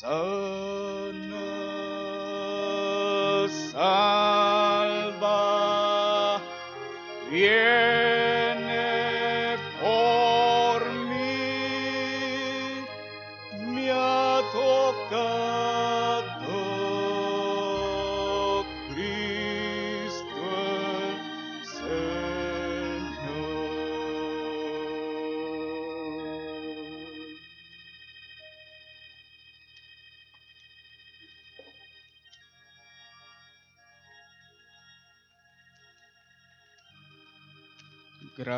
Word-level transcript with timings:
Son, 0.00 1.34
son. 3.72 4.27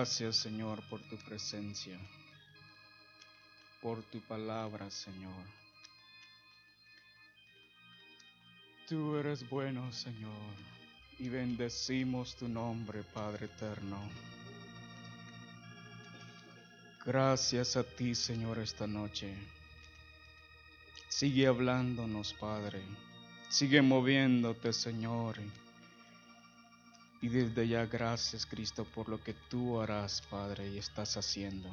Gracias 0.01 0.37
Señor 0.37 0.81
por 0.89 1.03
tu 1.11 1.19
presencia, 1.19 1.99
por 3.83 4.03
tu 4.05 4.19
palabra 4.23 4.91
Señor. 4.91 5.45
Tú 8.89 9.19
eres 9.19 9.47
bueno 9.51 9.93
Señor 9.93 10.55
y 11.19 11.29
bendecimos 11.29 12.35
tu 12.35 12.49
nombre 12.49 13.03
Padre 13.03 13.45
eterno. 13.45 14.01
Gracias 17.05 17.77
a 17.77 17.85
ti 17.85 18.15
Señor 18.15 18.59
esta 18.59 18.87
noche. 18.87 19.37
Sigue 21.11 21.47
hablándonos 21.47 22.33
Padre, 22.33 22.81
sigue 23.51 23.83
moviéndote 23.83 24.73
Señor. 24.73 25.37
Y 27.23 27.29
desde 27.29 27.69
ya 27.69 27.87
gracias 27.87 28.47
Cristo 28.47 28.85
por 28.85 29.09
lo 29.09 29.23
que 29.23 29.35
tú 29.35 29.79
harás, 29.81 30.23
Padre, 30.23 30.69
y 30.69 30.79
estás 30.79 31.17
haciendo. 31.17 31.71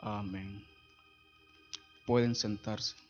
Amén. 0.00 0.64
Pueden 2.06 2.34
sentarse. 2.34 3.07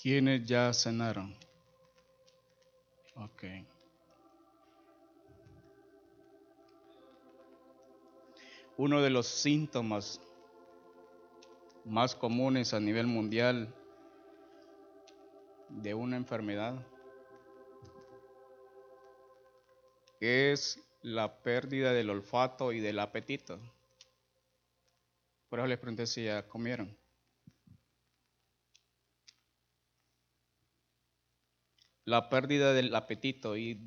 ¿Quiénes 0.00 0.46
ya 0.46 0.72
cenaron? 0.72 1.34
Ok. 3.16 3.44
Uno 8.76 9.02
de 9.02 9.10
los 9.10 9.26
síntomas 9.26 10.20
más 11.84 12.14
comunes 12.14 12.74
a 12.74 12.78
nivel 12.78 13.08
mundial 13.08 13.74
de 15.68 15.94
una 15.94 16.16
enfermedad 16.16 16.86
es 20.20 20.80
la 21.02 21.42
pérdida 21.42 21.92
del 21.92 22.10
olfato 22.10 22.72
y 22.72 22.78
del 22.78 23.00
apetito. 23.00 23.58
Por 25.48 25.58
eso 25.58 25.66
les 25.66 25.78
pregunté 25.78 26.06
si 26.06 26.24
ya 26.24 26.46
comieron. 26.46 26.96
La 32.08 32.30
pérdida 32.30 32.72
del 32.72 32.94
apetito 32.94 33.54
y 33.58 33.86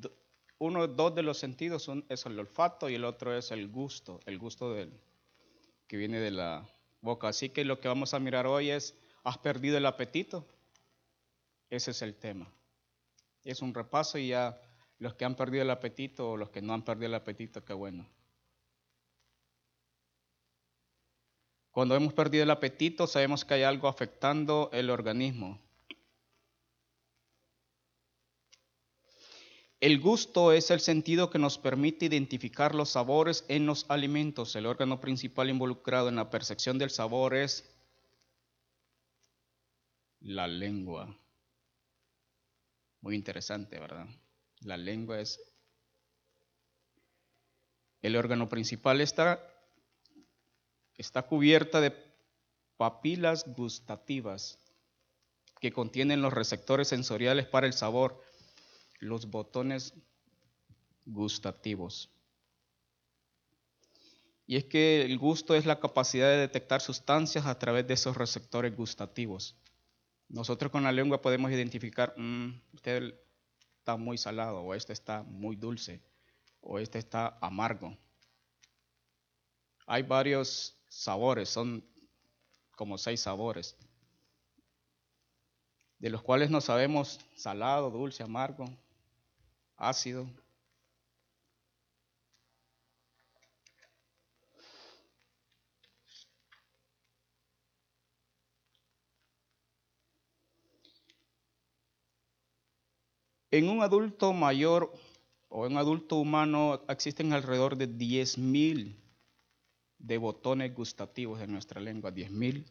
uno, 0.58 0.86
dos 0.86 1.12
de 1.12 1.22
los 1.22 1.38
sentidos 1.38 1.82
son 1.82 2.06
es 2.08 2.24
el 2.24 2.38
olfato 2.38 2.88
y 2.88 2.94
el 2.94 3.04
otro 3.04 3.36
es 3.36 3.50
el 3.50 3.68
gusto, 3.68 4.20
el 4.26 4.38
gusto 4.38 4.72
del 4.72 4.92
que 5.88 5.96
viene 5.96 6.20
de 6.20 6.30
la 6.30 6.64
boca. 7.00 7.26
Así 7.26 7.48
que 7.48 7.64
lo 7.64 7.80
que 7.80 7.88
vamos 7.88 8.14
a 8.14 8.20
mirar 8.20 8.46
hoy 8.46 8.70
es 8.70 8.96
¿has 9.24 9.38
perdido 9.38 9.76
el 9.76 9.86
apetito? 9.86 10.46
Ese 11.68 11.90
es 11.90 12.00
el 12.00 12.14
tema. 12.14 12.46
Es 13.42 13.60
un 13.60 13.74
repaso 13.74 14.18
y 14.18 14.28
ya 14.28 14.56
los 14.98 15.14
que 15.14 15.24
han 15.24 15.34
perdido 15.34 15.64
el 15.64 15.70
apetito 15.70 16.30
o 16.30 16.36
los 16.36 16.50
que 16.50 16.62
no 16.62 16.74
han 16.74 16.84
perdido 16.84 17.08
el 17.08 17.14
apetito, 17.14 17.64
qué 17.64 17.72
bueno. 17.72 18.08
Cuando 21.72 21.96
hemos 21.96 22.12
perdido 22.12 22.44
el 22.44 22.50
apetito, 22.52 23.08
sabemos 23.08 23.44
que 23.44 23.54
hay 23.54 23.62
algo 23.64 23.88
afectando 23.88 24.70
el 24.72 24.90
organismo. 24.90 25.58
El 29.82 29.98
gusto 29.98 30.52
es 30.52 30.70
el 30.70 30.78
sentido 30.78 31.28
que 31.28 31.40
nos 31.40 31.58
permite 31.58 32.06
identificar 32.06 32.72
los 32.72 32.90
sabores 32.90 33.44
en 33.48 33.66
los 33.66 33.84
alimentos. 33.88 34.54
El 34.54 34.66
órgano 34.66 35.00
principal 35.00 35.50
involucrado 35.50 36.08
en 36.08 36.14
la 36.14 36.30
percepción 36.30 36.78
del 36.78 36.90
sabor 36.90 37.34
es 37.34 37.68
la 40.20 40.46
lengua. 40.46 41.12
Muy 43.00 43.16
interesante, 43.16 43.80
¿verdad? 43.80 44.06
La 44.60 44.76
lengua 44.76 45.18
es 45.18 45.42
el 48.02 48.14
órgano 48.14 48.48
principal. 48.48 49.00
Está, 49.00 49.44
está 50.96 51.22
cubierta 51.22 51.80
de 51.80 51.92
papilas 52.76 53.52
gustativas 53.52 54.60
que 55.58 55.72
contienen 55.72 56.22
los 56.22 56.32
receptores 56.32 56.86
sensoriales 56.86 57.48
para 57.48 57.66
el 57.66 57.72
sabor 57.72 58.22
los 59.02 59.28
botones 59.28 59.94
gustativos. 61.04 62.08
Y 64.46 64.56
es 64.56 64.64
que 64.64 65.02
el 65.02 65.18
gusto 65.18 65.56
es 65.56 65.66
la 65.66 65.80
capacidad 65.80 66.28
de 66.28 66.36
detectar 66.36 66.80
sustancias 66.80 67.46
a 67.46 67.58
través 67.58 67.86
de 67.86 67.94
esos 67.94 68.16
receptores 68.16 68.76
gustativos. 68.76 69.56
Nosotros 70.28 70.70
con 70.70 70.84
la 70.84 70.92
lengua 70.92 71.20
podemos 71.20 71.50
identificar, 71.50 72.14
"Mm, 72.16 72.60
este 72.74 73.20
está 73.78 73.96
muy 73.96 74.18
salado, 74.18 74.60
o 74.60 74.72
este 74.72 74.92
está 74.92 75.24
muy 75.24 75.56
dulce, 75.56 76.00
o 76.60 76.78
este 76.78 77.00
está 77.00 77.36
amargo. 77.40 77.98
Hay 79.86 80.02
varios 80.02 80.76
sabores, 80.88 81.48
son 81.48 81.84
como 82.76 82.98
seis 82.98 83.20
sabores, 83.20 83.76
de 85.98 86.10
los 86.10 86.22
cuales 86.22 86.50
no 86.50 86.60
sabemos 86.60 87.18
salado, 87.34 87.90
dulce, 87.90 88.22
amargo, 88.22 88.66
ácido. 89.82 90.28
En 103.50 103.68
un 103.68 103.82
adulto 103.82 104.32
mayor 104.32 104.92
o 105.48 105.66
en 105.66 105.72
un 105.72 105.78
adulto 105.78 106.16
humano 106.16 106.82
existen 106.88 107.32
alrededor 107.32 107.76
de 107.76 107.86
10.000 107.86 108.96
de 109.98 110.18
botones 110.18 110.74
gustativos 110.74 111.40
en 111.42 111.52
nuestra 111.52 111.80
lengua. 111.80 112.10
10.000 112.12 112.64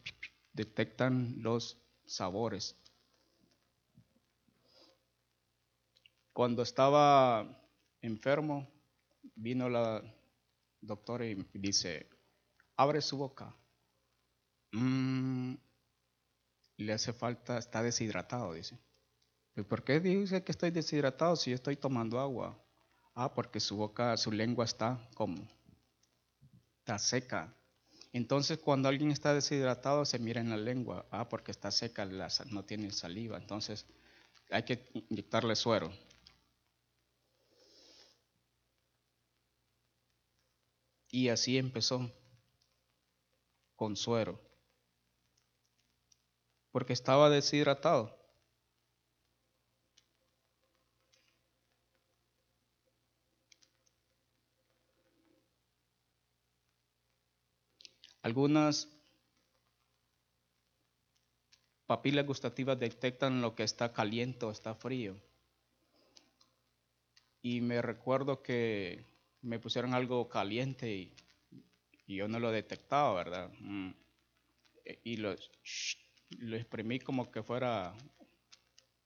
detectan 0.52 1.36
los 1.38 1.78
sabores. 2.04 2.81
Cuando 6.32 6.62
estaba 6.62 7.46
enfermo, 8.00 8.68
vino 9.34 9.68
la 9.68 10.02
doctora 10.80 11.26
y 11.26 11.34
dice, 11.54 12.08
abre 12.76 13.00
su 13.00 13.16
boca. 13.16 13.54
Mm, 14.72 15.54
le 16.78 16.92
hace 16.92 17.12
falta, 17.12 17.58
está 17.58 17.82
deshidratado, 17.82 18.54
dice. 18.54 18.78
¿Y 19.54 19.62
por 19.62 19.84
qué 19.84 20.00
dice 20.00 20.42
que 20.42 20.52
estoy 20.52 20.70
deshidratado 20.70 21.36
si 21.36 21.50
yo 21.50 21.56
estoy 21.56 21.76
tomando 21.76 22.18
agua? 22.18 22.58
Ah, 23.14 23.34
porque 23.34 23.60
su 23.60 23.76
boca, 23.76 24.16
su 24.16 24.32
lengua 24.32 24.64
está 24.64 25.06
como, 25.14 25.46
está 26.78 26.98
seca. 26.98 27.54
Entonces, 28.14 28.58
cuando 28.58 28.88
alguien 28.88 29.10
está 29.10 29.34
deshidratado, 29.34 30.04
se 30.04 30.18
mira 30.18 30.40
en 30.40 30.50
la 30.50 30.56
lengua. 30.56 31.06
Ah, 31.10 31.28
porque 31.28 31.50
está 31.50 31.70
seca, 31.70 32.06
no 32.50 32.64
tiene 32.64 32.90
saliva. 32.90 33.38
Entonces, 33.38 33.86
hay 34.50 34.64
que 34.64 34.90
inyectarle 35.10 35.56
suero. 35.56 35.92
Y 41.12 41.28
así 41.28 41.58
empezó, 41.58 42.10
con 43.76 43.96
suero, 43.96 44.40
porque 46.70 46.94
estaba 46.94 47.28
deshidratado. 47.28 48.18
Algunas 58.22 58.88
papilas 61.86 62.24
gustativas 62.24 62.78
detectan 62.78 63.42
lo 63.42 63.54
que 63.54 63.64
está 63.64 63.92
caliente 63.92 64.46
o 64.46 64.50
está 64.50 64.74
frío. 64.74 65.20
Y 67.42 67.60
me 67.60 67.82
recuerdo 67.82 68.42
que 68.42 69.11
me 69.42 69.58
pusieron 69.58 69.94
algo 69.94 70.28
caliente 70.28 70.90
y, 70.92 71.14
yo 72.06 72.28
no 72.28 72.38
lo 72.38 72.50
detectaba, 72.50 73.14
¿verdad? 73.14 73.50
Mm. 73.60 73.90
E, 74.84 75.00
y 75.04 75.16
lo, 75.16 75.34
lo 76.38 76.56
exprimí 76.56 76.98
como 76.98 77.30
que 77.30 77.42
fuera 77.42 77.94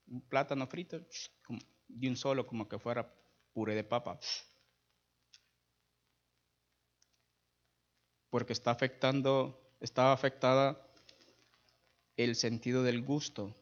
un 0.08 0.20
plátano 0.22 0.66
frito, 0.66 1.00
de 1.88 2.08
un 2.08 2.16
solo, 2.16 2.46
como 2.46 2.68
que 2.68 2.78
fuera 2.78 3.06
puré 3.52 3.74
de 3.74 3.84
papa. 3.84 4.18
Porque 8.30 8.52
está 8.52 8.70
afectando, 8.70 9.74
estaba 9.80 10.12
afectada 10.12 10.86
el 12.16 12.34
sentido 12.34 12.82
del 12.82 13.02
gusto. 13.02 13.54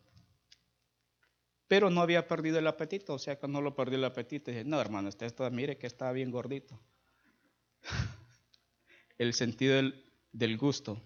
Pero 1.69 1.91
no 1.91 2.03
había 2.03 2.29
perdido 2.29 2.59
el 2.59 2.67
apetito, 2.67 3.15
o 3.15 3.19
sea 3.19 3.39
que 3.39 3.49
no 3.49 3.61
lo 3.61 3.75
perdió 3.75 3.99
el 3.99 4.05
apetito. 4.05 4.51
dije, 4.51 4.65
no, 4.65 4.81
hermano, 4.81 5.09
usted 5.09 5.27
está, 5.27 5.49
mire 5.51 5.79
que 5.79 5.87
está 5.87 6.13
bien 6.13 6.31
gordito. 6.31 6.79
el 9.19 9.33
sentido 9.35 9.77
del, 9.77 10.05
del 10.33 10.59
gusto. 10.59 11.01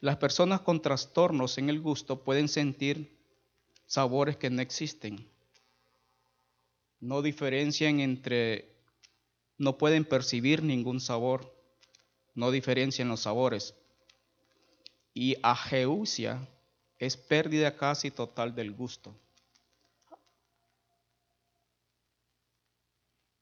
Las 0.00 0.18
personas 0.18 0.60
con 0.60 0.82
trastornos 0.82 1.58
en 1.58 1.70
el 1.70 1.80
gusto 1.80 2.22
pueden 2.22 2.48
sentir 2.48 3.16
sabores 3.86 4.36
que 4.36 4.50
no 4.50 4.60
existen. 4.60 5.28
No 7.00 7.22
diferencian 7.22 8.00
entre 8.00 8.76
no 9.58 9.78
pueden 9.78 10.04
percibir 10.04 10.62
ningún 10.62 11.00
sabor, 11.00 11.54
no 12.34 12.50
diferencian 12.50 13.08
los 13.08 13.20
sabores. 13.20 13.74
Y 15.18 15.34
ageusia 15.42 16.46
es 16.98 17.16
pérdida 17.16 17.74
casi 17.74 18.10
total 18.10 18.54
del 18.54 18.70
gusto. 18.70 19.18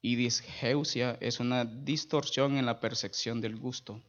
Y 0.01 0.15
disgeusia 0.15 1.19
es 1.21 1.41
una 1.41 1.65
distorsión 1.65 2.59
en 2.59 2.67
la 2.67 2.79
percepción 2.79 3.41
del 3.41 3.57
gusto. 3.57 4.01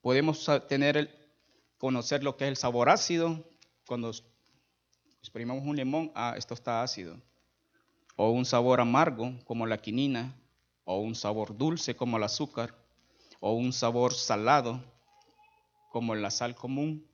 Podemos 0.00 0.50
tener 0.66 1.30
conocer 1.78 2.24
lo 2.24 2.36
que 2.36 2.46
es 2.46 2.48
el 2.48 2.56
sabor 2.56 2.88
ácido 2.88 3.48
cuando 3.86 4.10
exprimimos 5.20 5.62
un 5.64 5.76
limón, 5.76 6.10
ah, 6.16 6.34
esto 6.36 6.54
está 6.54 6.82
ácido. 6.82 7.22
O 8.16 8.30
un 8.30 8.44
sabor 8.44 8.80
amargo, 8.80 9.32
como 9.44 9.64
la 9.64 9.78
quinina, 9.78 10.34
o 10.86 11.00
un 11.00 11.16
sabor 11.16 11.58
dulce, 11.58 11.96
como 11.96 12.16
el 12.16 12.22
azúcar, 12.22 12.74
o 13.40 13.52
un 13.52 13.72
sabor 13.72 14.14
salado, 14.14 14.82
como 15.90 16.14
la 16.14 16.30
sal 16.30 16.54
común, 16.54 17.04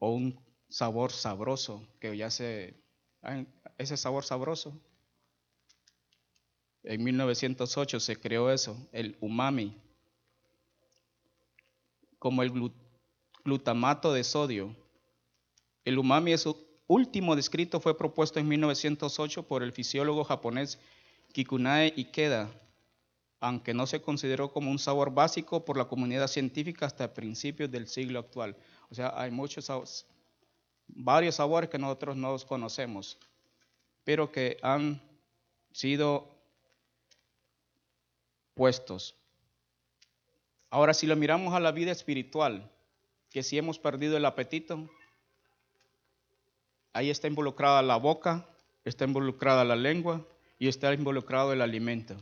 o 0.00 0.10
un 0.10 0.38
sabor 0.68 1.12
sabroso, 1.12 1.86
que 2.00 2.16
ya 2.16 2.30
se... 2.30 2.74
Ese 3.78 3.96
sabor 3.96 4.24
sabroso. 4.24 4.78
En 6.82 7.04
1908 7.04 8.00
se 8.00 8.16
creó 8.16 8.50
eso, 8.50 8.76
el 8.92 9.16
umami, 9.20 9.76
como 12.18 12.42
el 12.42 12.72
glutamato 13.44 14.12
de 14.12 14.24
sodio. 14.24 14.74
El 15.84 15.98
umami 15.98 16.32
es 16.32 16.48
último 16.88 17.36
descrito 17.36 17.78
fue 17.78 17.96
propuesto 17.96 18.40
en 18.40 18.48
1908 18.48 19.46
por 19.46 19.62
el 19.62 19.72
fisiólogo 19.72 20.24
japonés 20.24 20.78
Kikunae 21.32 21.92
Ikeda, 21.96 22.50
aunque 23.40 23.74
no 23.74 23.86
se 23.86 24.00
consideró 24.02 24.52
como 24.52 24.70
un 24.70 24.78
sabor 24.78 25.12
básico 25.12 25.64
por 25.64 25.76
la 25.76 25.86
comunidad 25.86 26.28
científica 26.28 26.86
hasta 26.86 27.14
principios 27.14 27.70
del 27.70 27.88
siglo 27.88 28.18
actual. 28.18 28.56
O 28.90 28.94
sea, 28.94 29.12
hay 29.20 29.30
muchos 29.30 30.06
varios 30.86 31.36
sabores 31.36 31.70
que 31.70 31.78
nosotros 31.78 32.16
no 32.16 32.36
conocemos, 32.46 33.18
pero 34.04 34.30
que 34.30 34.58
han 34.62 35.00
sido 35.72 36.28
puestos. 38.54 39.16
Ahora, 40.68 40.94
si 40.94 41.06
lo 41.06 41.16
miramos 41.16 41.54
a 41.54 41.60
la 41.60 41.72
vida 41.72 41.90
espiritual, 41.90 42.70
que 43.30 43.42
si 43.42 43.58
hemos 43.58 43.78
perdido 43.78 44.16
el 44.16 44.24
apetito, 44.24 44.88
Ahí 46.92 47.10
está 47.10 47.28
involucrada 47.28 47.82
la 47.82 47.96
boca, 47.96 48.46
está 48.84 49.04
involucrada 49.04 49.64
la 49.64 49.76
lengua 49.76 50.26
y 50.58 50.66
está 50.66 50.92
involucrado 50.92 51.52
el 51.52 51.62
alimento. 51.62 52.16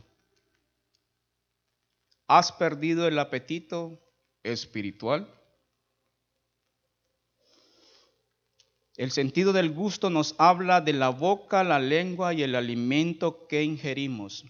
¿Has 2.29 2.51
perdido 2.51 3.07
el 3.07 3.17
apetito 3.17 3.99
espiritual? 4.43 5.27
El 8.95 9.09
sentido 9.09 9.51
del 9.51 9.71
gusto 9.71 10.11
nos 10.11 10.35
habla 10.37 10.79
de 10.79 10.93
la 10.93 11.09
boca, 11.09 11.63
la 11.63 11.79
lengua 11.79 12.35
y 12.35 12.43
el 12.43 12.53
alimento 12.53 13.47
que 13.47 13.63
ingerimos. 13.63 14.45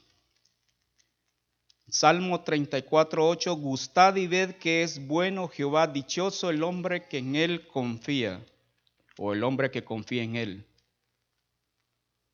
Salmo 1.88 2.44
34.8, 2.44 3.58
gustad 3.58 4.18
y 4.18 4.28
ved 4.28 4.56
que 4.56 4.84
es 4.84 5.08
bueno 5.08 5.48
Jehová, 5.48 5.88
dichoso 5.88 6.50
el 6.50 6.64
hombre 6.64 7.08
que 7.08 7.20
en 7.20 7.38
él 7.38 7.66
confía 7.68 8.46
o 9.18 9.32
el 9.32 9.42
hombre 9.42 9.72
que 9.72 9.86
confía 9.86 10.24
en 10.24 10.36
Él. 10.36 10.66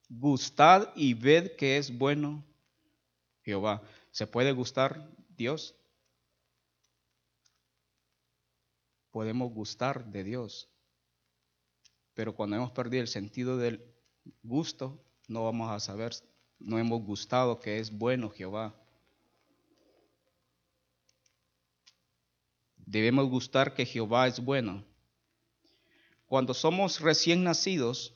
Gustad 0.10 0.90
y 0.96 1.14
ved 1.14 1.56
que 1.56 1.78
es 1.78 1.96
bueno 1.96 2.44
Jehová. 3.44 3.84
¿Se 4.12 4.26
puede 4.26 4.52
gustar 4.52 5.08
Dios? 5.36 5.76
Podemos 9.12 9.52
gustar 9.54 10.06
de 10.06 10.24
Dios. 10.24 10.70
Pero 12.14 12.36
cuando 12.36 12.56
hemos 12.56 12.72
perdido 12.72 13.02
el 13.02 13.08
sentido 13.08 13.58
del 13.58 13.84
gusto, 14.44 15.04
no 15.28 15.44
vamos 15.44 15.72
a 15.72 15.80
saber, 15.80 16.14
no 16.60 16.80
hemos 16.80 17.02
gustado 17.04 17.60
que 17.60 17.80
es 17.80 17.92
bueno 17.92 18.30
Jehová. 18.30 18.76
Debemos 22.78 23.30
gustar 23.30 23.74
que 23.74 23.86
Jehová 23.86 24.28
es 24.28 24.40
bueno 24.40 24.84
cuando 26.26 26.54
somos 26.54 27.02
recién 27.02 27.44
nacidos, 27.44 28.14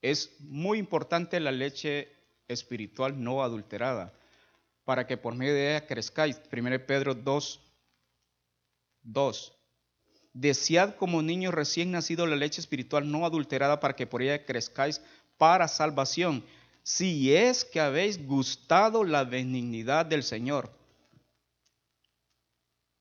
es 0.00 0.34
muy 0.40 0.78
importante 0.78 1.40
la 1.40 1.52
leche 1.52 2.10
espiritual 2.48 3.22
no 3.22 3.42
adulterada, 3.42 4.12
para 4.84 5.06
que 5.06 5.16
por 5.16 5.34
medio 5.34 5.54
de 5.54 5.76
ella 5.76 5.86
crezcáis. 5.86 6.40
1 6.52 6.86
Pedro 6.86 7.14
2, 7.14 7.60
2. 9.02 9.56
Desead 10.32 10.96
como 10.96 11.22
niños 11.22 11.54
recién 11.54 11.92
nacidos 11.92 12.28
la 12.28 12.36
leche 12.36 12.60
espiritual 12.60 13.10
no 13.10 13.24
adulterada 13.24 13.80
para 13.80 13.94
que 13.94 14.06
por 14.06 14.20
ella 14.22 14.44
crezcáis 14.44 15.00
para 15.38 15.68
salvación, 15.68 16.44
si 16.82 17.34
es 17.34 17.64
que 17.64 17.80
habéis 17.80 18.24
gustado 18.24 19.04
la 19.04 19.24
benignidad 19.24 20.06
del 20.06 20.22
Señor. 20.22 20.70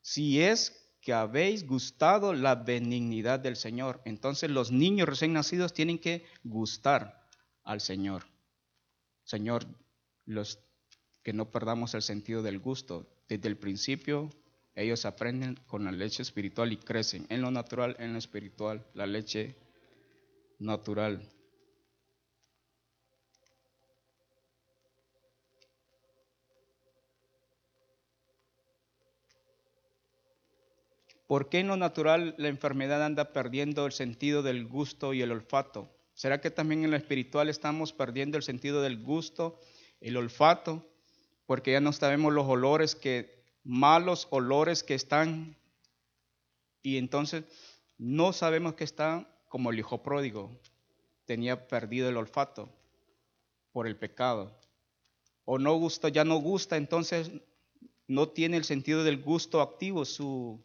Si 0.01 0.41
es 0.41 0.83
que 1.01 1.13
habéis 1.13 1.67
gustado 1.67 2.33
la 2.33 2.55
benignidad 2.55 3.39
del 3.39 3.57
Señor. 3.57 4.01
Entonces 4.05 4.49
los 4.49 4.71
niños 4.71 5.09
recién 5.09 5.33
nacidos 5.33 5.73
tienen 5.73 5.99
que 5.99 6.25
gustar 6.43 7.27
al 7.63 7.81
Señor. 7.81 8.23
Señor, 9.25 9.65
los 10.25 10.59
que 11.23 11.33
no 11.33 11.49
perdamos 11.49 11.93
el 11.93 12.01
sentido 12.01 12.43
del 12.43 12.59
gusto. 12.59 13.07
Desde 13.27 13.47
el 13.47 13.57
principio 13.57 14.29
ellos 14.75 15.05
aprenden 15.05 15.59
con 15.67 15.85
la 15.85 15.91
leche 15.91 16.21
espiritual 16.21 16.71
y 16.71 16.77
crecen 16.77 17.25
en 17.29 17.41
lo 17.41 17.51
natural, 17.51 17.95
en 17.99 18.13
lo 18.13 18.19
espiritual, 18.19 18.85
la 18.93 19.05
leche 19.05 19.55
natural. 20.59 21.27
¿Por 31.27 31.49
qué 31.49 31.59
en 31.59 31.67
lo 31.67 31.77
natural 31.77 32.35
la 32.37 32.49
enfermedad 32.49 33.03
anda 33.03 33.31
perdiendo 33.31 33.85
el 33.85 33.91
sentido 33.91 34.43
del 34.43 34.67
gusto 34.67 35.13
y 35.13 35.21
el 35.21 35.31
olfato? 35.31 35.89
¿Será 36.13 36.41
que 36.41 36.51
también 36.51 36.83
en 36.83 36.91
lo 36.91 36.97
espiritual 36.97 37.49
estamos 37.49 37.93
perdiendo 37.93 38.37
el 38.37 38.43
sentido 38.43 38.81
del 38.81 39.01
gusto, 39.01 39.59
el 39.99 40.17
olfato? 40.17 40.92
Porque 41.45 41.73
ya 41.73 41.81
no 41.81 41.91
sabemos 41.93 42.33
los 42.33 42.47
olores 42.47 42.95
que, 42.95 43.43
malos 43.63 44.27
olores 44.29 44.83
que 44.83 44.93
están, 44.93 45.55
y 46.81 46.97
entonces 46.97 47.45
no 47.97 48.33
sabemos 48.33 48.73
que 48.73 48.83
están 48.83 49.27
como 49.47 49.71
el 49.71 49.79
hijo 49.79 50.03
pródigo, 50.03 50.51
tenía 51.25 51.67
perdido 51.67 52.09
el 52.09 52.17
olfato 52.17 52.69
por 53.71 53.87
el 53.87 53.95
pecado. 53.95 54.57
O 55.45 55.59
no 55.59 55.75
gusta, 55.75 56.09
ya 56.09 56.23
no 56.23 56.37
gusta, 56.37 56.77
entonces 56.77 57.31
no 58.07 58.29
tiene 58.29 58.57
el 58.57 58.63
sentido 58.63 59.03
del 59.03 59.21
gusto 59.21 59.61
activo, 59.61 60.05
su 60.05 60.61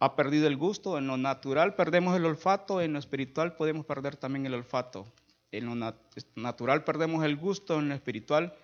ha 0.00 0.16
perdido 0.16 0.46
el 0.46 0.56
gusto, 0.56 0.98
en 0.98 1.06
lo 1.06 1.16
natural 1.16 1.76
perdemos 1.76 2.16
el 2.16 2.26
olfato, 2.26 2.80
en 2.80 2.92
lo 2.92 2.98
espiritual 2.98 3.56
podemos 3.56 3.86
perder 3.86 4.16
también 4.16 4.44
el 4.44 4.54
olfato. 4.54 5.06
En 5.50 5.66
lo 5.66 5.94
natural 6.34 6.84
perdemos 6.84 7.24
el 7.24 7.36
gusto, 7.36 7.78
en 7.78 7.88
lo 7.88 7.94
espiritual 7.94 8.54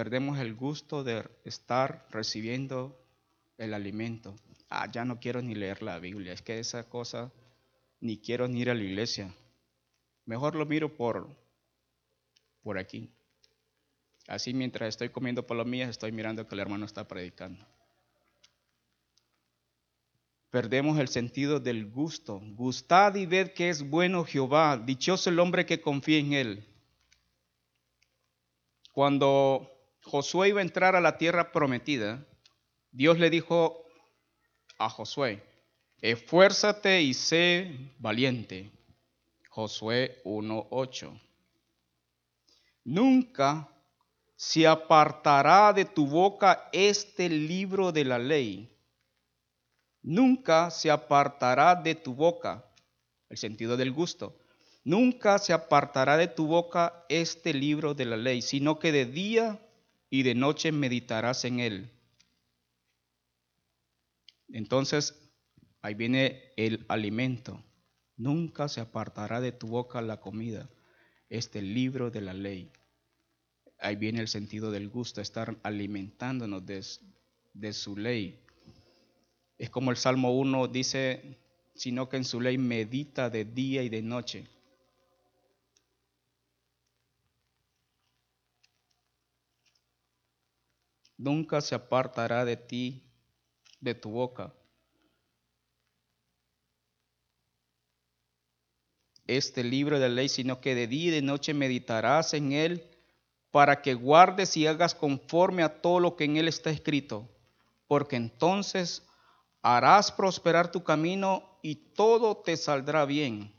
perdemos 0.00 0.38
el 0.38 0.54
gusto 0.54 1.04
de 1.04 1.28
estar 1.44 2.06
recibiendo 2.08 2.98
el 3.58 3.74
alimento. 3.74 4.34
Ah, 4.70 4.90
ya 4.90 5.04
no 5.04 5.20
quiero 5.20 5.42
ni 5.42 5.54
leer 5.54 5.82
la 5.82 5.98
Biblia, 5.98 6.32
es 6.32 6.40
que 6.40 6.58
esa 6.58 6.88
cosa 6.88 7.30
ni 8.00 8.16
quiero 8.16 8.48
ni 8.48 8.62
ir 8.62 8.70
a 8.70 8.74
la 8.74 8.82
iglesia. 8.82 9.30
Mejor 10.24 10.54
lo 10.54 10.64
miro 10.64 10.96
por, 10.96 11.28
por 12.62 12.78
aquí. 12.78 13.10
Así 14.26 14.54
mientras 14.54 14.88
estoy 14.88 15.10
comiendo 15.10 15.46
palomillas 15.46 15.90
estoy 15.90 16.12
mirando 16.12 16.48
que 16.48 16.54
el 16.54 16.60
hermano 16.60 16.86
está 16.86 17.06
predicando. 17.06 17.62
Perdemos 20.48 20.98
el 20.98 21.08
sentido 21.08 21.60
del 21.60 21.90
gusto. 21.90 22.40
Gustad 22.54 23.16
y 23.16 23.26
ved 23.26 23.52
que 23.52 23.68
es 23.68 23.82
bueno 23.82 24.24
Jehová. 24.24 24.78
Dichoso 24.78 25.28
el 25.28 25.38
hombre 25.38 25.66
que 25.66 25.82
confía 25.82 26.16
en 26.16 26.32
él. 26.32 26.66
Cuando 28.92 29.69
Josué 30.02 30.48
iba 30.48 30.60
a 30.60 30.62
entrar 30.64 30.96
a 30.96 31.00
la 31.00 31.18
tierra 31.18 31.52
prometida, 31.52 32.26
Dios 32.90 33.18
le 33.18 33.30
dijo 33.30 33.84
a 34.78 34.88
Josué, 34.88 35.42
esfuérzate 36.00 37.02
y 37.02 37.14
sé 37.14 37.92
valiente. 37.98 38.72
Josué 39.50 40.20
1.8. 40.24 41.20
Nunca 42.84 43.68
se 44.36 44.66
apartará 44.66 45.72
de 45.72 45.84
tu 45.84 46.06
boca 46.06 46.70
este 46.72 47.28
libro 47.28 47.92
de 47.92 48.04
la 48.04 48.18
ley. 48.18 48.74
Nunca 50.02 50.70
se 50.70 50.90
apartará 50.90 51.74
de 51.74 51.94
tu 51.94 52.14
boca, 52.14 52.64
el 53.28 53.36
sentido 53.36 53.76
del 53.76 53.92
gusto. 53.92 54.38
Nunca 54.82 55.38
se 55.38 55.52
apartará 55.52 56.16
de 56.16 56.26
tu 56.26 56.46
boca 56.46 57.04
este 57.08 57.52
libro 57.52 57.92
de 57.92 58.06
la 58.06 58.16
ley, 58.16 58.40
sino 58.40 58.78
que 58.78 58.92
de 58.92 59.04
día 59.04 59.60
y 60.10 60.24
de 60.24 60.34
noche 60.34 60.72
meditarás 60.72 61.44
en 61.44 61.60
él. 61.60 61.90
Entonces, 64.48 65.32
ahí 65.80 65.94
viene 65.94 66.52
el 66.56 66.84
alimento. 66.88 67.62
Nunca 68.16 68.68
se 68.68 68.80
apartará 68.80 69.40
de 69.40 69.52
tu 69.52 69.68
boca 69.68 70.02
la 70.02 70.20
comida, 70.20 70.68
este 71.28 71.62
libro 71.62 72.10
de 72.10 72.20
la 72.20 72.34
ley. 72.34 72.70
Ahí 73.78 73.96
viene 73.96 74.20
el 74.20 74.28
sentido 74.28 74.70
del 74.70 74.88
gusto, 74.88 75.20
estar 75.20 75.56
alimentándonos 75.62 76.66
de, 76.66 77.72
su 77.72 77.96
ley. 77.96 78.40
Es 79.56 79.70
como 79.70 79.90
el 79.90 79.96
Salmo 79.96 80.36
1 80.36 80.68
dice, 80.68 81.38
sino 81.74 82.08
que 82.08 82.18
en 82.18 82.24
su 82.24 82.40
ley 82.40 82.58
medita 82.58 83.30
de 83.30 83.44
día 83.44 83.82
y 83.82 83.88
de 83.88 84.02
noche. 84.02 84.46
Nunca 91.20 91.60
se 91.60 91.74
apartará 91.74 92.46
de 92.46 92.56
ti, 92.56 93.02
de 93.78 93.94
tu 93.94 94.10
boca. 94.10 94.54
Este 99.26 99.62
libro 99.62 100.00
de 100.00 100.08
ley, 100.08 100.30
sino 100.30 100.62
que 100.62 100.74
de 100.74 100.86
día 100.86 101.08
y 101.08 101.10
de 101.10 101.20
noche 101.20 101.52
meditarás 101.52 102.32
en 102.32 102.52
él 102.52 102.88
para 103.50 103.82
que 103.82 103.92
guardes 103.92 104.56
y 104.56 104.66
hagas 104.66 104.94
conforme 104.94 105.62
a 105.62 105.82
todo 105.82 106.00
lo 106.00 106.16
que 106.16 106.24
en 106.24 106.38
él 106.38 106.48
está 106.48 106.70
escrito, 106.70 107.28
porque 107.86 108.16
entonces 108.16 109.06
harás 109.60 110.10
prosperar 110.10 110.70
tu 110.70 110.82
camino 110.82 111.58
y 111.60 111.74
todo 111.74 112.38
te 112.38 112.56
saldrá 112.56 113.04
bien. 113.04 113.52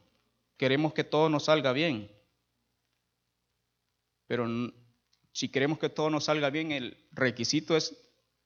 Queremos 0.58 0.94
que 0.96 1.04
todo 1.04 1.30
nos 1.30 1.46
salga 1.46 1.74
bien, 1.74 2.12
pero 4.26 4.48
si 5.34 5.50
queremos 5.50 5.80
que 5.80 5.90
todo 5.90 6.10
nos 6.10 6.26
salga 6.26 6.50
bien, 6.50 6.72
el 6.72 6.98
requisito 7.12 7.78
es 7.78 7.96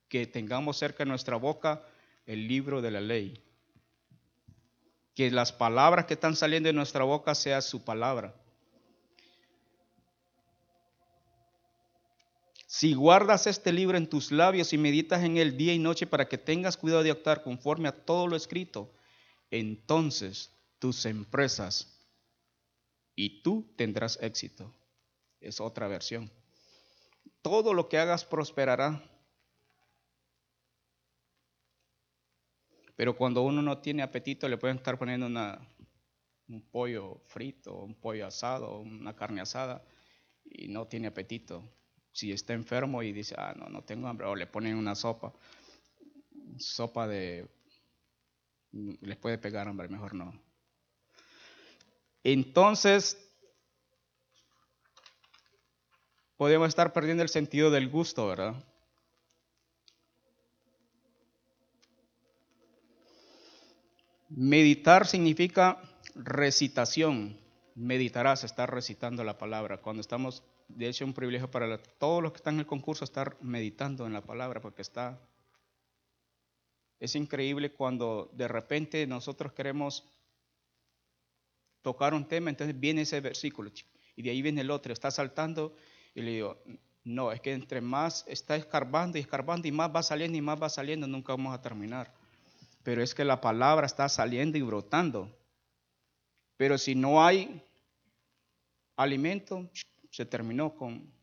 que 0.08 0.28
tengamos 0.28 0.78
cerca 0.78 1.04
de 1.04 1.10
nuestra 1.10 1.36
boca 1.38 1.84
el 2.26 2.48
libro 2.48 2.82
de 2.82 2.92
la 2.92 3.02
ley. 3.02 3.44
Que 5.16 5.32
las 5.32 5.52
palabras 5.52 6.06
que 6.06 6.14
están 6.14 6.36
saliendo 6.36 6.68
de 6.68 6.74
nuestra 6.74 7.04
boca 7.04 7.34
sea 7.34 7.62
su 7.62 7.84
palabra. 7.84 8.36
Si 12.68 12.94
guardas 12.94 13.48
este 13.48 13.72
libro 13.72 13.98
en 13.98 14.10
tus 14.10 14.32
labios 14.32 14.74
y 14.74 14.78
meditas 14.78 15.24
en 15.24 15.38
él 15.38 15.56
día 15.56 15.74
y 15.74 15.80
noche 15.80 16.06
para 16.06 16.28
que 16.28 16.38
tengas 16.38 16.76
cuidado 16.76 17.04
de 17.04 17.12
actuar 17.12 17.42
conforme 17.42 17.88
a 17.88 17.94
todo 17.94 18.28
lo 18.28 18.36
escrito, 18.36 18.94
entonces 19.50 20.52
tus 20.78 21.06
empresas 21.06 22.06
y 23.16 23.42
tú 23.42 23.74
tendrás 23.78 24.20
éxito. 24.22 24.76
Es 25.40 25.62
otra 25.62 25.88
versión. 25.88 26.30
Todo 27.46 27.76
lo 27.76 27.88
que 27.88 28.00
hagas 28.00 28.26
prosperará. 28.26 29.04
Pero 32.96 33.16
cuando 33.16 33.44
uno 33.44 33.62
no 33.62 33.78
tiene 33.78 34.02
apetito, 34.02 34.50
le 34.50 34.58
pueden 34.58 34.78
estar 34.78 34.98
poniendo 34.98 35.28
un 35.28 36.62
pollo 36.72 37.22
frito, 37.28 37.84
un 37.84 37.94
pollo 37.94 38.26
asado, 38.26 38.80
una 38.80 39.16
carne 39.16 39.42
asada, 39.42 39.86
y 40.44 40.70
no 40.70 40.88
tiene 40.88 41.06
apetito 41.06 41.64
si 42.12 42.32
está 42.32 42.54
enfermo 42.54 43.04
y 43.04 43.14
dice, 43.14 43.36
ah, 43.38 43.54
no, 43.56 43.70
no 43.70 43.84
tengo 43.84 44.08
hambre, 44.08 44.26
o 44.26 44.36
le 44.36 44.48
ponen 44.48 44.76
una 44.76 44.96
sopa, 44.96 45.32
sopa 46.58 47.08
de, 47.08 47.48
les 48.72 49.18
puede 49.18 49.38
pegar 49.38 49.68
hambre, 49.68 49.88
mejor 49.88 50.16
no. 50.16 50.34
Entonces, 52.24 53.25
podemos 56.38 56.68
estar 56.68 56.94
perdiendo 56.94 57.24
el 57.24 57.30
sentido 57.30 57.72
del 57.72 57.90
gusto, 57.90 58.28
¿verdad? 58.28 58.56
Meditar 64.30 65.08
significa 65.08 65.82
recitación. 66.16 67.40
Meditarás, 67.76 68.44
estar 68.44 68.74
recitando 68.74 69.24
la 69.24 69.38
palabra. 69.38 69.82
Cuando 69.82 70.02
estamos 70.02 70.44
de 70.68 70.88
hecho, 70.88 71.06
un 71.06 71.14
privilegio 71.14 71.50
para 71.50 71.78
todos 71.78 72.24
los 72.24 72.32
que 72.32 72.38
están 72.38 72.56
en 72.56 72.62
el 72.62 72.66
concurso 72.66 73.06
estar 73.06 73.38
meditando 73.42 74.06
en 74.06 74.14
la 74.14 74.22
palabra, 74.22 74.62
porque 74.62 74.82
está... 74.82 75.20
Es 77.00 77.16
increíble 77.16 77.72
cuando 77.72 78.32
de 78.34 78.48
repente 78.48 79.06
nosotros 79.06 79.54
queremos 79.54 80.06
tocar 81.82 82.14
un 82.14 82.28
tema, 82.28 82.50
entonces 82.50 82.80
viene 82.80 83.02
ese 83.02 83.20
versículo, 83.20 83.70
y 84.16 84.24
de 84.24 84.30
ahí 84.32 84.42
viene 84.42 84.62
el 84.62 84.72
otro, 84.72 84.92
está 84.92 85.12
saltando, 85.12 85.76
y 86.16 86.22
le 86.22 86.32
digo, 86.32 86.58
no, 87.04 87.32
es 87.32 87.42
que 87.42 87.54
entre 87.54 87.82
más 87.82 88.26
está 88.28 88.56
escarbando 88.56 89.18
y 89.18 89.22
escarbando, 89.22 89.68
y 89.68 89.72
más 89.72 89.94
va 89.94 90.02
saliendo 90.02 90.38
y 90.38 90.42
más 90.42 90.62
va 90.62 90.70
saliendo, 90.70 91.06
nunca 91.06 91.34
vamos 91.34 91.54
a 91.54 91.62
terminar. 91.62 92.12
Pero 92.84 93.04
es 93.04 93.14
que 93.14 93.26
la 93.26 93.42
palabra 93.42 93.86
está 93.86 94.08
saliendo 94.10 94.58
y 94.58 94.62
brotando. 94.62 95.30
Pero 96.58 96.78
si 96.78 96.96
no 96.96 97.24
hay 97.24 97.62
alimento, 98.96 99.70
se 100.10 100.26
terminó 100.26 100.76
con... 100.76 101.14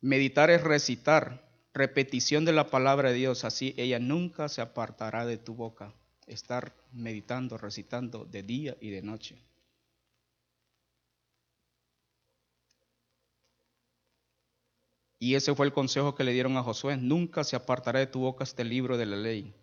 Meditar 0.00 0.50
es 0.50 0.62
recitar, 0.62 1.48
repetición 1.72 2.44
de 2.44 2.52
la 2.52 2.68
palabra 2.68 3.10
de 3.10 3.16
Dios, 3.16 3.44
así 3.44 3.74
ella 3.76 3.98
nunca 3.98 4.48
se 4.48 4.60
apartará 4.60 5.24
de 5.24 5.38
tu 5.38 5.54
boca. 5.54 5.94
Estar 6.26 6.74
meditando, 6.92 7.56
recitando 7.58 8.24
de 8.24 8.42
día 8.42 8.76
y 8.80 8.90
de 8.90 9.02
noche. 9.02 9.38
Y 15.18 15.34
ese 15.34 15.54
fue 15.54 15.66
el 15.66 15.72
consejo 15.72 16.14
que 16.14 16.24
le 16.24 16.32
dieron 16.32 16.56
a 16.56 16.62
Josué. 16.62 16.96
Nunca 16.96 17.44
se 17.44 17.56
apartará 17.56 18.00
de 18.00 18.06
tu 18.06 18.20
boca 18.20 18.44
este 18.44 18.64
libro 18.64 18.98
de 18.98 19.06
la 19.06 19.16
ley. 19.16 19.54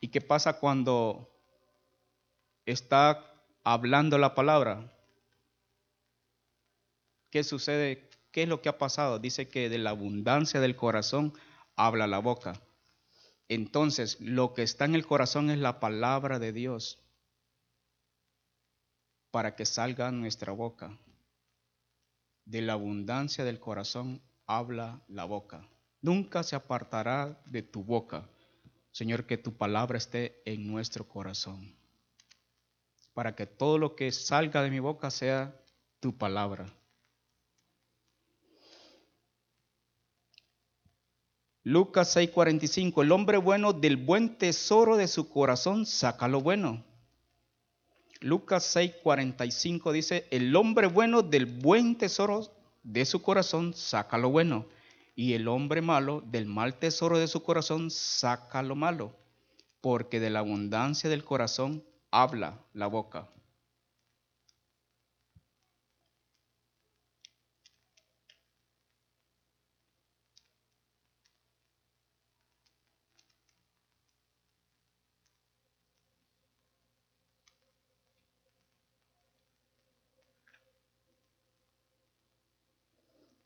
¿Y 0.00 0.08
qué 0.08 0.20
pasa 0.20 0.58
cuando 0.58 1.30
está 2.66 3.24
hablando 3.64 4.18
la 4.18 4.34
palabra? 4.34 4.92
¿Qué 7.30 7.44
sucede? 7.44 8.08
¿Qué 8.32 8.44
es 8.44 8.48
lo 8.48 8.60
que 8.60 8.68
ha 8.68 8.78
pasado? 8.78 9.18
Dice 9.18 9.48
que 9.48 9.68
de 9.68 9.78
la 9.78 9.90
abundancia 9.90 10.60
del 10.60 10.76
corazón 10.76 11.32
habla 11.76 12.06
la 12.06 12.18
boca. 12.18 12.60
Entonces, 13.48 14.20
lo 14.20 14.52
que 14.52 14.62
está 14.62 14.84
en 14.84 14.94
el 14.94 15.06
corazón 15.06 15.50
es 15.50 15.58
la 15.58 15.80
palabra 15.80 16.38
de 16.38 16.52
Dios 16.52 16.98
para 19.30 19.56
que 19.56 19.64
salga 19.64 20.10
nuestra 20.10 20.52
boca. 20.52 20.98
De 22.48 22.62
la 22.62 22.72
abundancia 22.72 23.44
del 23.44 23.60
corazón 23.60 24.20
habla 24.46 25.02
la 25.08 25.24
boca. 25.24 25.68
Nunca 26.00 26.42
se 26.42 26.56
apartará 26.56 27.40
de 27.46 27.62
tu 27.62 27.84
boca 27.84 28.28
Señor, 28.98 29.26
que 29.26 29.38
tu 29.38 29.56
palabra 29.56 29.96
esté 29.96 30.42
en 30.44 30.66
nuestro 30.66 31.06
corazón. 31.06 31.72
Para 33.14 33.36
que 33.36 33.46
todo 33.46 33.78
lo 33.78 33.94
que 33.94 34.10
salga 34.10 34.60
de 34.60 34.70
mi 34.70 34.80
boca 34.80 35.08
sea 35.12 35.54
tu 36.00 36.18
palabra. 36.18 36.74
Lucas 41.62 42.16
6:45, 42.16 43.02
el 43.02 43.12
hombre 43.12 43.36
bueno 43.36 43.72
del 43.72 43.96
buen 43.98 44.36
tesoro 44.36 44.96
de 44.96 45.06
su 45.06 45.28
corazón 45.28 45.86
saca 45.86 46.26
lo 46.26 46.40
bueno. 46.40 46.84
Lucas 48.20 48.74
6:45 48.74 49.92
dice, 49.92 50.26
el 50.30 50.54
hombre 50.56 50.88
bueno 50.88 51.22
del 51.22 51.46
buen 51.46 51.96
tesoro 51.96 52.50
de 52.82 53.04
su 53.04 53.22
corazón 53.22 53.74
saca 53.74 54.18
lo 54.18 54.30
bueno, 54.30 54.66
y 55.14 55.34
el 55.34 55.46
hombre 55.46 55.82
malo 55.82 56.22
del 56.26 56.46
mal 56.46 56.78
tesoro 56.78 57.18
de 57.18 57.28
su 57.28 57.42
corazón 57.42 57.90
saca 57.90 58.62
lo 58.62 58.74
malo, 58.74 59.14
porque 59.80 60.20
de 60.20 60.30
la 60.30 60.40
abundancia 60.40 61.08
del 61.08 61.24
corazón 61.24 61.84
habla 62.10 62.60
la 62.72 62.88
boca. 62.88 63.28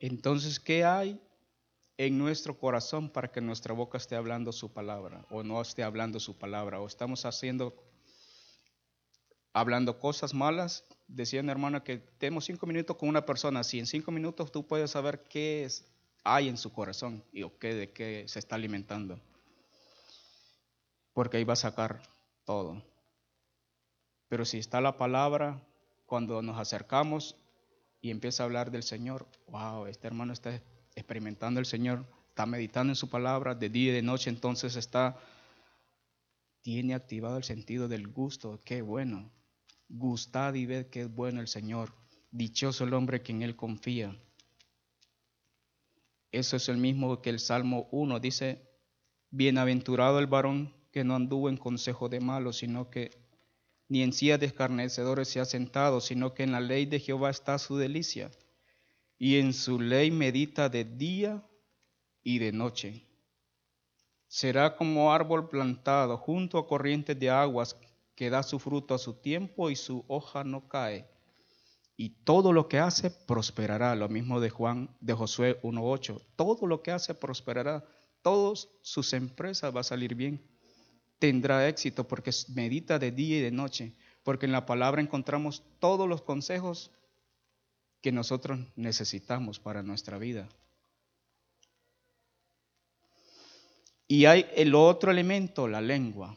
Entonces, 0.03 0.59
¿qué 0.59 0.85
hay 0.85 1.21
en 1.97 2.19
nuestro 2.19 2.59
corazón 2.59 3.09
para 3.09 3.31
que 3.31 3.41
nuestra 3.41 3.73
boca 3.73 3.99
esté 3.99 4.17
hablando 4.17 4.51
su 4.51 4.73
palabra 4.73 5.25
o 5.31 5.45
no 5.45 5.63
esté 5.63 5.85
hablando 5.85 6.19
su 6.19 6.37
palabra? 6.37 6.81
¿O 6.81 6.89
estamos 6.89 7.25
haciendo, 7.25 7.73
hablando 9.53 10.01
cosas 10.01 10.35
malas? 10.35 10.85
Decía 11.07 11.41
una 11.41 11.53
hermana 11.53 11.85
que 11.85 11.99
tenemos 11.99 12.47
cinco 12.47 12.67
minutos 12.67 12.97
con 12.97 13.09
una 13.09 13.25
persona. 13.25 13.63
Si 13.63 13.79
en 13.79 13.87
cinco 13.87 14.11
minutos 14.11 14.51
tú 14.51 14.67
puedes 14.67 14.91
saber 14.91 15.23
qué 15.23 15.69
hay 16.25 16.49
en 16.49 16.57
su 16.57 16.73
corazón 16.73 17.23
y 17.33 17.45
o 17.45 17.57
qué, 17.61 17.73
de 17.73 17.93
qué 17.93 18.25
se 18.27 18.41
está 18.41 18.57
alimentando. 18.57 19.21
Porque 21.13 21.37
ahí 21.37 21.45
va 21.45 21.53
a 21.53 21.57
sacar 21.57 22.03
todo. 22.45 22.83
Pero 24.27 24.45
si 24.45 24.59
está 24.59 24.81
la 24.81 24.97
palabra, 24.97 25.63
cuando 26.07 26.43
nos 26.43 26.59
acercamos, 26.59 27.37
y 28.03 28.11
empieza 28.11 28.43
a 28.43 28.47
hablar 28.47 28.73
del 28.73 28.83
Señor, 28.83 29.29
wow, 29.47 29.87
este 29.87 30.09
hermano 30.09 30.33
está 30.33 30.61
experimentando 30.97 31.61
el 31.61 31.67
Señor, 31.67 32.05
está 32.29 32.45
meditando 32.47 32.91
en 32.91 32.97
su 32.97 33.09
palabra 33.09 33.55
de 33.55 33.71
día 33.71 33.93
y 33.93 33.95
de 33.95 34.03
noche, 34.03 34.29
entonces 34.29 34.75
está, 34.75 35.17
tiene 36.63 36.95
activado 36.95 37.37
el 37.37 37.45
sentido 37.45 37.87
del 37.87 38.09
gusto, 38.09 38.61
qué 38.65 38.83
bueno. 38.83 39.31
Gustad 39.89 40.55
y 40.55 40.67
ved 40.67 40.87
que 40.87 41.03
es 41.03 41.15
bueno 41.15 41.41
el 41.41 41.49
Señor. 41.49 41.95
Dichoso 42.33 42.85
el 42.85 42.95
hombre 42.95 43.23
que 43.23 43.31
en 43.31 43.43
él 43.43 43.55
confía. 43.55 44.19
Eso 46.33 46.57
es 46.57 46.69
el 46.69 46.79
mismo 46.79 47.23
que 47.23 47.31
el 47.31 47.39
Salmo 47.39 47.89
1 47.93 48.19
dice, 48.19 48.69
bienaventurado 49.31 50.19
el 50.19 50.27
varón 50.27 50.75
que 50.91 51.05
no 51.05 51.15
anduvo 51.15 51.49
en 51.49 51.57
consejo 51.57 52.09
de 52.09 52.21
malos, 52.21 52.57
sino 52.57 52.91
que 52.91 53.22
ni 53.93 54.03
en 54.03 54.15
silla 54.15 54.39
de 54.39 54.47
escarnecedores 54.47 55.29
se 55.29 55.39
ha 55.39 55.45
sentado, 55.45 56.01
sino 56.01 56.33
que 56.33 56.45
en 56.45 56.53
la 56.53 56.61
ley 56.61 56.87
de 56.87 56.99
Jehová 56.99 57.29
está 57.29 57.59
su 57.59 57.77
delicia, 57.77 58.31
y 59.19 59.37
en 59.37 59.53
su 59.53 59.79
ley 59.79 60.11
medita 60.11 60.71
de 60.71 60.87
día 60.87 61.47
y 62.23 62.39
de 62.39 62.53
noche. 62.53 63.07
Será 64.29 64.77
como 64.77 65.13
árbol 65.13 65.51
plantado 65.51 66.17
junto 66.17 66.57
a 66.57 66.67
corrientes 66.67 67.21
de 67.21 67.29
aguas 67.29 67.77
que 68.15 68.31
da 68.31 68.43
su 68.43 68.59
fruto 68.59 68.95
a 68.95 68.99
su 68.99 69.13
tiempo 69.13 69.69
y 69.69 69.77
su 69.77 70.07
hoja 70.09 70.43
no 70.43 70.69
cae. 70.69 71.07
Y 71.95 72.25
todo 72.25 72.55
lo 72.55 72.69
que 72.69 72.79
hace 72.79 73.11
prosperará. 73.11 73.95
Lo 73.95 74.09
mismo 74.09 74.41
de 74.41 74.49
Juan, 74.49 74.97
de 75.01 75.13
Josué 75.13 75.61
1.8. 75.61 76.19
Todo 76.35 76.67
lo 76.67 76.81
que 76.83 76.93
hace 76.93 77.13
prosperará. 77.13 77.85
Todas 78.23 78.71
sus 78.81 79.13
empresas 79.13 79.77
va 79.77 79.81
a 79.81 79.85
salir 79.85 80.15
bien 80.15 80.52
tendrá 81.23 81.69
éxito 81.69 82.09
porque 82.09 82.33
medita 82.49 82.99
de 82.99 83.13
día 83.13 83.39
y 83.39 83.43
de 83.43 83.53
noche, 83.53 83.95
porque 84.25 84.47
en 84.47 84.51
la 84.51 84.67
palabra 84.67 85.01
encontramos 85.01 85.63
todos 85.79 86.09
los 86.09 86.23
consejos 86.23 86.91
que 88.01 88.11
nosotros 88.11 88.59
necesitamos 88.75 89.61
para 89.61 89.85
nuestra 89.85 90.19
vida. 90.19 90.49
Y 94.09 94.25
hay 94.25 94.51
el 94.57 94.75
otro 94.75 95.13
elemento, 95.13 95.69
la 95.69 95.81
lengua. 95.81 96.37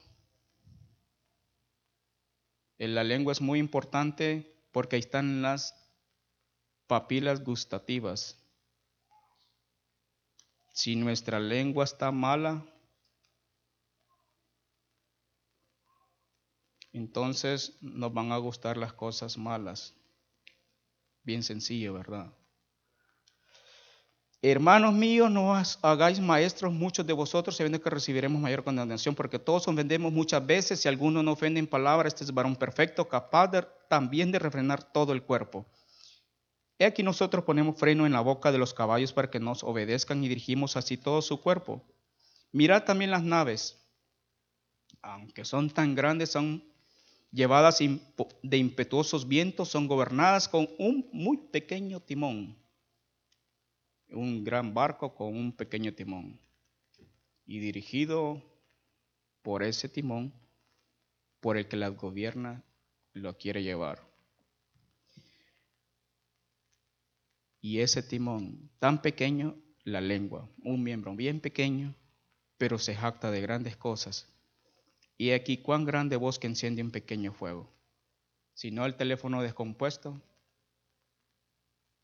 La 2.78 3.04
lengua 3.04 3.32
es 3.32 3.42
muy 3.42 3.58
importante 3.58 4.56
porque 4.72 4.98
ahí 4.98 5.00
están 5.00 5.42
las 5.42 5.74
papilas 6.86 7.44
gustativas. 7.44 8.38
Si 10.74 10.96
nuestra 10.96 11.40
lengua 11.40 11.86
está 11.86 12.12
mala, 12.12 12.64
entonces 16.98 17.78
nos 17.82 18.14
van 18.14 18.32
a 18.32 18.38
gustar 18.38 18.78
las 18.78 18.94
cosas 18.94 19.38
malas. 19.38 19.94
Bien 21.24 21.44
sencillo, 21.44 21.94
¿verdad? 21.94 22.34
Hermanos 24.42 24.94
míos, 24.94 25.32
no 25.32 25.56
hagáis 25.82 26.20
maestros 26.20 26.72
muchos 26.72 27.06
de 27.06 27.14
vosotros, 27.14 27.58
sabiendo 27.58 27.82
que 27.82 27.90
recibiremos 27.90 28.40
mayor 28.40 28.64
condenación, 28.64 29.16
porque 29.16 29.40
todos 29.40 29.68
ofendemos 29.68 30.14
muchas 30.14 30.46
veces. 30.46 30.80
Si 30.80 30.88
alguno 30.88 31.24
no 31.24 31.32
ofende 31.32 31.60
en 31.60 31.66
palabra, 31.66 32.08
este 32.08 32.24
es 32.24 32.34
varón 32.34 32.56
perfecto, 32.56 33.10
capaz 33.10 33.50
también 33.90 34.32
de 34.32 34.38
refrenar 34.38 34.84
todo 34.84 35.14
el 35.14 35.24
cuerpo. 35.24 35.66
He 36.78 36.86
aquí 36.86 37.02
nosotros 37.02 37.44
ponemos 37.44 37.80
freno 37.80 38.06
en 38.06 38.14
la 38.14 38.22
boca 38.22 38.52
de 38.52 38.58
los 38.58 38.74
caballos 38.74 39.14
para 39.14 39.32
que 39.32 39.40
nos 39.40 39.64
obedezcan 39.64 40.24
y 40.24 40.28
dirigimos 40.28 40.78
así 40.78 40.96
todo 40.96 41.22
su 41.22 41.42
cuerpo. 41.42 41.84
Mirad 42.52 42.84
también 42.84 43.12
las 43.12 43.24
naves, 43.24 43.82
aunque 45.02 45.44
son 45.44 45.72
tan 45.72 45.96
grandes, 45.96 46.32
son 46.32 46.75
llevadas 47.36 47.80
de 47.80 48.58
impetuosos 48.58 49.28
vientos, 49.28 49.68
son 49.68 49.88
gobernadas 49.88 50.48
con 50.48 50.70
un 50.80 51.10
muy 51.12 51.36
pequeño 51.36 52.00
timón. 52.00 52.58
Un 54.08 54.46
gran 54.46 54.74
barco 54.74 55.14
con 55.14 55.36
un 55.36 55.52
pequeño 55.52 55.94
timón. 55.94 56.40
Y 57.46 57.60
dirigido 57.60 58.42
por 59.42 59.64
ese 59.64 59.90
timón, 59.90 60.34
por 61.42 61.58
el 61.58 61.68
que 61.68 61.76
las 61.76 61.96
gobierna, 61.98 62.64
lo 63.12 63.38
quiere 63.38 63.64
llevar. 63.64 64.02
Y 67.60 67.80
ese 67.80 68.02
timón 68.02 68.70
tan 68.80 69.02
pequeño, 69.02 69.58
la 69.84 70.00
lengua, 70.00 70.50
un 70.64 70.82
miembro 70.82 71.14
bien 71.16 71.42
pequeño, 71.42 71.96
pero 72.58 72.80
se 72.80 72.96
jacta 72.96 73.30
de 73.30 73.42
grandes 73.42 73.76
cosas 73.76 74.35
y 75.18 75.32
aquí 75.32 75.58
cuán 75.58 75.86
grande 75.86 76.16
bosque 76.16 76.48
enciende 76.48 76.82
un 76.82 76.92
pequeño 76.92 77.34
fuego. 77.34 77.70
Si 78.54 78.72
no 78.72 78.86
el 78.86 78.96
teléfono 78.96 79.42
descompuesto 79.42 80.22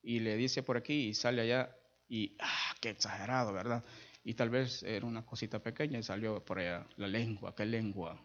y 0.02 0.19
le 0.19 0.36
dice 0.36 0.63
por 0.63 0.78
aquí 0.78 1.08
y 1.08 1.13
sale 1.13 1.41
allá 1.41 1.76
y 2.08 2.36
ah, 2.39 2.76
qué 2.82 2.89
exagerado, 2.89 3.54
¿verdad? 3.54 3.84
Y 4.24 4.34
tal 4.34 4.50
vez 4.50 4.84
era 4.84 5.06
una 5.06 5.26
cosita 5.26 5.60
pequeña 5.60 6.00
y 6.00 6.04
salió 6.04 6.43
por 6.43 6.60
allá 6.60 6.86
la 6.97 7.08
lengua, 7.08 7.56
qué 7.56 7.65
lengua. 7.65 8.19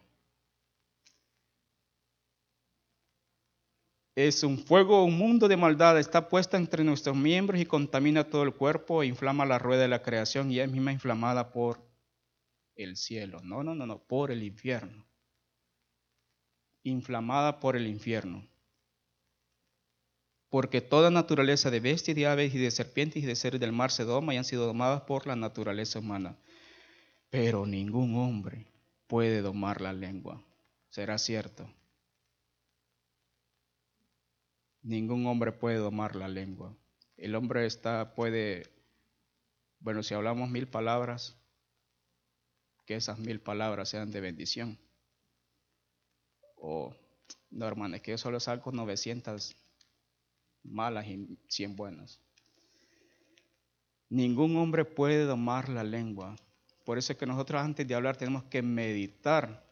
Es 4.15 4.43
un 4.43 4.57
fuego, 4.57 5.03
un 5.05 5.17
mundo 5.17 5.47
de 5.47 5.57
maldad, 5.57 5.99
está 5.99 6.27
puesta 6.27 6.57
entre 6.57 6.83
nuestros 6.83 7.15
miembros 7.15 7.61
y 7.61 7.65
contamina 7.65 8.23
todo 8.23 8.43
el 8.43 8.53
cuerpo 8.53 9.03
inflama 9.03 9.45
la 9.45 9.59
rueda 9.59 9.83
de 9.83 9.87
la 9.87 10.01
creación 10.01 10.51
y 10.51 10.59
es 10.59 10.71
misma 10.71 10.91
inflamada 10.91 11.51
por 11.51 11.86
el 12.77 12.95
cielo. 12.95 13.41
No, 13.43 13.63
no, 13.63 13.75
no, 13.75 13.85
no, 13.85 13.99
por 13.99 14.31
el 14.31 14.43
infierno. 14.43 15.05
Inflamada 16.83 17.59
por 17.59 17.75
el 17.75 17.87
infierno. 17.87 18.47
Porque 20.49 20.79
toda 20.79 21.11
naturaleza 21.11 21.69
de 21.69 21.81
bestias, 21.81 22.15
de 22.15 22.27
aves 22.27 22.55
y 22.55 22.57
de 22.57 22.71
serpientes 22.71 23.21
y 23.21 23.25
de 23.25 23.35
seres 23.35 23.59
del 23.59 23.73
mar 23.73 23.91
se 23.91 24.05
doma 24.05 24.33
y 24.33 24.37
han 24.37 24.45
sido 24.45 24.65
domadas 24.65 25.01
por 25.01 25.27
la 25.27 25.35
naturaleza 25.35 25.99
humana. 25.99 26.37
Pero 27.29 27.65
ningún 27.65 28.15
hombre 28.15 28.65
puede 29.07 29.41
domar 29.41 29.81
la 29.81 29.91
lengua. 29.91 30.41
¿Será 30.89 31.17
cierto? 31.17 31.69
Ningún 34.81 35.25
hombre 35.27 35.51
puede 35.51 35.77
domar 35.77 36.15
la 36.15 36.29
lengua. 36.29 36.73
El 37.17 37.35
hombre 37.35 37.65
está, 37.65 38.15
puede, 38.15 38.71
bueno, 39.79 40.01
si 40.01 40.13
hablamos 40.13 40.49
mil 40.49 40.67
palabras, 40.69 41.37
que 42.87 42.95
esas 42.95 43.19
mil 43.19 43.41
palabras 43.41 43.89
sean 43.89 44.09
de 44.09 44.21
bendición. 44.21 44.79
O, 46.55 46.95
no, 47.51 47.67
hermano, 47.67 47.97
es 47.97 48.01
que 48.01 48.11
yo 48.11 48.17
solo 48.17 48.39
salgo 48.39 48.71
900 48.71 49.55
malas 50.63 51.05
y 51.05 51.37
100 51.49 51.75
buenas. 51.75 52.19
Ningún 54.09 54.55
hombre 54.55 54.85
puede 54.85 55.25
domar 55.25 55.69
la 55.69 55.83
lengua, 55.83 56.35
Por 56.85 56.97
eso 56.97 57.11
es 57.11 57.19
que 57.19 57.25
nosotros 57.25 57.61
antes 57.61 57.85
de 57.85 57.93
hablar 57.93 58.15
tenemos 58.15 58.45
que 58.45 58.61
meditar. 58.61 59.69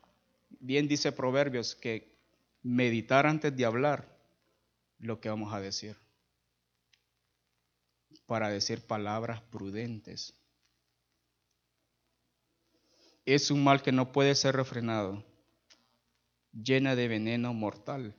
Bien 0.60 0.86
dice 0.86 1.14
Proverbios 1.14 1.74
que 1.74 2.14
meditar 2.62 3.26
antes 3.26 3.56
de 3.56 3.64
hablar 3.64 4.20
lo 5.00 5.22
que 5.22 5.30
vamos 5.30 5.54
a 5.54 5.62
decir. 5.62 5.96
Para 8.26 8.50
decir 8.50 8.86
palabras 8.86 9.42
prudentes. 9.42 10.34
Es 13.26 13.50
un 13.50 13.64
mal 13.64 13.82
que 13.82 13.92
no 13.92 14.12
puede 14.12 14.36
ser 14.36 14.56
refrenado, 14.56 15.24
llena 16.54 16.96
de 16.96 17.08
veneno 17.08 17.54
mortal. 17.54 18.16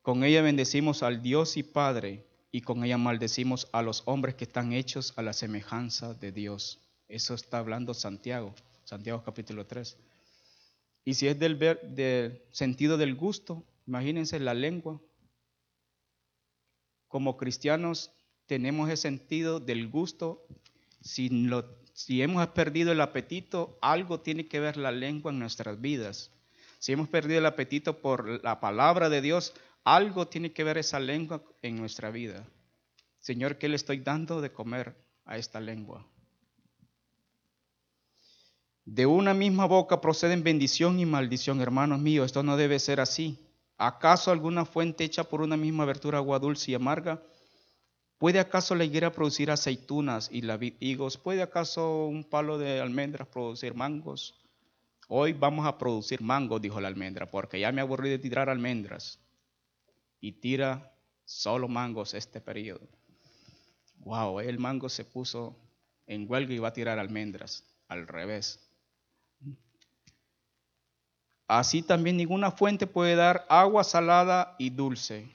Con 0.00 0.24
ella 0.24 0.40
bendecimos 0.40 1.02
al 1.02 1.20
Dios 1.20 1.58
y 1.58 1.62
Padre, 1.62 2.26
y 2.50 2.62
con 2.62 2.82
ella 2.82 2.96
maldecimos 2.96 3.68
a 3.72 3.82
los 3.82 4.02
hombres 4.06 4.34
que 4.34 4.44
están 4.44 4.72
hechos 4.72 5.12
a 5.16 5.22
la 5.22 5.34
semejanza 5.34 6.14
de 6.14 6.32
Dios. 6.32 6.80
Eso 7.08 7.34
está 7.34 7.58
hablando 7.58 7.92
Santiago, 7.92 8.54
Santiago 8.84 9.22
capítulo 9.22 9.66
3. 9.66 9.98
Y 11.04 11.14
si 11.14 11.28
es 11.28 11.38
del, 11.38 11.58
del 11.58 12.42
sentido 12.52 12.96
del 12.96 13.14
gusto, 13.14 13.64
imagínense 13.86 14.40
la 14.40 14.54
lengua. 14.54 14.98
Como 17.06 17.36
cristianos 17.36 18.12
tenemos 18.46 18.88
ese 18.88 19.02
sentido 19.02 19.60
del 19.60 19.88
gusto. 19.88 20.46
Si, 21.02 21.28
si 21.96 22.20
hemos 22.20 22.46
perdido 22.48 22.92
el 22.92 23.00
apetito, 23.00 23.78
algo 23.80 24.20
tiene 24.20 24.48
que 24.48 24.60
ver 24.60 24.76
la 24.76 24.92
lengua 24.92 25.32
en 25.32 25.38
nuestras 25.38 25.80
vidas. 25.80 26.30
Si 26.78 26.92
hemos 26.92 27.08
perdido 27.08 27.38
el 27.38 27.46
apetito 27.46 28.02
por 28.02 28.44
la 28.44 28.60
palabra 28.60 29.08
de 29.08 29.22
Dios, 29.22 29.54
algo 29.82 30.28
tiene 30.28 30.52
que 30.52 30.62
ver 30.62 30.76
esa 30.76 31.00
lengua 31.00 31.42
en 31.62 31.76
nuestra 31.76 32.10
vida. 32.10 32.46
Señor, 33.18 33.56
¿qué 33.56 33.70
le 33.70 33.76
estoy 33.76 34.00
dando 34.00 34.42
de 34.42 34.52
comer 34.52 34.94
a 35.24 35.38
esta 35.38 35.58
lengua? 35.58 36.06
De 38.84 39.06
una 39.06 39.32
misma 39.32 39.64
boca 39.64 40.02
proceden 40.02 40.44
bendición 40.44 41.00
y 41.00 41.06
maldición, 41.06 41.62
hermanos 41.62 41.98
míos. 41.98 42.26
Esto 42.26 42.42
no 42.42 42.58
debe 42.58 42.78
ser 42.78 43.00
así. 43.00 43.38
¿Acaso 43.78 44.30
alguna 44.30 44.66
fuente 44.66 45.02
hecha 45.02 45.24
por 45.24 45.40
una 45.40 45.56
misma 45.56 45.84
abertura 45.84 46.18
agua 46.18 46.38
dulce 46.38 46.72
y 46.72 46.74
amarga? 46.74 47.22
¿Puede 48.18 48.40
acaso 48.40 48.74
la 48.74 48.84
higuera 48.84 49.12
producir 49.12 49.50
aceitunas 49.50 50.30
y 50.32 50.40
la 50.40 50.58
higos? 50.80 51.18
¿Puede 51.18 51.42
acaso 51.42 52.06
un 52.06 52.24
palo 52.24 52.56
de 52.56 52.80
almendras 52.80 53.28
producir 53.28 53.74
mangos? 53.74 54.34
Hoy 55.08 55.34
vamos 55.34 55.66
a 55.66 55.76
producir 55.76 56.22
mangos, 56.22 56.62
dijo 56.62 56.80
la 56.80 56.88
almendra, 56.88 57.30
porque 57.30 57.60
ya 57.60 57.70
me 57.72 57.82
aburrí 57.82 58.08
de 58.08 58.18
tirar 58.18 58.48
almendras 58.48 59.20
y 60.20 60.32
tira 60.32 60.94
solo 61.24 61.68
mangos 61.68 62.14
este 62.14 62.40
periodo. 62.40 62.88
Wow, 63.98 64.40
el 64.40 64.58
mango 64.58 64.88
se 64.88 65.04
puso 65.04 65.56
en 66.06 66.30
huelga 66.30 66.54
y 66.54 66.58
va 66.58 66.68
a 66.68 66.72
tirar 66.72 66.98
almendras, 66.98 67.64
al 67.88 68.08
revés. 68.08 68.60
Así 71.46 71.82
también 71.82 72.16
ninguna 72.16 72.50
fuente 72.50 72.86
puede 72.86 73.14
dar 73.14 73.46
agua 73.48 73.84
salada 73.84 74.56
y 74.58 74.70
dulce. 74.70 75.28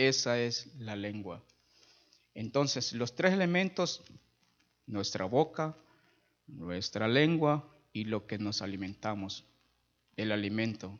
Esa 0.00 0.40
es 0.40 0.74
la 0.78 0.96
lengua. 0.96 1.44
Entonces, 2.32 2.94
los 2.94 3.14
tres 3.14 3.34
elementos, 3.34 4.02
nuestra 4.86 5.26
boca, 5.26 5.76
nuestra 6.46 7.06
lengua 7.06 7.68
y 7.92 8.04
lo 8.04 8.26
que 8.26 8.38
nos 8.38 8.62
alimentamos, 8.62 9.44
el 10.16 10.32
alimento. 10.32 10.98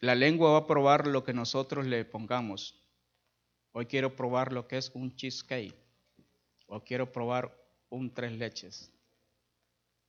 La 0.00 0.16
lengua 0.16 0.50
va 0.50 0.58
a 0.58 0.66
probar 0.66 1.06
lo 1.06 1.22
que 1.22 1.32
nosotros 1.32 1.86
le 1.86 2.04
pongamos. 2.04 2.74
Hoy 3.70 3.86
quiero 3.86 4.16
probar 4.16 4.52
lo 4.52 4.66
que 4.66 4.78
es 4.78 4.90
un 4.94 5.14
cheesecake. 5.14 5.76
O 6.66 6.82
quiero 6.82 7.12
probar 7.12 7.56
un 7.88 8.12
tres 8.12 8.32
leches. 8.32 8.90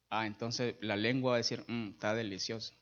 Ah, 0.09 0.25
entonces 0.25 0.77
la 0.81 0.95
lengua 0.95 1.33
va 1.33 1.35
a 1.35 1.43
decir, 1.45 1.63
mm, 1.67 1.89
está 1.89 2.15
delicioso. 2.15 2.73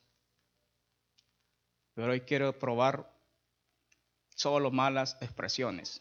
Pero 1.97 2.12
hoy 2.12 2.21
quiero 2.21 2.53
probar 2.53 3.12
solo 4.36 4.69
malas 4.69 5.17
expresiones. 5.19 5.99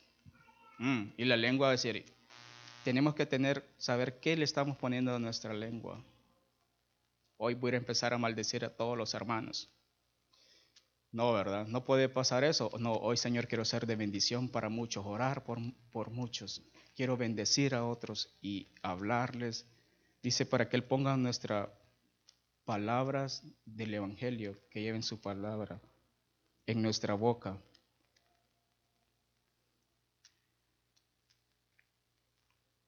Mm, 0.76 1.04
y 1.16 1.24
la 1.24 1.38
lengua 1.38 1.68
va 1.68 1.72
decir, 1.72 2.04
tenemos 2.84 3.14
que 3.14 3.24
tener, 3.24 3.66
saber 3.78 4.20
qué 4.20 4.36
le 4.36 4.44
estamos 4.44 4.76
poniendo 4.76 5.16
a 5.16 5.18
nuestra 5.18 5.54
lengua. 5.54 6.04
Hoy 7.38 7.54
voy 7.54 7.72
a 7.72 7.78
empezar 7.78 8.12
a 8.12 8.18
maldecir 8.18 8.62
a 8.66 8.76
todos 8.76 8.98
los 8.98 9.14
hermanos. 9.14 9.70
No, 11.12 11.32
¿verdad? 11.32 11.66
No 11.66 11.86
puede 11.86 12.10
pasar 12.10 12.44
eso. 12.44 12.70
No, 12.78 12.92
hoy 12.92 13.16
Señor 13.16 13.48
quiero 13.48 13.64
ser 13.64 13.86
de 13.86 13.96
bendición 13.96 14.50
para 14.50 14.68
muchos, 14.68 15.06
orar 15.06 15.44
por, 15.44 15.60
por 15.90 16.10
muchos. 16.10 16.60
Quiero 16.94 17.16
bendecir 17.16 17.74
a 17.74 17.86
otros 17.86 18.36
y 18.42 18.68
hablarles. 18.82 19.64
Dice 20.22 20.44
para 20.44 20.68
que 20.68 20.76
Él 20.76 20.84
ponga 20.84 21.16
nuestras 21.16 21.70
palabras 22.66 23.42
del 23.64 23.94
Evangelio, 23.94 24.58
que 24.68 24.82
lleven 24.82 25.02
su 25.02 25.20
palabra 25.20 25.80
en 26.66 26.82
nuestra 26.82 27.14
boca. 27.14 27.56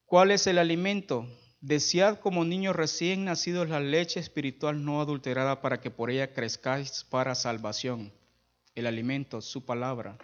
¿Cuál 0.05 0.33
es 0.33 0.47
el 0.47 0.59
alimento? 0.59 1.27
Desead 1.61 2.19
como 2.19 2.45
niños 2.45 2.75
recién 2.75 3.25
nacidos 3.25 3.69
la 3.69 3.81
leche 3.81 4.21
espiritual 4.21 4.85
no 4.85 5.01
adulterada 5.01 5.61
para 5.61 5.81
que 5.81 5.91
por 5.91 6.11
ella 6.11 6.33
crezcáis 6.33 7.05
para 7.05 7.35
salvación. 7.35 8.13
El 8.75 8.87
alimento, 8.87 9.41
su 9.41 9.65
palabra. 9.65 10.19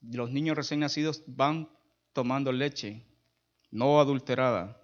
Los 0.00 0.30
niños 0.30 0.56
recién 0.56 0.80
nacidos 0.80 1.22
van 1.26 1.68
tomando 2.12 2.50
leche 2.50 3.02
no 3.70 4.00
adulterada. 4.00 4.80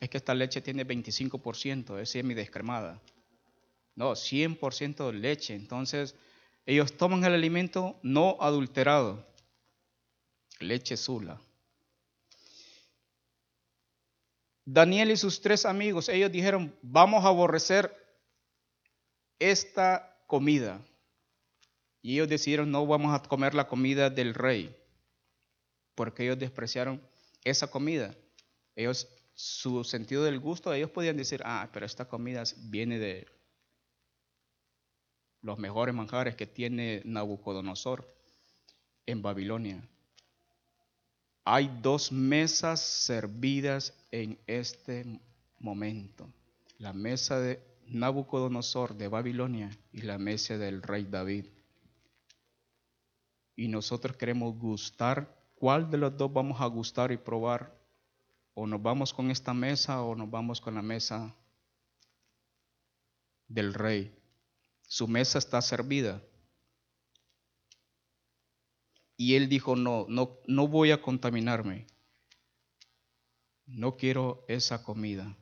Es 0.00 0.08
que 0.10 0.16
esta 0.16 0.34
leche 0.34 0.60
tiene 0.60 0.86
25%, 0.86 1.98
es 1.98 2.24
mi 2.24 2.34
descremada. 2.34 3.00
No, 3.94 4.12
100% 4.12 5.06
de 5.06 5.12
leche. 5.12 5.54
Entonces, 5.54 6.14
ellos 6.66 6.96
toman 6.96 7.24
el 7.24 7.32
alimento 7.32 7.98
no 8.02 8.36
adulterado, 8.40 9.26
leche 10.60 10.96
sula. 10.96 11.40
Daniel 14.64 15.10
y 15.10 15.16
sus 15.16 15.40
tres 15.40 15.64
amigos, 15.64 16.10
ellos 16.10 16.30
dijeron, 16.30 16.76
vamos 16.82 17.24
a 17.24 17.28
aborrecer 17.28 17.90
esta 19.38 20.22
comida. 20.26 20.80
Y 22.02 22.14
ellos 22.14 22.28
decidieron, 22.28 22.70
no 22.70 22.86
vamos 22.86 23.14
a 23.14 23.26
comer 23.26 23.54
la 23.54 23.66
comida 23.66 24.10
del 24.10 24.34
rey, 24.34 24.76
porque 25.94 26.24
ellos 26.24 26.38
despreciaron 26.38 27.02
esa 27.44 27.70
comida. 27.70 28.14
Ellos, 28.76 29.08
su 29.40 29.84
sentido 29.84 30.24
del 30.24 30.40
gusto, 30.40 30.72
ellos 30.72 30.90
podían 30.90 31.16
decir, 31.16 31.42
ah, 31.44 31.70
pero 31.72 31.86
esta 31.86 32.08
comida 32.08 32.42
viene 32.64 32.98
de 32.98 33.26
los 35.42 35.58
mejores 35.58 35.94
manjares 35.94 36.34
que 36.34 36.46
tiene 36.46 37.02
Nabucodonosor 37.04 38.12
en 39.06 39.22
Babilonia 39.22 39.88
hay 41.50 41.78
dos 41.80 42.12
mesas 42.12 42.78
servidas 42.78 43.94
en 44.10 44.38
este 44.46 45.18
momento. 45.58 46.30
La 46.76 46.92
mesa 46.92 47.40
de 47.40 47.58
Nabucodonosor 47.86 48.94
de 48.94 49.08
Babilonia 49.08 49.70
y 49.90 50.02
la 50.02 50.18
mesa 50.18 50.58
del 50.58 50.82
rey 50.82 51.06
David. 51.06 51.46
Y 53.56 53.68
nosotros 53.68 54.14
queremos 54.18 54.58
gustar. 54.58 55.34
¿Cuál 55.54 55.90
de 55.90 55.96
los 55.96 56.14
dos 56.18 56.30
vamos 56.30 56.60
a 56.60 56.66
gustar 56.66 57.12
y 57.12 57.16
probar? 57.16 57.74
O 58.60 58.66
nos 58.66 58.82
vamos 58.82 59.14
con 59.14 59.30
esta 59.30 59.54
mesa 59.54 60.02
o 60.02 60.16
nos 60.16 60.28
vamos 60.28 60.60
con 60.60 60.74
la 60.74 60.82
mesa 60.82 61.32
del 63.46 63.72
rey. 63.72 64.12
Su 64.82 65.06
mesa 65.06 65.38
está 65.38 65.62
servida. 65.62 66.20
Y 69.16 69.36
él 69.36 69.48
dijo, 69.48 69.76
no, 69.76 70.06
no, 70.08 70.40
no 70.48 70.66
voy 70.66 70.90
a 70.90 71.00
contaminarme. 71.00 71.86
No 73.66 73.96
quiero 73.96 74.44
esa 74.48 74.82
comida. 74.82 75.36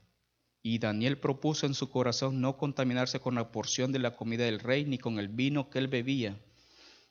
Y 0.61 0.79
Daniel 0.79 1.19
propuso 1.19 1.65
en 1.65 1.73
su 1.73 1.89
corazón 1.89 2.43
no 2.43 2.59
contaminarse 2.59 3.19
con 3.19 3.37
la 3.37 3.51
porción 3.51 3.93
de 3.93 3.99
la 3.99 4.15
comida 4.15 4.45
del 4.45 4.61
rey 4.61 4.85
ni 4.85 4.99
con 4.99 5.19
el 5.19 5.29
vino 5.29 5.71
que 5.71 5.79
él 5.79 5.89
bebía. 5.89 6.39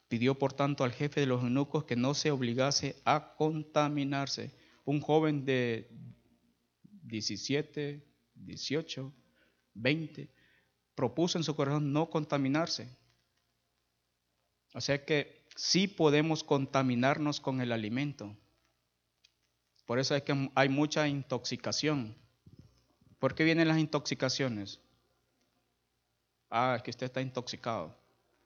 Pidió 0.08 0.38
por 0.38 0.54
tanto 0.54 0.84
al 0.84 0.92
jefe 0.92 1.22
de 1.22 1.26
los 1.26 1.42
eunucos 1.42 1.86
que 1.86 1.96
no 1.96 2.14
se 2.14 2.30
obligase 2.30 3.02
a 3.06 3.34
contaminarse. 3.34 4.65
Un 4.86 5.02
joven 5.02 5.46
de 5.46 5.90
17, 7.04 8.06
18, 8.36 9.14
20 9.74 10.30
propuso 10.96 11.38
en 11.38 11.44
su 11.44 11.56
corazón 11.56 11.92
no 11.92 12.10
contaminarse. 12.10 12.90
O 14.74 14.82
sea 14.82 15.06
que 15.06 15.46
sí 15.56 15.88
podemos 15.88 16.44
contaminarnos 16.44 17.40
con 17.40 17.62
el 17.62 17.72
alimento. 17.72 18.36
Por 19.86 20.00
eso 20.00 20.16
es 20.16 20.24
que 20.24 20.50
hay 20.56 20.70
mucha 20.70 21.08
intoxicación. 21.08 22.16
¿Por 23.20 23.36
qué 23.36 23.44
vienen 23.44 23.68
las 23.68 23.78
intoxicaciones? 23.78 24.82
Ah, 26.50 26.76
es 26.78 26.84
que 26.84 26.92
usted 26.92 27.08
está 27.08 27.22
intoxicado. 27.22 27.98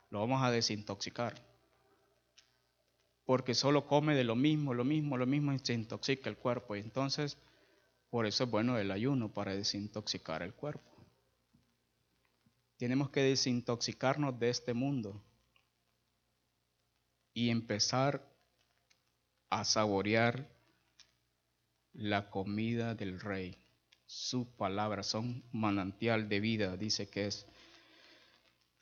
Lo 0.10 0.20
vamos 0.20 0.42
a 0.42 0.52
desintoxicar. 0.52 1.49
Porque 3.30 3.54
solo 3.54 3.86
come 3.86 4.16
de 4.16 4.24
lo 4.24 4.36
mismo, 4.36 4.74
lo 4.74 4.84
mismo, 4.84 5.16
lo 5.16 5.28
mismo 5.28 5.54
y 5.54 5.60
se 5.60 5.76
intoxica 5.76 6.32
el 6.32 6.38
cuerpo. 6.38 6.76
Y 6.76 6.80
entonces, 6.80 7.38
por 8.10 8.26
eso 8.26 8.46
es 8.46 8.50
bueno 8.50 8.80
el 8.80 8.90
ayuno, 8.90 9.32
para 9.32 9.56
desintoxicar 9.56 10.42
el 10.42 10.56
cuerpo. 10.56 10.90
Tenemos 12.78 13.12
que 13.12 13.22
desintoxicarnos 13.22 14.40
de 14.40 14.50
este 14.50 14.74
mundo 14.74 15.22
y 17.32 17.52
empezar 17.52 18.28
a 19.52 19.64
saborear 19.64 20.50
la 21.94 22.32
comida 22.32 22.96
del 22.96 23.20
rey. 23.20 23.60
Sus 24.08 24.48
palabras 24.48 25.06
son 25.06 25.44
manantial 25.52 26.30
de 26.30 26.40
vida, 26.40 26.78
dice 26.78 27.08
que 27.08 27.28
es. 27.28 27.46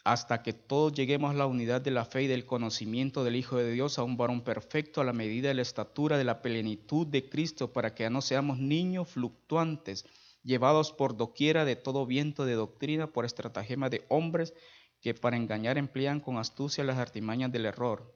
Hasta 0.08 0.42
que 0.42 0.54
todos 0.54 0.94
lleguemos 0.94 1.32
a 1.32 1.34
la 1.34 1.48
unidad 1.48 1.82
de 1.82 1.92
la 1.92 2.06
fe 2.06 2.24
y 2.24 2.28
del 2.28 2.46
conocimiento 2.46 3.26
del 3.26 3.36
Hijo 3.36 3.58
de 3.58 3.70
Dios, 3.70 4.00
a 4.00 4.04
un 4.04 4.16
varón 4.16 4.40
perfecto, 4.40 5.02
a 5.02 5.04
la 5.04 5.12
medida 5.12 5.50
de 5.50 5.56
la 5.56 5.64
estatura 5.64 6.18
de 6.18 6.24
la 6.24 6.42
plenitud 6.42 7.06
de 7.06 7.28
Cristo, 7.28 7.74
para 7.74 7.94
que 7.94 8.04
ya 8.04 8.10
no 8.10 8.22
seamos 8.22 8.58
niños 8.58 9.10
fluctuantes, 9.10 10.06
llevados 10.44 10.94
por 10.94 11.18
doquiera 11.18 11.66
de 11.66 11.76
todo 11.76 12.06
viento 12.06 12.46
de 12.46 12.54
doctrina, 12.54 13.08
por 13.08 13.26
estratagema 13.26 13.90
de 13.90 14.06
hombres 14.08 14.54
que 15.02 15.14
para 15.14 15.36
engañar 15.36 15.78
emplean 15.78 16.22
con 16.22 16.38
astucia 16.38 16.86
las 16.86 16.98
artimañas 16.98 17.52
del 17.52 17.66
error 17.66 18.16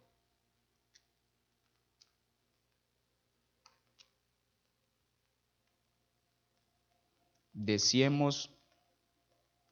deseemos 7.54 8.50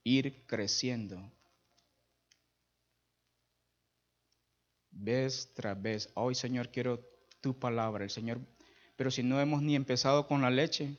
ir 0.04 0.46
creciendo. 0.46 1.32
Vez 5.02 5.52
tras 5.54 5.82
vez, 5.82 6.10
hoy 6.14 6.36
Señor 6.36 6.70
quiero 6.70 7.00
tu 7.42 7.58
palabra, 7.58 8.04
el 8.04 8.10
Señor, 8.10 8.40
pero 8.96 9.10
si 9.10 9.24
no 9.24 9.40
hemos 9.40 9.62
ni 9.62 9.76
empezado 9.76 10.28
con 10.28 10.42
la 10.42 10.50
leche, 10.50 10.98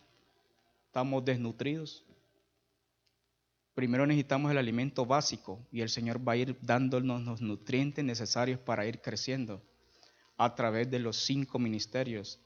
estamos 0.86 1.24
desnutridos. 1.24 2.04
Primero 3.74 4.06
necesitamos 4.06 4.50
el 4.50 4.58
alimento 4.58 5.06
básico 5.06 5.66
y 5.70 5.82
el 5.82 5.90
Señor 5.90 6.26
va 6.26 6.32
a 6.32 6.36
ir 6.36 6.56
dándonos 6.62 7.22
los 7.22 7.40
nutrientes 7.40 8.04
necesarios 8.04 8.58
para 8.58 8.86
ir 8.86 9.00
creciendo 9.00 9.62
a 10.36 10.54
través 10.54 10.90
de 10.90 10.98
los 10.98 11.16
cinco 11.16 11.58
ministerios 11.58 12.40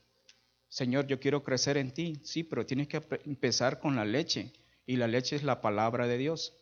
Señor, 0.75 1.07
yo 1.07 1.21
quiero 1.21 1.45
crecer 1.45 1.77
en 1.77 1.93
ti. 1.93 2.21
Sí, 2.25 2.43
pero 2.43 2.67
tienes 2.67 2.89
que 2.89 3.01
empezar 3.27 3.79
con 3.79 3.95
la 3.95 4.05
leche. 4.05 4.53
Y 4.87 4.97
la 4.97 5.07
leche 5.07 5.37
es 5.37 5.45
la 5.45 5.61
palabra 5.61 6.09
de 6.09 6.19
Dios. 6.19 6.53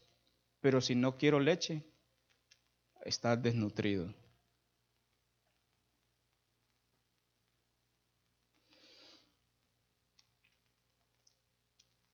Pero 0.61 0.83
si 0.83 0.95
no 0.95 1.17
quiero 1.17 1.41
leche, 1.41 1.83
estás 3.07 3.43
desnutrido. 3.43 4.13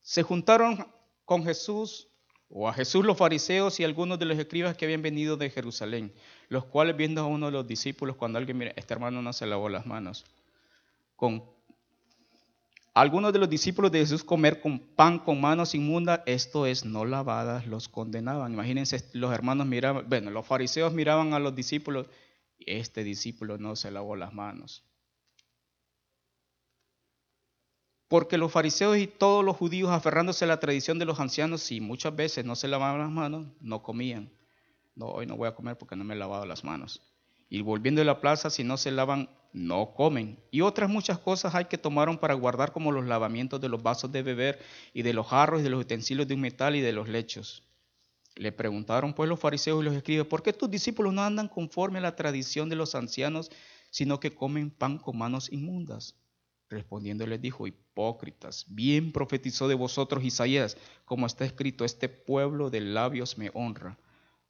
Se 0.09 0.23
juntaron 0.23 0.87
con 1.27 1.45
Jesús 1.45 2.09
o 2.49 2.67
a 2.67 2.73
Jesús 2.73 3.05
los 3.05 3.19
fariseos 3.19 3.79
y 3.79 3.85
algunos 3.85 4.19
de 4.19 4.25
los 4.25 4.39
escribas 4.39 4.75
que 4.75 4.87
habían 4.87 5.03
venido 5.03 5.37
de 5.37 5.51
Jerusalén, 5.51 6.15
los 6.49 6.65
cuales 6.65 6.97
viendo 6.97 7.21
a 7.21 7.27
uno 7.27 7.45
de 7.45 7.53
los 7.53 7.67
discípulos 7.67 8.17
cuando 8.17 8.39
alguien 8.39 8.57
mira, 8.57 8.73
este 8.75 8.95
hermano 8.95 9.21
no 9.21 9.35
se 9.35 9.45
lavó 9.45 9.69
las 9.69 9.85
manos, 9.85 10.25
con 11.15 11.45
algunos 12.95 13.35
de 13.35 13.39
los 13.39 13.51
discípulos 13.51 13.93
de 13.93 13.99
Jesús 13.99 14.25
comer 14.25 14.63
con 14.63 14.79
pan 14.79 15.19
con 15.19 15.43
manos 15.43 15.75
inmundas, 15.75 16.21
esto 16.25 16.65
es, 16.65 16.87
no 16.87 17.05
lavadas, 17.05 17.67
los 17.67 17.91
condenaban. 17.91 18.55
Imagínense, 18.55 19.11
los 19.13 19.35
hermanos 19.35 19.67
miraban, 19.67 20.09
bueno, 20.09 20.31
los 20.31 20.47
fariseos 20.47 20.95
miraban 20.95 21.35
a 21.35 21.39
los 21.39 21.55
discípulos, 21.55 22.07
este 22.61 23.05
discípulo 23.05 23.59
no 23.59 23.77
se 23.77 23.91
lavó 23.91 24.17
las 24.17 24.33
manos. 24.33 24.88
Porque 28.09 28.39
los 28.39 28.51
fariseos 28.51 28.97
y 28.97 29.07
todos 29.07 29.45
los 29.45 29.57
judíos, 29.57 29.91
aferrándose 29.91 30.45
a 30.45 30.49
la 30.49 30.61
tradición 30.61 30.99
de 30.99 31.05
los 31.05 31.21
ancianos, 31.21 31.71
y 31.71 31.81
muchas 31.81 32.17
veces 32.17 32.45
no 32.45 32.57
se 32.57 32.69
lavaban 32.69 32.99
las 33.01 33.11
manos, 33.11 33.47
no 33.61 33.83
comían. 33.83 34.33
No, 34.95 35.07
hoy 35.07 35.27
no 35.27 35.37
voy 35.37 35.49
a 35.49 35.55
comer 35.55 35.77
porque 35.77 35.95
no 35.95 36.05
me 36.05 36.15
he 36.15 36.19
lavado 36.19 36.47
las 36.47 36.65
manos. 36.65 37.03
Y 37.51 37.61
volviendo 37.63 38.01
de 38.01 38.07
la 38.07 38.21
plaza, 38.21 38.51
si 38.51 38.65
no 38.65 38.77
se 38.77 38.91
lavan 38.91 39.29
no 39.53 39.95
comen. 39.95 40.39
Y 40.51 40.61
otras 40.61 40.91
muchas 40.91 41.19
cosas 41.19 41.55
hay 41.55 41.67
que 41.67 41.79
tomaron 41.79 42.19
para 42.19 42.35
guardar 42.35 42.73
como 42.73 42.93
los 42.93 43.07
lavamientos 43.07 43.61
de 43.61 43.69
los 43.69 43.83
vasos 43.83 44.13
de 44.13 44.23
beber 44.23 44.59
y 44.93 45.03
de 45.03 45.15
los 45.15 45.27
jarros 45.27 45.61
y 45.61 45.65
de 45.65 45.71
los 45.71 45.81
utensilios 45.81 46.29
de 46.29 46.35
un 46.35 46.41
metal 46.41 46.77
y 46.77 46.81
de 46.81 46.93
los 46.93 47.09
lechos. 47.09 47.63
Le 48.37 48.53
preguntaron 48.53 49.15
pues 49.15 49.29
los 49.29 49.41
fariseos 49.41 49.81
y 49.81 49.85
los 49.85 49.95
escribas, 49.95 50.27
¿por 50.27 50.43
qué 50.43 50.53
tus 50.53 50.71
discípulos 50.71 51.13
no 51.13 51.23
andan 51.23 51.49
conforme 51.49 51.99
a 51.99 52.03
la 52.03 52.17
tradición 52.17 52.69
de 52.69 52.77
los 52.77 52.95
ancianos, 52.95 53.51
sino 53.91 54.21
que 54.21 54.35
comen 54.35 54.71
pan 54.71 54.99
con 54.99 55.19
manos 55.19 55.51
inmundas? 55.51 56.15
Respondiendo 56.71 57.27
les 57.27 57.41
dijo, 57.41 57.67
hipócritas, 57.67 58.67
bien 58.69 59.13
profetizó 59.13 59.69
de 59.69 59.75
vosotros 59.75 60.23
Isaías, 60.23 60.77
como 61.07 61.27
está 61.27 61.47
escrito, 61.47 61.85
este 61.85 62.11
pueblo 62.11 62.69
de 62.69 62.83
labios 62.83 63.39
me 63.39 63.51
honra, 63.55 63.99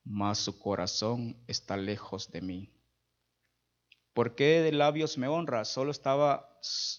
mas 0.04 0.38
su 0.38 0.58
corazón 0.58 1.36
está 1.46 1.76
lejos 1.76 2.32
de 2.32 2.40
mí. 2.40 2.70
¿Por 4.14 4.34
qué 4.34 4.62
de 4.62 4.72
labios 4.72 5.16
me 5.16 5.28
honra? 5.28 5.64
Solo 5.64 5.92
estaba 5.92 6.58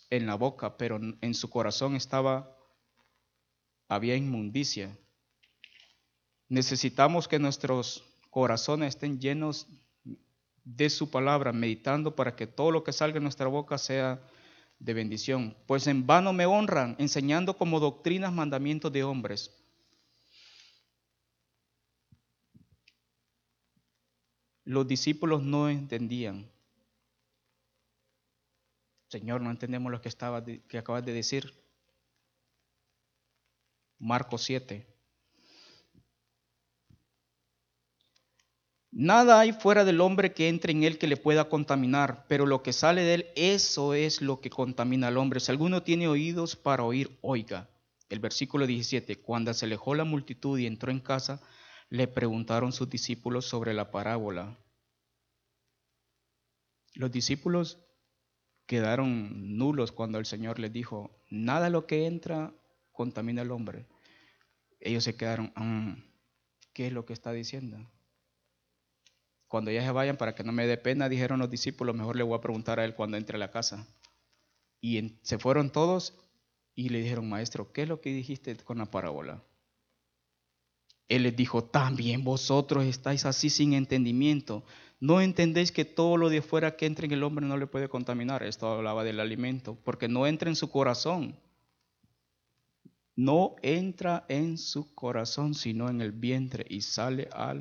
en 0.10 0.26
la 0.26 0.36
boca, 0.36 0.78
pero 0.78 1.02
en 1.20 1.34
su 1.34 1.50
corazón 1.50 1.98
estaba, 1.98 2.56
había 3.90 4.16
inmundicia. 4.16 4.98
Necesitamos 6.48 7.28
que 7.28 7.40
nuestros 7.40 8.06
corazones 8.30 8.96
estén 8.96 9.20
llenos 9.20 9.68
de 10.64 10.90
su 10.90 11.10
palabra, 11.10 11.52
meditando 11.52 12.16
para 12.16 12.38
que 12.38 12.48
todo 12.48 12.72
lo 12.72 12.86
que 12.86 12.94
salga 12.94 13.16
de 13.16 13.22
nuestra 13.22 13.48
boca 13.48 13.78
sea 13.78 14.22
de 14.80 14.94
bendición. 14.94 15.56
Pues 15.68 15.88
en 15.88 16.08
vano 16.08 16.34
me 16.34 16.46
honran, 16.46 16.96
enseñando 17.00 17.58
como 17.58 17.80
doctrinas 17.80 18.34
mandamientos 18.34 18.92
de 18.92 19.04
hombres. 19.04 19.56
Los 24.64 24.88
discípulos 24.88 25.44
no 25.44 25.70
entendían. 25.70 26.50
Señor, 29.08 29.42
no 29.42 29.50
entendemos 29.50 29.92
lo 29.92 30.02
que, 30.02 30.10
acabas 30.78 31.06
de 31.06 31.14
decir. 31.14 31.52
Marcos 33.98 34.44
7. 34.44 34.89
Nada 38.92 39.40
hay 39.40 39.54
fuera 39.54 39.86
del 39.86 40.02
hombre 40.02 40.34
que 40.34 40.50
entre 40.50 40.72
en 40.72 40.84
él 40.84 40.98
que 40.98 41.08
le 41.08 41.16
pueda 41.16 41.48
contaminar, 41.48 42.26
pero 42.28 42.48
lo 42.48 42.64
que 42.64 42.74
sale 42.74 43.04
de 43.04 43.14
él, 43.14 43.28
eso 43.36 43.94
es 43.94 44.22
lo 44.22 44.42
que 44.42 44.50
contamina 44.50 45.08
al 45.08 45.18
hombre. 45.18 45.40
Si 45.40 45.52
alguno 45.52 45.84
tiene 45.84 46.08
oídos 46.08 46.56
para 46.56 46.84
oír, 46.84 47.18
oiga. 47.22 47.70
El 48.10 48.20
versículo 48.20 48.66
17, 48.66 49.22
cuando 49.22 49.54
se 49.54 49.66
alejó 49.66 49.94
la 49.94 50.06
multitud 50.06 50.58
y 50.58 50.66
entró 50.66 50.92
en 50.92 51.00
casa, 51.00 51.40
le 51.90 52.08
preguntaron 52.08 52.72
sus 52.72 52.90
discípulos 52.90 53.46
sobre 53.46 53.76
la 53.76 53.92
parábola. 53.92 54.58
Los 56.96 57.12
discípulos 57.12 57.78
quedaron 58.66 59.58
nulos 59.58 59.92
cuando 59.92 60.18
el 60.18 60.26
Señor 60.26 60.58
les 60.58 60.74
dijo, 60.74 61.24
nada 61.30 61.70
lo 61.70 61.86
que 61.86 62.08
entra 62.08 62.54
contamina 62.92 63.44
al 63.44 63.52
hombre. 63.52 63.86
Ellos 64.80 65.04
se 65.04 65.16
quedaron, 65.16 65.54
mm, 65.56 65.94
¿qué 66.74 66.88
es 66.88 66.94
lo 66.94 67.06
que 67.06 67.14
está 67.14 67.32
diciendo? 67.32 67.88
Cuando 69.50 69.72
ya 69.72 69.84
se 69.84 69.92
vayan, 69.92 70.16
para 70.16 70.36
que 70.36 70.44
no 70.44 70.52
me 70.52 70.68
dé 70.68 70.78
pena, 70.78 71.10
dijeron 71.10 71.40
los 71.40 71.50
discípulos, 71.50 71.96
mejor 71.96 72.16
le 72.16 72.24
voy 72.24 72.38
a 72.38 72.42
preguntar 72.42 72.80
a 72.80 72.86
él 72.86 72.94
cuando 72.94 73.18
entre 73.18 73.36
a 73.36 73.40
la 73.40 73.50
casa. 73.50 73.88
Y 74.80 75.18
se 75.24 75.40
fueron 75.40 75.72
todos 75.72 76.14
y 76.76 76.90
le 76.90 77.02
dijeron, 77.02 77.28
maestro, 77.28 77.74
¿qué 77.74 77.82
es 77.82 77.90
lo 77.90 78.00
que 78.00 78.14
dijiste 78.14 78.56
con 78.58 78.78
la 78.78 78.86
parábola? 78.86 79.44
Él 81.08 81.24
les 81.24 81.36
dijo, 81.36 81.64
también 81.64 82.24
vosotros 82.24 82.86
estáis 82.86 83.26
así 83.26 83.50
sin 83.50 83.74
entendimiento. 83.74 84.64
No 85.00 85.20
entendéis 85.20 85.72
que 85.72 85.84
todo 85.84 86.16
lo 86.16 86.30
de 86.30 86.44
fuera 86.44 86.76
que 86.76 86.86
entra 86.86 87.08
en 87.08 87.12
el 87.14 87.24
hombre 87.24 87.48
no 87.48 87.58
le 87.58 87.66
puede 87.66 87.90
contaminar. 87.90 88.44
Esto 88.44 88.72
hablaba 88.72 89.04
del 89.04 89.20
alimento, 89.20 89.76
porque 89.84 90.08
no 90.08 90.28
entra 90.28 90.48
en 90.50 90.56
su 90.56 90.70
corazón. 90.70 91.36
No 93.16 93.56
entra 93.64 94.26
en 94.30 94.60
su 94.60 94.94
corazón, 94.94 95.56
sino 95.56 95.90
en 95.90 96.02
el 96.02 96.12
vientre 96.12 96.68
y 96.70 96.82
sale 96.82 97.28
a 97.32 97.56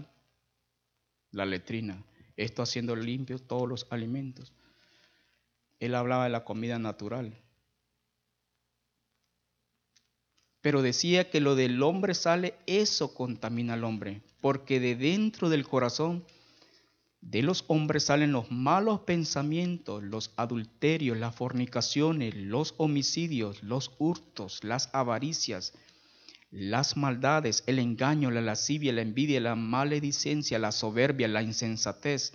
la 1.32 1.46
letrina. 1.46 2.02
Esto 2.36 2.62
haciendo 2.62 2.96
limpios 2.96 3.46
todos 3.46 3.68
los 3.68 3.86
alimentos. 3.90 4.52
Él 5.80 5.94
hablaba 5.94 6.24
de 6.24 6.30
la 6.30 6.44
comida 6.44 6.78
natural. 6.78 7.36
pero 10.60 10.82
decía 10.82 11.30
que 11.30 11.40
lo 11.40 11.54
del 11.54 11.82
hombre 11.82 12.14
sale, 12.14 12.54
eso 12.66 13.14
contamina 13.14 13.74
al 13.74 13.84
hombre, 13.84 14.22
porque 14.40 14.80
de 14.80 14.96
dentro 14.96 15.48
del 15.48 15.66
corazón 15.66 16.24
de 17.20 17.42
los 17.42 17.64
hombres 17.68 18.04
salen 18.04 18.32
los 18.32 18.50
malos 18.50 19.00
pensamientos, 19.00 20.02
los 20.02 20.32
adulterios, 20.36 21.16
las 21.16 21.34
fornicaciones, 21.34 22.34
los 22.34 22.74
homicidios, 22.76 23.62
los 23.62 23.92
hurtos, 23.98 24.62
las 24.62 24.90
avaricias, 24.92 25.74
las 26.50 26.96
maldades, 26.96 27.64
el 27.66 27.78
engaño, 27.78 28.30
la 28.30 28.40
lascivia, 28.40 28.92
la 28.92 29.02
envidia, 29.02 29.40
la 29.40 29.54
maledicencia, 29.54 30.58
la 30.58 30.72
soberbia, 30.72 31.28
la 31.28 31.42
insensatez. 31.42 32.32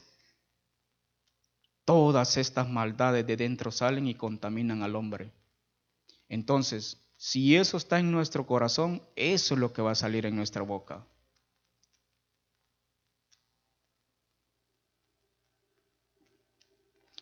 todas 1.85 2.37
estas 2.37 2.69
maldades 2.69 3.25
de 3.27 3.37
dentro 3.37 3.71
salen 3.71 4.07
y 4.07 4.15
contaminan 4.15 4.83
al 4.83 4.95
hombre. 4.95 5.33
Entonces, 6.29 6.97
si 7.17 7.55
eso 7.55 7.77
está 7.77 7.99
en 7.99 8.11
nuestro 8.11 8.45
corazón, 8.45 9.01
eso 9.15 9.53
es 9.53 9.59
lo 9.59 9.73
que 9.73 9.81
va 9.81 9.91
a 9.91 9.95
salir 9.95 10.25
en 10.25 10.35
nuestra 10.35 10.61
boca. 10.61 11.05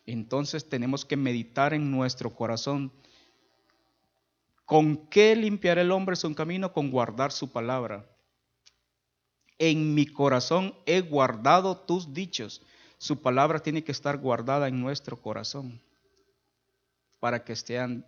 Entonces 0.06 0.68
tenemos 0.68 1.04
que 1.04 1.16
meditar 1.16 1.74
en 1.74 1.90
nuestro 1.90 2.34
corazón. 2.34 2.92
¿Con 4.64 5.08
qué 5.08 5.34
limpiar 5.36 5.78
el 5.78 5.90
hombre 5.90 6.16
su 6.16 6.34
camino? 6.34 6.72
Con 6.72 6.90
guardar 6.90 7.32
su 7.32 7.50
palabra. 7.50 8.08
En 9.58 9.94
mi 9.94 10.06
corazón 10.06 10.74
he 10.86 11.00
guardado 11.00 11.76
tus 11.76 12.12
dichos. 12.12 12.62
Su 12.98 13.20
palabra 13.20 13.60
tiene 13.60 13.84
que 13.84 13.92
estar 13.92 14.18
guardada 14.18 14.68
en 14.68 14.80
nuestro 14.80 15.20
corazón 15.20 15.80
para 17.18 17.44
que 17.44 17.52
estén 17.52 18.04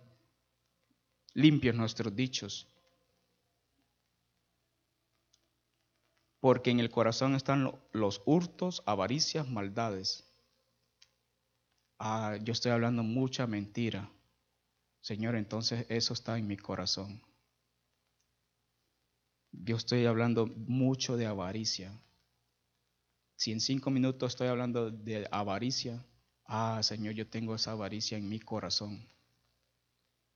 limpios 1.33 1.75
nuestros 1.75 2.15
dichos. 2.15 2.67
Porque 6.39 6.71
en 6.71 6.79
el 6.79 6.89
corazón 6.89 7.35
están 7.35 7.71
los 7.91 8.21
hurtos, 8.25 8.83
avaricias, 8.85 9.47
maldades. 9.47 10.25
Ah, 11.97 12.37
yo 12.41 12.51
estoy 12.51 12.71
hablando 12.71 13.03
mucha 13.03 13.47
mentira. 13.47 14.09
Señor, 15.05 15.35
entonces 15.35 15.85
eso 15.87 16.13
está 16.13 16.35
en 16.39 16.47
mi 16.47 16.57
corazón. 16.57 17.21
Yo 19.51 19.75
estoy 19.75 20.03
hablando 20.07 20.47
mucho 20.47 21.15
de 21.15 21.27
avaricia. 21.27 21.91
Si 23.35 23.51
en 23.51 23.61
cinco 23.61 23.91
minutos 23.91 24.31
estoy 24.31 24.47
hablando 24.47 24.89
de 24.89 25.27
avaricia, 25.29 26.03
ah, 26.45 26.81
Señor, 26.81 27.13
yo 27.13 27.27
tengo 27.27 27.53
esa 27.53 27.73
avaricia 27.73 28.17
en 28.17 28.27
mi 28.27 28.39
corazón. 28.39 29.07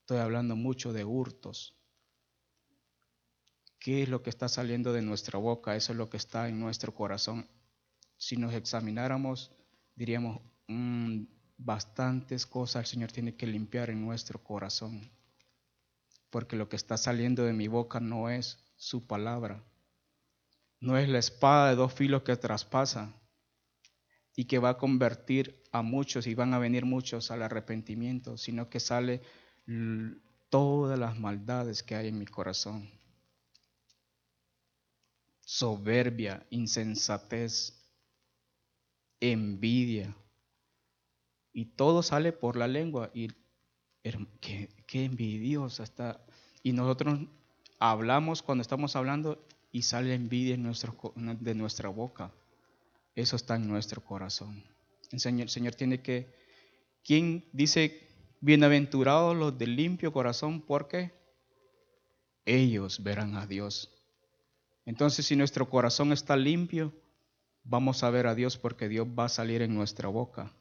Estoy 0.01 0.19
hablando 0.19 0.55
mucho 0.55 0.93
de 0.93 1.03
hurtos. 1.03 1.75
¿Qué 3.79 4.03
es 4.03 4.09
lo 4.09 4.21
que 4.21 4.29
está 4.29 4.47
saliendo 4.47 4.93
de 4.93 5.01
nuestra 5.01 5.39
boca? 5.39 5.75
Eso 5.75 5.93
es 5.93 5.97
lo 5.97 6.11
que 6.11 6.17
está 6.17 6.47
en 6.47 6.59
nuestro 6.59 6.93
corazón. 6.93 7.49
Si 8.17 8.37
nos 8.37 8.53
examináramos, 8.53 9.51
diríamos, 9.95 10.43
mm, 10.67 11.23
bastantes 11.59 12.45
cosas 12.45 12.81
el 12.81 12.85
Señor 12.87 13.11
tiene 13.11 13.35
que 13.35 13.45
limpiar 13.45 13.89
en 13.89 14.03
nuestro 14.03 14.41
corazón. 14.41 15.11
Porque 16.29 16.55
lo 16.55 16.69
que 16.69 16.77
está 16.77 16.97
saliendo 16.97 17.43
de 17.43 17.53
mi 17.53 17.67
boca 17.67 17.99
no 17.99 18.29
es 18.29 18.57
su 18.77 19.05
palabra. 19.05 19.63
No 20.79 20.97
es 20.97 21.09
la 21.09 21.19
espada 21.19 21.69
de 21.69 21.75
dos 21.75 21.93
filos 21.93 22.23
que 22.23 22.37
traspasa 22.37 23.13
y 24.35 24.45
que 24.45 24.59
va 24.59 24.69
a 24.69 24.77
convertir 24.77 25.61
a 25.71 25.81
muchos 25.81 26.25
y 26.27 26.33
van 26.33 26.53
a 26.53 26.59
venir 26.59 26.85
muchos 26.85 27.29
al 27.29 27.43
arrepentimiento, 27.43 28.37
sino 28.37 28.69
que 28.69 28.79
sale 28.79 29.21
todas 30.49 30.97
las 30.97 31.19
maldades 31.19 31.83
que 31.83 31.95
hay 31.95 32.07
en 32.07 32.17
mi 32.17 32.25
corazón. 32.25 32.89
Soberbia, 35.41 36.45
insensatez, 36.51 37.83
envidia, 39.19 40.15
y 41.59 41.65
todo 41.65 42.03
sale 42.03 42.31
por 42.31 42.55
la 42.55 42.69
lengua. 42.69 43.11
Y 43.13 43.27
qué, 44.39 44.69
qué 44.87 45.03
envidiosa 45.03 45.83
está. 45.83 46.25
Y 46.63 46.71
nosotros 46.71 47.19
hablamos 47.79 48.41
cuando 48.41 48.61
estamos 48.61 48.95
hablando 48.95 49.45
y 49.69 49.81
sale 49.81 50.13
envidia 50.13 50.55
en 50.55 50.63
nuestro, 50.63 50.95
de 51.17 51.55
nuestra 51.55 51.89
boca. 51.89 52.31
Eso 53.13 53.35
está 53.35 53.57
en 53.57 53.67
nuestro 53.67 54.01
corazón. 54.01 54.63
El 55.11 55.19
Señor, 55.19 55.41
el 55.41 55.49
Señor 55.49 55.75
tiene 55.75 56.01
que, 56.01 56.33
¿quién 57.03 57.43
dice, 57.51 58.07
bienaventurados 58.39 59.35
los 59.35 59.57
de 59.57 59.67
limpio 59.67 60.13
corazón? 60.13 60.61
Porque 60.61 61.11
ellos 62.45 63.03
verán 63.03 63.35
a 63.35 63.47
Dios. 63.47 63.91
Entonces, 64.85 65.25
si 65.25 65.35
nuestro 65.35 65.69
corazón 65.69 66.13
está 66.13 66.37
limpio, 66.37 66.93
vamos 67.65 68.01
a 68.03 68.09
ver 68.11 68.27
a 68.27 68.35
Dios 68.35 68.57
porque 68.57 68.87
Dios 68.87 69.05
va 69.07 69.25
a 69.25 69.29
salir 69.29 69.61
en 69.61 69.75
nuestra 69.75 70.07
boca 70.07 70.53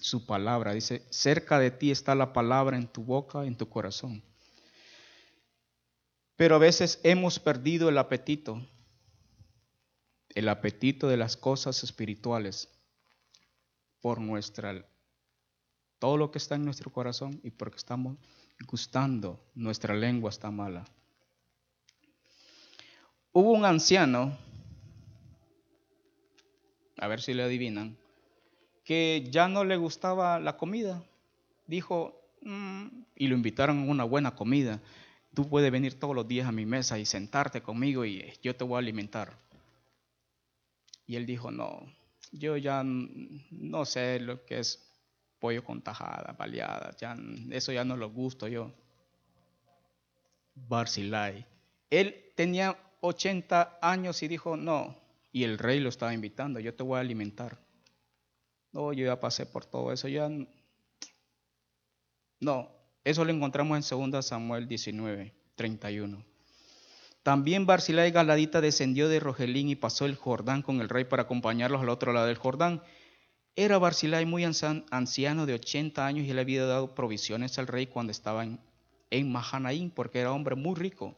su 0.00 0.26
palabra. 0.26 0.72
Dice, 0.72 1.06
cerca 1.10 1.58
de 1.58 1.70
ti 1.70 1.90
está 1.90 2.14
la 2.14 2.32
palabra 2.32 2.76
en 2.76 2.88
tu 2.88 3.04
boca, 3.04 3.44
en 3.44 3.56
tu 3.56 3.68
corazón. 3.68 4.22
Pero 6.36 6.56
a 6.56 6.58
veces 6.58 7.00
hemos 7.02 7.38
perdido 7.38 7.88
el 7.88 7.98
apetito, 7.98 8.66
el 10.34 10.48
apetito 10.48 11.08
de 11.08 11.16
las 11.16 11.36
cosas 11.36 11.82
espirituales 11.82 12.68
por 14.00 14.20
nuestra, 14.20 14.86
todo 15.98 16.18
lo 16.18 16.30
que 16.30 16.38
está 16.38 16.56
en 16.56 16.64
nuestro 16.64 16.92
corazón 16.92 17.40
y 17.42 17.50
porque 17.50 17.78
estamos 17.78 18.18
gustando, 18.66 19.42
nuestra 19.54 19.94
lengua 19.94 20.30
está 20.30 20.50
mala. 20.50 20.84
Hubo 23.32 23.52
un 23.52 23.64
anciano, 23.64 24.36
a 26.98 27.06
ver 27.06 27.20
si 27.20 27.34
le 27.34 27.42
adivinan, 27.42 27.98
que 28.86 29.26
ya 29.32 29.48
no 29.48 29.64
le 29.64 29.76
gustaba 29.76 30.38
la 30.38 30.56
comida. 30.56 31.02
Dijo, 31.66 32.22
mm", 32.42 32.86
y 33.16 33.26
lo 33.26 33.34
invitaron 33.34 33.80
a 33.80 33.90
una 33.90 34.04
buena 34.04 34.36
comida. 34.36 34.80
Tú 35.34 35.48
puedes 35.48 35.72
venir 35.72 35.98
todos 35.98 36.14
los 36.14 36.26
días 36.26 36.48
a 36.48 36.52
mi 36.52 36.64
mesa 36.64 36.96
y 36.98 37.04
sentarte 37.04 37.60
conmigo 37.60 38.06
y 38.06 38.32
yo 38.42 38.54
te 38.54 38.62
voy 38.62 38.76
a 38.76 38.78
alimentar. 38.78 39.36
Y 41.04 41.16
él 41.16 41.26
dijo, 41.26 41.50
no, 41.50 41.82
yo 42.30 42.56
ya 42.56 42.82
no 42.84 43.84
sé 43.84 44.20
lo 44.20 44.46
que 44.46 44.60
es 44.60 44.88
pollo 45.40 45.64
con 45.64 45.82
tajada, 45.82 46.36
baleada, 46.38 46.96
ya, 46.96 47.16
eso 47.50 47.72
ya 47.72 47.84
no 47.84 47.96
lo 47.96 48.10
gusto 48.10 48.46
yo. 48.46 48.72
Barzilai. 50.54 51.44
Él 51.90 52.32
tenía 52.36 52.78
80 53.00 53.78
años 53.82 54.22
y 54.22 54.28
dijo, 54.28 54.56
no, 54.56 54.96
y 55.32 55.42
el 55.42 55.58
rey 55.58 55.80
lo 55.80 55.88
estaba 55.88 56.14
invitando, 56.14 56.60
yo 56.60 56.72
te 56.72 56.84
voy 56.84 56.98
a 56.98 57.00
alimentar. 57.00 57.65
No, 58.76 58.92
yo 58.92 59.06
ya 59.06 59.18
pasé 59.18 59.46
por 59.46 59.64
todo 59.64 59.90
eso, 59.90 60.06
ya 60.06 60.28
no. 62.40 62.70
Eso 63.04 63.24
lo 63.24 63.32
encontramos 63.32 63.90
en 63.90 64.10
2 64.10 64.26
Samuel 64.26 64.68
19, 64.68 65.32
31. 65.54 66.22
También 67.22 67.64
Barzilai 67.64 68.10
Galadita 68.10 68.60
descendió 68.60 69.08
de 69.08 69.18
Rogelín 69.18 69.70
y 69.70 69.76
pasó 69.76 70.04
el 70.04 70.14
Jordán 70.14 70.60
con 70.60 70.82
el 70.82 70.90
rey 70.90 71.04
para 71.04 71.22
acompañarlos 71.22 71.80
al 71.80 71.88
otro 71.88 72.12
lado 72.12 72.26
del 72.26 72.36
Jordán. 72.36 72.82
Era 73.54 73.78
Barzilai 73.78 74.26
muy 74.26 74.44
anciano 74.44 75.46
de 75.46 75.54
80 75.54 76.06
años 76.06 76.26
y 76.26 76.34
le 76.34 76.42
había 76.42 76.66
dado 76.66 76.94
provisiones 76.94 77.58
al 77.58 77.68
rey 77.68 77.86
cuando 77.86 78.10
estaba 78.10 78.44
en, 78.44 78.60
en 79.08 79.32
Mahanaín, 79.32 79.90
porque 79.90 80.20
era 80.20 80.32
hombre 80.32 80.54
muy 80.54 80.74
rico. 80.74 81.16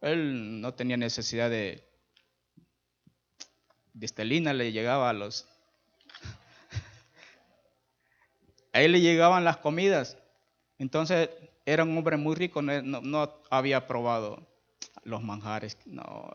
Él 0.00 0.60
no 0.60 0.74
tenía 0.74 0.96
necesidad 0.96 1.50
de, 1.50 1.88
de 3.92 4.06
estelina, 4.06 4.52
le 4.52 4.72
llegaba 4.72 5.08
a 5.08 5.12
los 5.12 5.53
A 8.74 8.82
él 8.82 8.90
le 8.90 9.00
llegaban 9.00 9.44
las 9.44 9.58
comidas. 9.58 10.18
Entonces 10.78 11.30
era 11.64 11.84
un 11.84 11.96
hombre 11.96 12.16
muy 12.16 12.34
rico, 12.34 12.60
no, 12.60 13.40
había 13.48 13.86
probado 13.86 14.44
los 15.04 15.22
manjares. 15.22 15.78
No, 15.86 16.28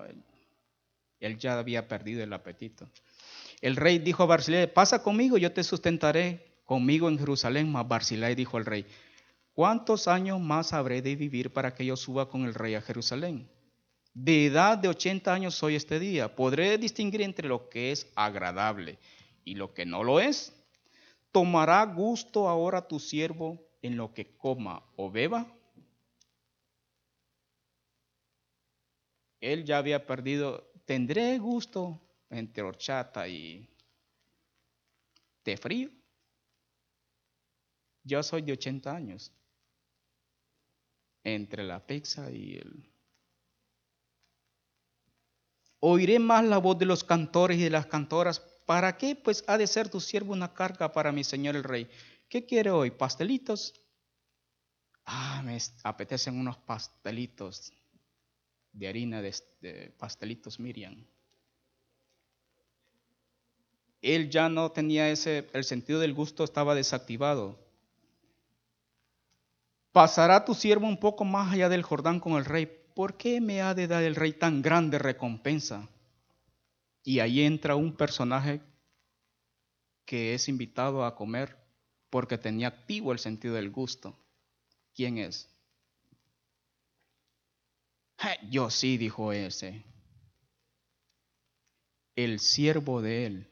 él 1.20 1.38
ya 1.38 1.60
había 1.60 1.90
perdido 1.90 2.24
el 2.24 2.32
apetito. 2.32 2.90
El 3.60 3.76
rey 3.76 4.00
dijo 4.00 4.24
a 4.24 4.26
Barzilai, 4.26 4.74
pasa 4.74 5.04
conmigo, 5.04 5.38
yo 5.38 5.52
te 5.52 5.66
sustentaré 5.66 6.62
conmigo 6.64 7.10
en 7.10 7.20
Jerusalén. 7.20 7.70
Mas 7.70 7.86
Barzilai 7.86 8.36
dijo 8.36 8.56
al 8.56 8.66
rey, 8.66 8.86
¿cuántos 9.54 10.08
años 10.08 10.40
más 10.40 10.72
habré 10.72 11.02
de 11.02 11.18
vivir 11.18 11.52
para 11.52 11.76
que 11.76 11.86
yo 11.86 11.98
suba 11.98 12.30
con 12.30 12.46
el 12.46 12.54
rey 12.54 12.74
a 12.74 12.82
Jerusalén? 12.82 13.50
De 14.14 14.46
edad 14.46 14.78
de 14.78 14.88
80 14.88 15.34
años 15.34 15.56
soy 15.56 15.76
este 15.76 16.00
día. 16.00 16.34
¿Podré 16.38 16.78
distinguir 16.78 17.22
entre 17.22 17.50
lo 17.50 17.68
que 17.68 17.92
es 17.92 18.08
agradable 18.16 18.98
y 19.44 19.56
lo 19.56 19.74
que 19.74 19.86
no 19.86 20.06
lo 20.06 20.22
es? 20.22 20.54
¿Tomará 21.32 21.86
gusto 21.86 22.48
ahora 22.50 22.88
tu 22.88 23.00
siervo 23.00 23.70
en 23.82 23.98
lo 23.98 24.14
que 24.14 24.36
coma 24.36 24.84
o 24.96 25.12
beba? 25.12 25.56
Él 29.40 29.64
ya 29.64 29.78
había 29.78 30.06
perdido, 30.06 30.72
tendré 30.86 31.38
gusto 31.38 32.02
entre 32.30 32.64
horchata 32.64 33.28
y 33.28 33.70
té 35.44 35.56
frío. 35.56 35.90
Yo 38.04 38.24
soy 38.24 38.42
de 38.42 38.54
80 38.54 38.96
años. 38.96 39.32
Entre 41.24 41.64
la 41.64 41.86
pizza 41.86 42.32
y 42.32 42.56
el... 42.56 42.92
Oiré 45.82 46.20
más 46.20 46.44
la 46.44 46.58
voz 46.58 46.78
de 46.78 46.86
los 46.86 47.04
cantores 47.04 47.58
y 47.58 47.64
de 47.64 47.70
las 47.70 47.86
cantoras 47.86 48.40
¿Para 48.70 48.96
qué? 48.96 49.16
Pues 49.16 49.44
ha 49.48 49.58
de 49.58 49.66
ser 49.66 49.90
tu 49.90 50.00
siervo 50.00 50.32
una 50.32 50.54
carga 50.54 50.92
para 50.92 51.12
mi 51.12 51.24
señor 51.24 51.56
el 51.56 51.64
rey. 51.64 51.90
¿Qué 52.30 52.46
quiere 52.46 52.70
hoy? 52.70 52.92
¿Pastelitos? 52.92 53.74
Ah, 55.06 55.42
me 55.44 55.58
apetecen 55.84 56.40
unos 56.40 56.56
pastelitos 56.58 57.74
de 58.72 58.88
harina 58.88 59.24
de, 59.24 59.92
pastelitos 59.98 60.60
Miriam. 60.60 61.04
él 64.04 64.30
ya 64.30 64.50
no 64.50 64.72
tenía 64.72 65.10
ese, 65.10 65.50
el 65.54 65.64
sentido 65.64 66.00
del 66.00 66.14
gusto 66.14 66.44
estaba 66.44 66.76
desactivado. 66.76 67.58
Pasará 69.92 70.46
tu 70.46 70.54
siervo 70.54 70.86
un 70.86 71.00
poco 71.00 71.26
más 71.26 71.54
allá 71.54 71.70
del 71.70 71.82
Jordán 71.82 72.20
con 72.20 72.34
el 72.34 72.46
rey. 72.46 72.68
¿Por 72.94 73.18
qué 73.18 73.42
me 73.42 73.64
ha 73.64 73.74
de 73.74 73.88
dar 73.88 74.04
el 74.04 74.16
rey 74.16 74.34
tan 74.34 74.62
grande 74.62 75.00
recompensa? 75.00 75.90
Y 77.10 77.22
ahí 77.22 77.42
entra 77.42 77.76
un 77.76 77.92
personaje 77.96 78.62
que 80.06 80.36
es 80.36 80.48
invitado 80.48 81.04
a 81.04 81.16
comer 81.16 81.58
porque 82.12 82.38
tenía 82.38 82.68
activo 82.68 83.12
el 83.12 83.18
sentido 83.18 83.56
del 83.56 83.72
gusto. 83.72 84.16
¿Quién 84.94 85.18
es? 85.18 85.50
Yo 88.52 88.70
sí, 88.70 89.00
dijo 89.00 89.34
ese. 89.34 89.84
El 92.16 92.40
siervo 92.40 93.02
de 93.02 93.26
él. 93.26 93.48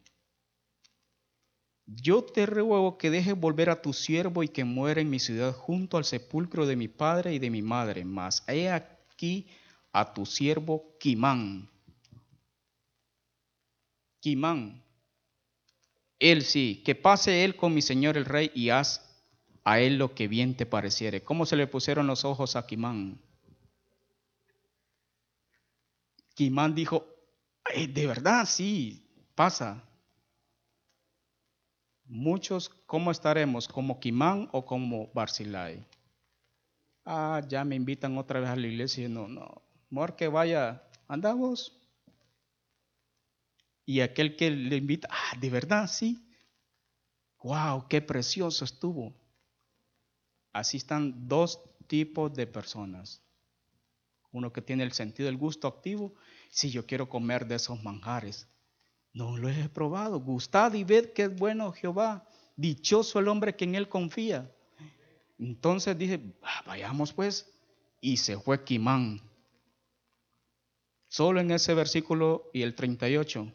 Yo 1.88 2.24
te 2.24 2.46
ruego 2.46 3.00
que 3.00 3.10
dejes 3.10 3.36
volver 3.36 3.72
a 3.72 3.82
tu 3.82 3.92
siervo 3.92 4.44
y 4.44 4.50
que 4.50 4.66
muera 4.66 5.02
en 5.02 5.10
mi 5.10 5.18
ciudad 5.18 5.52
junto 5.52 5.98
al 5.98 6.06
sepulcro 6.06 6.68
de 6.68 6.76
mi 6.76 6.90
padre 6.90 7.34
y 7.34 7.40
de 7.40 7.50
mi 7.50 7.64
madre. 7.64 8.06
Mas 8.06 8.44
he 8.48 8.70
aquí 8.70 9.48
a 9.92 10.14
tu 10.14 10.28
siervo 10.28 10.96
Quimán. 11.00 11.72
Quimán. 14.20 14.84
Él 16.20 16.44
sí, 16.44 16.82
que 16.86 16.96
pase 16.96 17.44
él 17.44 17.56
con 17.56 17.74
mi 17.74 17.82
señor 17.82 18.18
el 18.18 18.26
rey 18.26 18.52
y 18.56 18.70
haz 18.70 19.08
a 19.64 19.80
él 19.80 19.98
lo 19.98 20.16
que 20.16 20.28
bien 20.28 20.56
te 20.56 20.66
pareciere. 20.66 21.24
¿Cómo 21.24 21.46
se 21.46 21.56
le 21.56 21.68
pusieron 21.68 22.08
los 22.08 22.26
ojos 22.26 22.56
a 22.56 22.66
Quimán? 22.66 23.20
Quimán 26.34 26.74
dijo, 26.74 27.06
de 27.76 28.08
verdad, 28.08 28.46
sí, 28.46 29.06
pasa. 29.36 29.84
Muchos, 32.06 32.70
¿cómo 32.86 33.12
estaremos? 33.12 33.68
¿Como 33.68 34.00
Quimán 34.00 34.48
o 34.54 34.66
como 34.66 35.12
Barzilai? 35.14 35.86
Ah, 37.04 37.42
ya 37.48 37.64
me 37.64 37.76
invitan 37.76 38.18
otra 38.18 38.40
vez 38.40 38.50
a 38.50 38.56
la 38.56 38.68
iglesia 38.68 39.08
no, 39.10 39.28
no, 39.28 39.62
mejor 39.90 40.16
que 40.16 40.28
vaya, 40.28 40.84
andamos. 41.08 41.74
Y 43.88 44.02
aquel 44.02 44.36
que 44.36 44.52
le 44.52 44.76
invita, 44.76 45.08
ah, 45.10 45.38
de 45.40 45.50
verdad, 45.50 45.90
sí. 45.90 46.22
Wow, 47.42 47.88
qué 47.88 48.02
precioso 48.02 48.66
estuvo. 48.66 49.16
Así 50.52 50.76
están 50.76 51.30
dos 51.30 51.62
tipos 51.88 52.34
de 52.34 52.48
personas. 52.48 53.22
Uno 54.34 54.52
que 54.52 54.62
tiene 54.62 54.84
el 54.84 54.92
sentido 54.92 55.28
del 55.28 55.38
gusto 55.38 55.70
activo, 55.70 56.14
si 56.50 56.70
yo 56.70 56.86
quiero 56.86 57.08
comer 57.08 57.48
de 57.48 57.56
esos 57.56 57.82
manjares, 57.82 58.50
no 59.14 59.38
lo 59.38 59.48
he 59.48 59.70
probado. 59.70 60.20
Gustad 60.20 60.74
y 60.74 60.84
ved 60.84 61.14
que 61.14 61.24
es 61.24 61.36
bueno 61.38 61.72
Jehová. 61.72 62.28
Dichoso 62.58 63.20
el 63.20 63.30
hombre 63.30 63.56
que 63.56 63.64
en 63.64 63.76
él 63.76 63.88
confía. 63.88 64.54
Entonces 65.40 65.98
dije, 65.98 66.20
ah, 66.44 66.62
vayamos 66.68 67.14
pues. 67.14 67.50
Y 68.02 68.18
se 68.18 68.38
fue 68.38 68.66
Quimán. 68.66 69.22
Solo 71.08 71.40
en 71.40 71.52
ese 71.52 71.74
versículo 71.74 72.50
y 72.54 72.64
el 72.64 72.76
38, 72.76 73.54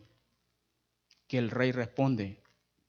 que 1.33 1.39
el 1.39 1.51
rey 1.51 1.73
responde, 1.73 2.43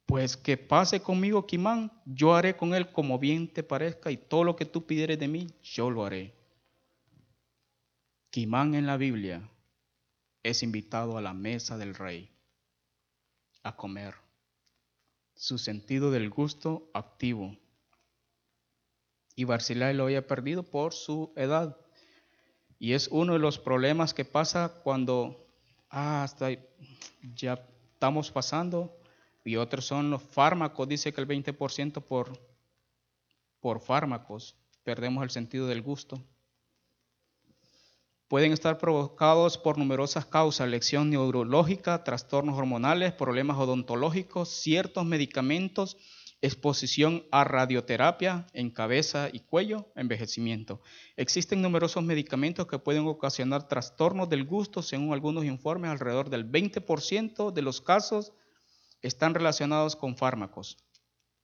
pues 0.05 0.35
que 0.35 0.57
pase 0.57 1.01
conmigo 1.01 1.47
Quimán, 1.47 1.93
yo 2.05 2.35
haré 2.35 2.57
con 2.57 2.73
él 2.73 2.91
como 2.91 3.17
bien 3.17 3.47
te 3.47 3.63
parezca 3.63 4.11
y 4.11 4.17
todo 4.17 4.43
lo 4.43 4.57
que 4.57 4.65
tú 4.65 4.85
pidieres 4.85 5.17
de 5.17 5.29
mí, 5.29 5.47
yo 5.61 5.89
lo 5.89 6.05
haré. 6.05 6.35
Quimán 8.31 8.75
en 8.75 8.85
la 8.85 8.97
Biblia 8.97 9.49
es 10.43 10.61
invitado 10.61 11.17
a 11.17 11.21
la 11.21 11.33
mesa 11.33 11.77
del 11.77 11.95
rey 11.95 12.29
a 13.63 13.77
comer. 13.77 14.13
Su 15.35 15.57
sentido 15.57 16.11
del 16.11 16.29
gusto 16.29 16.91
activo. 16.93 17.55
Y 19.37 19.45
Barzilai 19.45 19.95
lo 19.95 20.03
había 20.03 20.27
perdido 20.27 20.63
por 20.63 20.91
su 20.91 21.31
edad. 21.37 21.77
Y 22.77 22.91
es 22.91 23.07
uno 23.07 23.31
de 23.31 23.39
los 23.39 23.57
problemas 23.57 24.13
que 24.13 24.25
pasa 24.25 24.81
cuando 24.83 25.47
ah, 25.89 26.23
hasta 26.23 26.49
ya 27.35 27.69
estamos 28.03 28.31
pasando. 28.31 28.99
Y 29.45 29.55
otros 29.55 29.85
son 29.85 30.11
los 30.11 30.21
fármacos. 30.21 30.89
Dice 30.89 31.13
que 31.13 31.21
el 31.21 31.27
20% 31.27 32.03
por, 32.03 32.33
por 33.61 33.79
fármacos. 33.79 34.57
Perdemos 34.83 35.23
el 35.23 35.29
sentido 35.29 35.67
del 35.67 35.81
gusto 35.81 36.21
pueden 38.27 38.51
estar 38.51 38.79
provocados 38.79 39.59
por 39.59 39.77
numerosas 39.77 40.25
causas, 40.25 40.67
lección 40.67 41.11
neurológica, 41.11 42.03
trastornos 42.03 42.57
hormonales, 42.57 43.13
problemas 43.13 43.59
odontológicos, 43.59 44.49
ciertos 44.49 45.05
medicamentos, 45.05 45.97
exposición 46.43 47.25
a 47.31 47.43
radioterapia 47.43 48.45
en 48.53 48.69
cabeza 48.69 49.29
y 49.33 49.39
cuello, 49.39 49.91
envejecimiento. 49.95 50.81
Existen 51.17 51.61
numerosos 51.61 52.03
medicamentos 52.03 52.67
que 52.67 52.77
pueden 52.77 53.07
ocasionar 53.07 53.67
trastornos 53.67 54.29
del 54.29 54.45
gusto, 54.45 54.83
según 54.83 55.13
algunos 55.13 55.45
informes, 55.45 55.89
alrededor 55.89 56.29
del 56.29 56.49
20% 56.51 57.51
de 57.51 57.61
los 57.63 57.81
casos 57.81 58.33
están 59.01 59.33
relacionados 59.33 59.95
con 59.95 60.15
fármacos. 60.15 60.77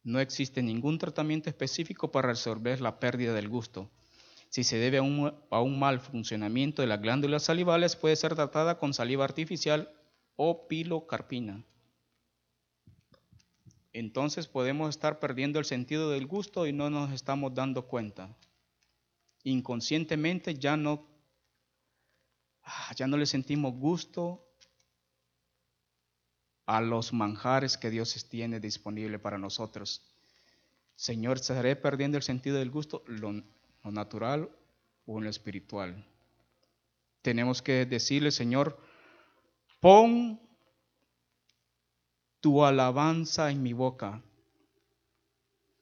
No 0.03 0.19
existe 0.19 0.61
ningún 0.61 0.97
tratamiento 0.97 1.49
específico 1.49 2.11
para 2.11 2.29
resolver 2.29 2.79
la 2.79 2.99
pérdida 2.99 3.33
del 3.33 3.49
gusto 3.49 3.89
si 4.49 4.63
se 4.63 4.77
debe 4.77 4.97
a 4.97 5.01
un, 5.61 5.79
mal 5.79 5.99
funcionamiento 5.99 6.81
de 6.81 6.87
las 6.87 7.01
glándulas 7.01 7.43
salivales, 7.43 7.95
puede 7.95 8.15
ser 8.15 8.35
tratada 8.35 8.79
con 8.79 8.93
saliva 8.93 9.23
artificial 9.23 9.93
o 10.35 10.67
pilocarpina. 10.67 11.63
Entonces 13.93 14.47
podemos 14.47 14.89
estar 14.89 15.19
perdiendo 15.19 15.59
el 15.59 15.65
sentido 15.65 16.11
del 16.11 16.27
gusto 16.27 16.67
y 16.67 16.73
no 16.73 16.89
nos 16.89 17.11
estamos 17.11 17.53
dando 17.53 17.87
cuenta. 17.87 18.35
Inconscientemente 19.43 20.55
ya 20.55 20.77
no, 20.77 21.07
ah, 22.63 22.93
ya 22.95 23.07
no 23.07 23.17
le 23.17 23.25
sentimos 23.25 23.73
gusto 23.73 24.45
a 26.65 26.81
los 26.81 27.13
manjares 27.13 27.77
que 27.77 27.89
Dios 27.89 28.27
tiene 28.29 28.59
disponible 28.59 29.17
para 29.17 29.39
nosotros. 29.39 30.03
Señor, 30.95 31.37
¿estaré 31.37 31.75
perdiendo 31.75 32.17
el 32.17 32.23
sentido 32.23 32.57
del 32.57 32.69
gusto? 32.69 33.03
lo 33.07 33.91
natural 33.91 34.49
o 35.05 35.19
lo 35.19 35.29
espiritual. 35.29 36.05
Tenemos 37.21 37.61
que 37.61 37.85
decirle, 37.85 38.31
Señor, 38.31 38.79
pon 39.79 40.39
tu 42.41 42.63
alabanza 42.63 43.51
en 43.51 43.61
mi 43.63 43.73
boca. 43.73 44.21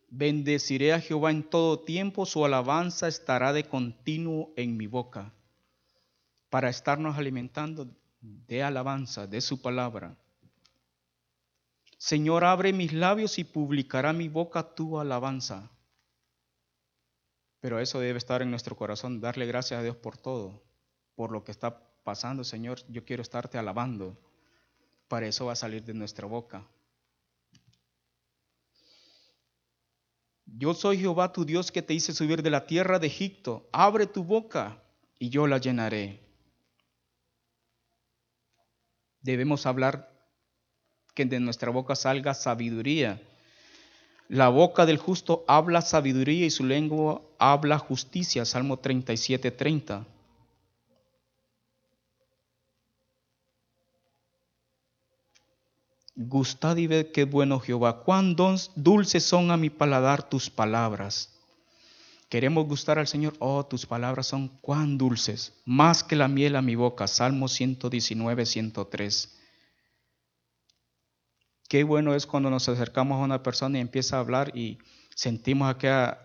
Bendeciré 0.10 0.94
a 0.94 1.02
Jehová 1.02 1.32
en 1.32 1.44
todo 1.44 1.80
tiempo, 1.80 2.26
su 2.26 2.46
alabanza 2.46 3.08
estará 3.08 3.54
de 3.54 3.66
continuo 3.66 4.54
en 4.56 4.78
mi 4.78 4.88
boca, 4.88 5.34
para 6.50 6.70
estarnos 6.70 7.18
alimentando 7.18 7.88
de 8.22 8.64
alabanza, 8.64 9.28
de 9.28 9.42
su 9.42 9.62
palabra. 9.62 10.16
Señor, 11.98 12.46
abre 12.46 12.74
mis 12.74 12.94
labios 12.94 13.40
y 13.40 13.44
publicará 13.44 14.14
mi 14.14 14.30
boca 14.30 14.76
tu 14.76 15.00
alabanza. 15.00 15.72
Pero 17.60 17.80
eso 17.80 18.00
debe 18.00 18.20
estar 18.20 18.42
en 18.42 18.52
nuestro 18.52 18.76
corazón, 18.76 19.20
darle 19.20 19.46
gracias 19.46 19.80
a 19.80 19.84
Dios 19.84 19.96
por 19.96 20.18
todo, 20.18 20.64
por 21.16 21.32
lo 21.32 21.44
que 21.44 21.52
está 21.52 21.80
pasando, 22.04 22.44
Señor. 22.44 22.80
Yo 22.88 23.04
quiero 23.04 23.24
estarte 23.24 23.58
alabando. 23.58 24.16
Para 25.08 25.28
eso 25.28 25.46
va 25.46 25.54
a 25.54 25.56
salir 25.56 25.84
de 25.84 25.94
nuestra 25.94 26.28
boca. 26.28 26.68
Yo 30.46 30.74
soy 30.74 30.98
Jehová 30.98 31.32
tu 31.32 31.46
Dios 31.46 31.72
que 31.72 31.82
te 31.82 31.94
hice 31.94 32.14
subir 32.14 32.42
de 32.42 32.50
la 32.50 32.66
tierra 32.66 33.00
de 33.00 33.08
Egipto. 33.08 33.70
Abre 33.72 34.08
tu 34.08 34.24
boca 34.24 34.82
y 35.20 35.30
yo 35.30 35.48
la 35.48 35.58
llenaré. 35.58 36.20
Debemos 39.22 39.66
hablar 39.66 40.12
que 41.14 41.26
de 41.26 41.40
nuestra 41.40 41.70
boca 41.72 41.96
salga 41.96 42.34
sabiduría 42.34 43.22
la 44.30 44.50
boca 44.50 44.86
del 44.86 44.98
justo 44.98 45.46
habla 45.48 45.82
sabiduría 45.82 46.46
y 46.46 46.50
su 46.50 46.66
lengua 46.66 47.22
habla 47.40 47.80
justicia. 47.80 48.44
Salmo 48.44 48.78
37, 48.78 49.52
30. 49.52 50.06
Gustad 56.20 56.78
y 56.78 56.88
ved 56.88 57.12
qué 57.12 57.26
bueno 57.26 57.60
Jehová, 57.60 58.04
cuán 58.04 58.36
dulces 58.36 59.24
son 59.24 59.52
a 59.52 59.58
mi 59.58 59.70
paladar 59.70 60.28
tus 60.28 60.50
palabras. 60.50 61.32
Queremos 62.28 62.66
gustar 62.66 62.98
al 62.98 63.06
Señor, 63.06 63.36
oh, 63.38 63.64
tus 63.68 63.86
palabras 63.86 64.26
son 64.26 64.48
cuán 64.48 64.98
dulces, 64.98 65.54
más 65.64 66.04
que 66.04 66.16
la 66.16 66.28
miel 66.28 66.56
a 66.56 66.64
mi 66.64 66.74
boca. 66.74 67.06
Salmo 67.06 67.48
119, 67.48 68.48
103. 68.48 69.38
Qué 71.70 71.84
bueno 71.84 72.16
es 72.16 72.26
cuando 72.26 72.50
nos 72.50 72.68
acercamos 72.68 73.22
a 73.22 73.24
una 73.24 73.44
persona 73.44 73.78
y 73.78 73.82
empieza 73.82 74.18
a 74.18 74.22
hablar 74.22 74.58
y 74.58 74.80
sentimos 75.14 75.70
aquella 75.70 76.18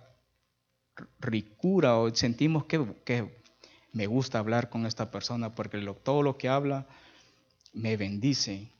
ricura 1.20 1.98
o 1.98 2.14
sentimos 2.14 2.64
que, 2.64 3.42
me 3.92 4.06
gusta 4.06 4.38
hablar 4.38 4.70
con 4.70 4.86
esta 4.86 5.10
persona 5.10 5.54
porque 5.54 5.78
todo 6.02 6.22
lo 6.22 6.38
que 6.38 6.48
habla 6.48 6.86
me 7.74 7.98
bendice. 7.98 8.70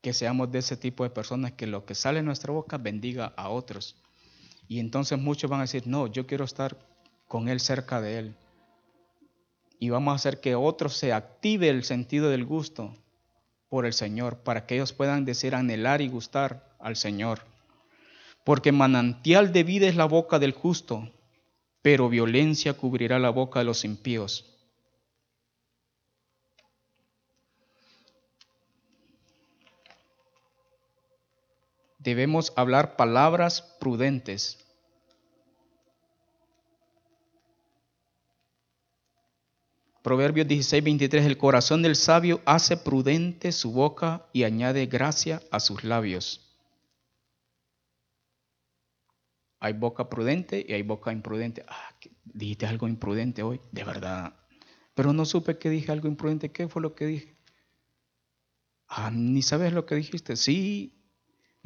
Que 0.00 0.12
seamos 0.12 0.50
de 0.52 0.60
ese 0.60 0.76
tipo 0.76 1.04
de 1.04 1.10
personas 1.10 1.52
que 1.52 1.66
lo 1.66 1.84
que 1.84 1.94
sale 1.94 2.18
de 2.18 2.24
nuestra 2.24 2.52
boca 2.52 2.78
bendiga 2.78 3.32
a 3.36 3.48
otros. 3.48 3.96
Y 4.68 4.80
entonces 4.80 5.18
muchos 5.18 5.50
van 5.50 5.60
a 5.60 5.64
decir, 5.64 5.86
no, 5.86 6.06
yo 6.06 6.26
quiero 6.26 6.44
estar 6.44 6.78
con 7.26 7.48
Él 7.48 7.60
cerca 7.60 8.00
de 8.00 8.18
Él. 8.18 8.36
Y 9.80 9.90
vamos 9.90 10.12
a 10.12 10.16
hacer 10.16 10.40
que 10.40 10.54
otros 10.54 10.96
se 10.96 11.12
active 11.12 11.68
el 11.68 11.84
sentido 11.84 12.30
del 12.30 12.44
gusto 12.44 12.94
por 13.68 13.86
el 13.86 13.92
Señor, 13.92 14.38
para 14.38 14.66
que 14.66 14.76
ellos 14.76 14.92
puedan 14.92 15.24
decir, 15.24 15.54
anhelar 15.54 16.00
y 16.00 16.08
gustar 16.08 16.74
al 16.78 16.96
Señor. 16.96 17.42
Porque 18.44 18.72
manantial 18.72 19.52
de 19.52 19.62
vida 19.62 19.88
es 19.88 19.96
la 19.96 20.06
boca 20.06 20.38
del 20.38 20.52
justo, 20.52 21.12
pero 21.82 22.08
violencia 22.08 22.72
cubrirá 22.74 23.18
la 23.18 23.30
boca 23.30 23.58
de 23.58 23.66
los 23.66 23.84
impíos. 23.84 24.57
Debemos 31.98 32.52
hablar 32.56 32.96
palabras 32.96 33.62
prudentes. 33.80 34.64
Proverbios 40.02 40.46
16, 40.46 40.84
23, 40.84 41.26
el 41.26 41.36
corazón 41.36 41.82
del 41.82 41.96
sabio 41.96 42.40
hace 42.46 42.76
prudente 42.76 43.52
su 43.52 43.72
boca 43.72 44.26
y 44.32 44.44
añade 44.44 44.86
gracia 44.86 45.42
a 45.50 45.60
sus 45.60 45.84
labios. 45.84 46.48
Hay 49.60 49.72
boca 49.72 50.08
prudente 50.08 50.64
y 50.66 50.72
hay 50.72 50.82
boca 50.82 51.12
imprudente. 51.12 51.64
Ah, 51.68 51.94
dijiste 52.24 52.64
algo 52.64 52.86
imprudente 52.86 53.42
hoy, 53.42 53.60
de 53.72 53.82
verdad. 53.82 54.34
Pero 54.94 55.12
no 55.12 55.24
supe 55.24 55.58
que 55.58 55.68
dije 55.68 55.90
algo 55.90 56.06
imprudente. 56.06 56.52
¿Qué 56.52 56.68
fue 56.68 56.80
lo 56.80 56.94
que 56.94 57.06
dije? 57.06 57.36
Ah, 58.86 59.10
ni 59.12 59.42
sabes 59.42 59.72
lo 59.72 59.84
que 59.84 59.96
dijiste. 59.96 60.36
Sí, 60.36 60.97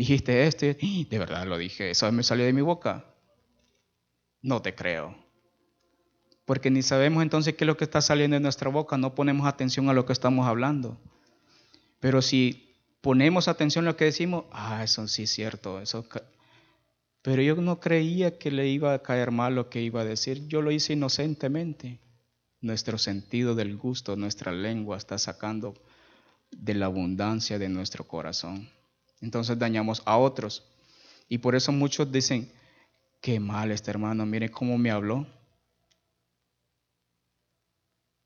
dijiste 0.02 0.46
este. 0.46 0.74
De 1.10 1.18
verdad 1.18 1.46
lo 1.46 1.58
dije. 1.58 1.90
Eso 1.90 2.10
me 2.12 2.22
salió 2.22 2.44
de 2.44 2.52
mi 2.52 2.60
boca. 2.60 3.04
No 4.40 4.60
te 4.60 4.74
creo. 4.74 5.16
Porque 6.44 6.70
ni 6.70 6.82
sabemos 6.82 7.22
entonces 7.22 7.54
qué 7.54 7.64
es 7.64 7.66
lo 7.66 7.76
que 7.76 7.84
está 7.84 8.00
saliendo 8.00 8.34
de 8.34 8.40
nuestra 8.40 8.68
boca. 8.68 8.98
No 8.98 9.14
ponemos 9.14 9.46
atención 9.46 9.88
a 9.88 9.92
lo 9.92 10.04
que 10.04 10.12
estamos 10.12 10.46
hablando. 10.46 11.00
Pero 12.00 12.20
si 12.20 12.74
ponemos 13.00 13.46
atención 13.46 13.86
a 13.86 13.90
lo 13.90 13.96
que 13.96 14.06
decimos, 14.06 14.44
ah, 14.50 14.82
eso 14.82 15.06
sí 15.06 15.22
es 15.22 15.30
cierto. 15.30 15.80
Eso 15.80 16.04
pero 17.22 17.40
yo 17.40 17.54
no 17.54 17.78
creía 17.78 18.36
que 18.36 18.50
le 18.50 18.66
iba 18.68 18.92
a 18.92 19.02
caer 19.02 19.30
mal 19.30 19.54
lo 19.54 19.70
que 19.70 19.80
iba 19.80 20.00
a 20.00 20.04
decir. 20.04 20.48
Yo 20.48 20.60
lo 20.60 20.72
hice 20.72 20.94
inocentemente. 20.94 22.00
Nuestro 22.60 22.98
sentido 22.98 23.54
del 23.54 23.76
gusto, 23.76 24.16
nuestra 24.16 24.50
lengua 24.50 24.96
está 24.96 25.18
sacando 25.18 25.74
de 26.50 26.74
la 26.74 26.86
abundancia 26.86 27.60
de 27.60 27.68
nuestro 27.68 28.08
corazón. 28.08 28.68
Entonces 29.22 29.58
dañamos 29.58 30.02
a 30.04 30.18
otros. 30.18 30.64
Y 31.28 31.38
por 31.38 31.54
eso 31.54 31.72
muchos 31.72 32.12
dicen, 32.12 32.52
qué 33.22 33.40
mal 33.40 33.70
este 33.70 33.90
hermano, 33.90 34.26
mire 34.26 34.50
cómo 34.50 34.76
me 34.76 34.90
habló. 34.90 35.26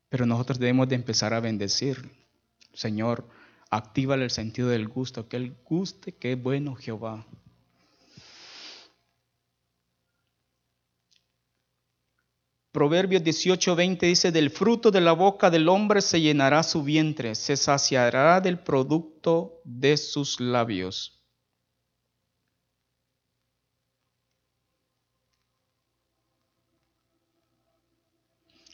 Pero 0.09 0.25
nosotros 0.25 0.59
debemos 0.59 0.89
de 0.89 0.95
empezar 0.95 1.33
a 1.33 1.39
bendecir. 1.39 2.11
Señor, 2.73 3.27
actívale 3.69 4.25
el 4.25 4.31
sentido 4.31 4.69
del 4.69 4.87
gusto, 4.87 5.29
que 5.29 5.37
Él 5.37 5.55
guste, 5.63 6.13
que 6.13 6.33
es 6.33 6.41
bueno 6.41 6.75
Jehová. 6.75 7.25
Proverbios 12.77 13.23
18:20 13.23 14.05
dice, 14.05 14.31
del 14.31 14.51
fruto 14.51 14.91
de 14.91 15.01
la 15.01 15.13
boca 15.13 15.49
del 15.49 15.67
hombre 15.67 15.99
se 15.99 16.21
llenará 16.21 16.61
su 16.61 16.83
vientre, 16.83 17.33
se 17.33 17.57
saciará 17.57 18.39
del 18.39 18.59
producto 18.59 19.61
de 19.63 19.97
sus 19.97 20.39
labios. 20.39 21.19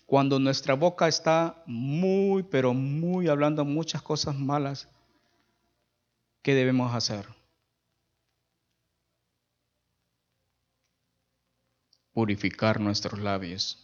Cuando 0.06 0.38
nuestra 0.38 0.74
boca 0.74 1.08
está 1.08 1.64
muy, 1.66 2.44
pero 2.44 2.74
muy 2.74 3.30
hablando 3.30 3.64
muchas 3.64 4.02
cosas 4.02 4.36
malas, 4.36 4.90
¿qué 6.42 6.54
debemos 6.54 6.94
hacer? 6.94 7.26
Purificar 12.12 12.82
nuestros 12.82 13.18
labios 13.22 13.83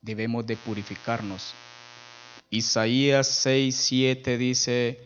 debemos 0.00 0.46
de 0.46 0.56
purificarnos. 0.56 1.54
Isaías 2.50 3.26
6, 3.26 3.74
7 3.74 4.38
dice, 4.38 5.00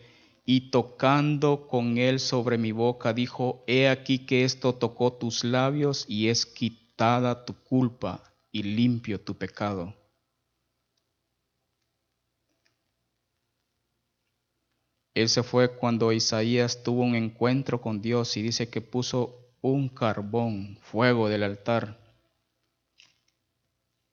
y 0.45 0.71
tocando 0.71 1.67
con 1.67 1.97
él 1.97 2.19
sobre 2.19 2.57
mi 2.57 2.71
boca, 2.71 3.13
dijo, 3.13 3.63
he 3.67 3.87
aquí 3.89 4.19
que 4.19 4.43
esto 4.43 4.75
tocó 4.75 5.13
tus 5.13 5.43
labios 5.43 6.05
y 6.07 6.29
es 6.29 6.45
quitada 6.45 7.45
tu 7.45 7.53
culpa 7.53 8.23
y 8.51 8.63
limpio 8.63 9.19
tu 9.19 9.35
pecado. 9.35 9.93
Ese 15.15 15.43
fue 15.43 15.75
cuando 15.75 16.11
Isaías 16.11 16.81
tuvo 16.83 17.03
un 17.03 17.15
encuentro 17.15 17.81
con 17.81 18.01
Dios 18.01 18.35
y 18.35 18.41
dice 18.41 18.69
que 18.69 18.81
puso 18.81 19.53
un 19.61 19.87
carbón, 19.87 20.77
fuego 20.81 21.29
del 21.29 21.43
altar 21.43 22.02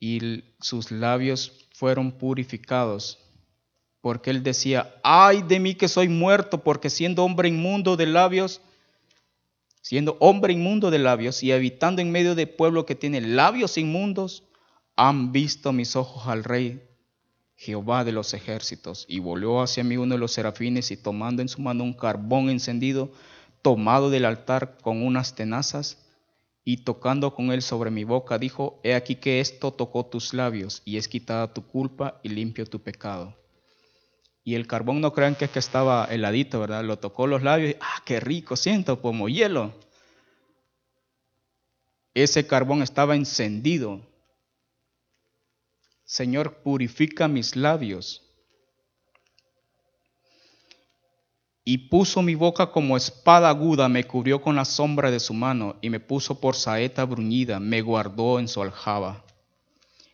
y 0.00 0.44
sus 0.60 0.90
labios 0.90 1.68
fueron 1.72 2.12
purificados, 2.12 3.18
porque 4.00 4.30
él 4.30 4.42
decía, 4.42 4.94
ay 5.04 5.42
de 5.42 5.60
mí 5.60 5.74
que 5.74 5.88
soy 5.88 6.08
muerto, 6.08 6.64
porque 6.64 6.88
siendo 6.88 7.22
hombre 7.22 7.50
inmundo 7.50 7.96
de 7.96 8.06
labios, 8.06 8.62
siendo 9.82 10.16
hombre 10.20 10.54
inmundo 10.54 10.90
de 10.90 10.98
labios 10.98 11.42
y 11.42 11.52
habitando 11.52 12.00
en 12.00 12.10
medio 12.10 12.34
de 12.34 12.46
pueblo 12.46 12.86
que 12.86 12.94
tiene 12.94 13.20
labios 13.20 13.76
inmundos, 13.76 14.44
han 14.96 15.32
visto 15.32 15.72
mis 15.72 15.96
ojos 15.96 16.26
al 16.26 16.44
rey 16.44 16.82
Jehová 17.56 18.04
de 18.04 18.12
los 18.12 18.32
ejércitos. 18.32 19.04
Y 19.06 19.18
volvió 19.18 19.60
hacia 19.60 19.84
mí 19.84 19.98
uno 19.98 20.14
de 20.14 20.18
los 20.18 20.32
serafines 20.32 20.90
y 20.90 20.96
tomando 20.96 21.42
en 21.42 21.48
su 21.48 21.60
mano 21.60 21.84
un 21.84 21.92
carbón 21.92 22.48
encendido, 22.48 23.12
tomado 23.60 24.08
del 24.08 24.24
altar 24.24 24.78
con 24.80 25.02
unas 25.02 25.34
tenazas, 25.34 25.98
y 26.64 26.78
tocando 26.78 27.34
con 27.34 27.52
él 27.52 27.62
sobre 27.62 27.90
mi 27.90 28.04
boca, 28.04 28.38
dijo, 28.38 28.80
He 28.82 28.94
aquí 28.94 29.16
que 29.16 29.40
esto 29.40 29.72
tocó 29.72 30.06
tus 30.06 30.34
labios, 30.34 30.82
y 30.84 30.96
es 30.96 31.08
quitada 31.08 31.52
tu 31.52 31.66
culpa 31.66 32.20
y 32.22 32.28
limpio 32.28 32.66
tu 32.66 32.80
pecado. 32.80 33.36
Y 34.44 34.54
el 34.54 34.66
carbón 34.66 35.00
no 35.00 35.12
crean 35.12 35.34
que 35.34 35.46
es 35.46 35.50
que 35.50 35.58
estaba 35.58 36.06
heladito, 36.06 36.60
¿verdad? 36.60 36.84
Lo 36.84 36.98
tocó 36.98 37.26
los 37.26 37.42
labios 37.42 37.72
y, 37.72 37.76
ah, 37.80 38.02
qué 38.04 38.20
rico, 38.20 38.56
siento 38.56 39.00
como 39.00 39.28
hielo. 39.28 39.72
Ese 42.14 42.46
carbón 42.46 42.82
estaba 42.82 43.14
encendido. 43.14 44.00
Señor, 46.04 46.62
purifica 46.62 47.28
mis 47.28 47.54
labios 47.54 48.29
Y 51.64 51.88
puso 51.88 52.22
mi 52.22 52.34
boca 52.34 52.70
como 52.70 52.96
espada 52.96 53.48
aguda, 53.48 53.88
me 53.88 54.04
cubrió 54.04 54.40
con 54.40 54.56
la 54.56 54.64
sombra 54.64 55.10
de 55.10 55.20
su 55.20 55.34
mano, 55.34 55.76
y 55.80 55.90
me 55.90 56.00
puso 56.00 56.40
por 56.40 56.56
saeta 56.56 57.04
bruñida, 57.04 57.60
me 57.60 57.82
guardó 57.82 58.38
en 58.38 58.48
su 58.48 58.62
aljaba. 58.62 59.24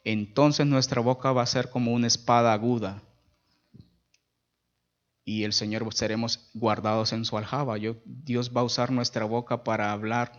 Entonces 0.05 0.67
nuestra 0.67 1.01
boca 1.01 1.33
va 1.33 1.43
a 1.43 1.47
ser 1.47 1.71
como 1.71 1.93
una 1.93 2.07
espada 2.07 2.53
aguda, 2.53 3.03
y 5.29 5.43
el 5.43 5.53
Señor 5.53 5.93
seremos 5.93 6.49
guardados 6.55 7.13
en 7.13 7.25
su 7.25 7.37
aljaba. 7.37 7.77
Dios 8.05 8.53
va 8.57 8.61
a 8.61 8.65
usar 8.65 8.93
nuestra 8.93 9.25
boca 9.25 9.65
para 9.65 9.93
hablar 9.93 10.33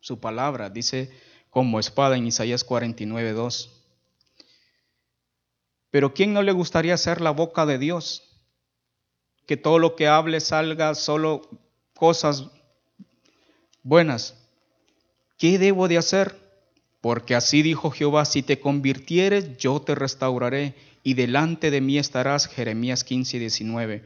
su 0.00 0.20
palabra, 0.20 0.68
dice 0.68 1.10
como 1.48 1.80
espada 1.80 2.16
en 2.16 2.26
Isaías 2.26 2.62
49, 2.62 3.32
2. 3.32 3.70
Pero 5.90 6.12
¿quién 6.12 6.34
no 6.34 6.42
le 6.42 6.52
gustaría 6.52 6.96
ser 6.98 7.22
la 7.22 7.30
boca 7.30 7.64
de 7.64 7.78
Dios? 7.78 8.33
Que 9.46 9.56
todo 9.56 9.78
lo 9.78 9.96
que 9.96 10.08
hable 10.08 10.40
salga 10.40 10.94
solo 10.94 11.48
cosas 11.94 12.44
buenas. 13.82 14.34
¿Qué 15.38 15.58
debo 15.58 15.88
de 15.88 15.98
hacer? 15.98 16.40
Porque 17.00 17.34
así 17.34 17.62
dijo 17.62 17.90
Jehová, 17.90 18.24
si 18.24 18.42
te 18.42 18.60
convirtieres, 18.60 19.58
yo 19.58 19.80
te 19.80 19.94
restauraré 19.94 20.74
y 21.02 21.14
delante 21.14 21.70
de 21.70 21.80
mí 21.80 21.98
estarás. 21.98 22.46
Jeremías 22.46 23.04
15 23.04 23.36
y 23.36 23.40
19. 23.40 24.04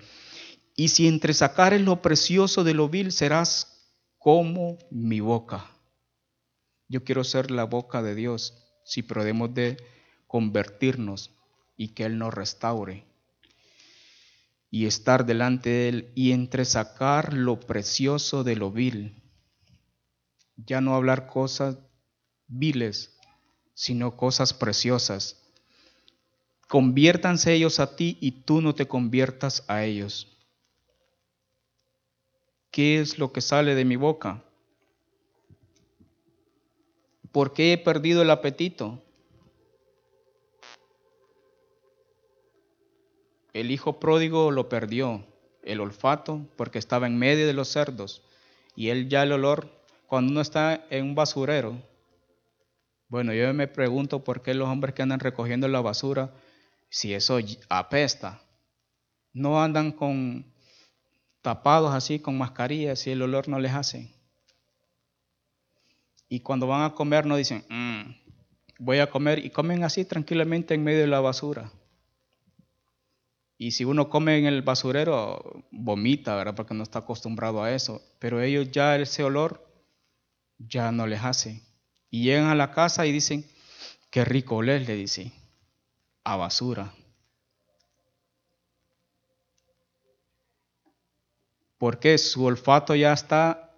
Y 0.74 0.88
si 0.88 1.06
entresacares 1.06 1.80
lo 1.80 2.02
precioso 2.02 2.64
de 2.64 2.74
lo 2.74 2.88
vil, 2.88 3.12
serás 3.12 3.88
como 4.18 4.78
mi 4.90 5.20
boca. 5.20 5.70
Yo 6.88 7.04
quiero 7.04 7.22
ser 7.22 7.50
la 7.50 7.64
boca 7.64 8.02
de 8.02 8.14
Dios 8.14 8.54
si 8.84 9.02
podemos 9.02 9.54
de 9.54 9.76
convertirnos 10.26 11.30
y 11.76 11.88
que 11.88 12.04
Él 12.04 12.18
nos 12.18 12.34
restaure 12.34 13.07
y 14.70 14.86
estar 14.86 15.26
delante 15.26 15.70
de 15.70 15.88
Él 15.88 16.12
y 16.14 16.32
entresacar 16.32 17.32
lo 17.32 17.60
precioso 17.60 18.44
de 18.44 18.56
lo 18.56 18.70
vil. 18.70 19.22
Ya 20.56 20.80
no 20.80 20.94
hablar 20.94 21.26
cosas 21.26 21.78
viles, 22.46 23.16
sino 23.74 24.16
cosas 24.16 24.52
preciosas. 24.52 25.36
Conviértanse 26.68 27.54
ellos 27.54 27.80
a 27.80 27.96
ti 27.96 28.18
y 28.20 28.42
tú 28.42 28.60
no 28.60 28.74
te 28.74 28.86
conviertas 28.86 29.64
a 29.68 29.84
ellos. 29.84 30.38
¿qué 32.78 33.00
es 33.00 33.18
lo 33.18 33.32
que 33.32 33.40
sale 33.40 33.74
de 33.74 33.84
mi 33.84 33.96
boca? 33.96 34.44
¿Por 37.32 37.52
qué 37.52 37.72
he 37.72 37.78
perdido 37.78 38.22
el 38.22 38.30
apetito? 38.30 39.02
El 43.52 43.70
hijo 43.70 43.98
pródigo 43.98 44.50
lo 44.50 44.68
perdió, 44.68 45.24
el 45.62 45.80
olfato, 45.80 46.46
porque 46.56 46.78
estaba 46.78 47.06
en 47.06 47.18
medio 47.18 47.46
de 47.46 47.52
los 47.52 47.68
cerdos. 47.68 48.22
Y 48.76 48.90
él 48.90 49.08
ya 49.08 49.22
el 49.22 49.32
olor, 49.32 49.70
cuando 50.06 50.30
uno 50.32 50.40
está 50.40 50.86
en 50.90 51.04
un 51.04 51.14
basurero, 51.14 51.82
bueno, 53.08 53.32
yo 53.32 53.52
me 53.54 53.68
pregunto 53.68 54.22
por 54.22 54.42
qué 54.42 54.54
los 54.54 54.68
hombres 54.68 54.94
que 54.94 55.02
andan 55.02 55.20
recogiendo 55.20 55.66
la 55.66 55.80
basura, 55.80 56.32
si 56.90 57.14
eso 57.14 57.38
apesta, 57.68 58.42
no 59.32 59.62
andan 59.62 59.92
con 59.92 60.52
tapados 61.42 61.94
así, 61.94 62.18
con 62.18 62.36
mascarillas, 62.36 62.98
si 62.98 63.10
el 63.10 63.22
olor 63.22 63.48
no 63.48 63.58
les 63.58 63.72
hace. 63.72 64.14
Y 66.28 66.40
cuando 66.40 66.66
van 66.66 66.82
a 66.82 66.94
comer 66.94 67.24
no 67.24 67.36
dicen, 67.36 67.64
mm, 67.68 68.28
voy 68.78 68.98
a 68.98 69.08
comer, 69.10 69.44
y 69.44 69.50
comen 69.50 69.84
así 69.84 70.04
tranquilamente 70.04 70.74
en 70.74 70.84
medio 70.84 71.00
de 71.00 71.06
la 71.06 71.20
basura. 71.20 71.72
Y 73.60 73.72
si 73.72 73.84
uno 73.84 74.08
come 74.08 74.38
en 74.38 74.46
el 74.46 74.62
basurero, 74.62 75.64
vomita, 75.72 76.36
¿verdad? 76.36 76.54
Porque 76.54 76.74
no 76.74 76.84
está 76.84 77.00
acostumbrado 77.00 77.60
a 77.60 77.72
eso. 77.72 78.00
Pero 78.20 78.40
ellos 78.40 78.70
ya 78.70 78.96
ese 78.96 79.24
olor 79.24 79.68
ya 80.58 80.92
no 80.92 81.08
les 81.08 81.24
hace. 81.24 81.62
Y 82.08 82.22
llegan 82.22 82.46
a 82.46 82.54
la 82.54 82.70
casa 82.70 83.04
y 83.04 83.10
dicen, 83.10 83.44
qué 84.10 84.24
rico 84.24 84.56
oler, 84.56 84.82
le 84.86 84.94
dice, 84.94 85.32
a 86.22 86.36
basura. 86.36 86.94
Porque 91.78 92.16
su 92.18 92.44
olfato 92.44 92.94
ya 92.94 93.12
está, 93.12 93.74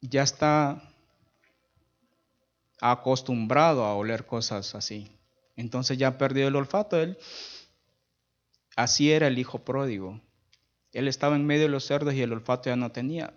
ya 0.00 0.22
está 0.22 0.82
acostumbrado 2.80 3.84
a 3.84 3.94
oler 3.94 4.24
cosas 4.24 4.74
así. 4.74 5.10
Entonces 5.56 5.98
ya 5.98 6.08
ha 6.08 6.18
perdido 6.18 6.48
el 6.48 6.56
olfato. 6.56 6.98
Él, 6.98 7.18
así 8.76 9.12
era 9.12 9.26
el 9.26 9.38
hijo 9.38 9.64
pródigo. 9.64 10.20
Él 10.92 11.08
estaba 11.08 11.36
en 11.36 11.46
medio 11.46 11.62
de 11.62 11.68
los 11.68 11.84
cerdos 11.84 12.14
y 12.14 12.22
el 12.22 12.32
olfato 12.32 12.70
ya 12.70 12.76
no 12.76 12.92
tenía. 12.92 13.34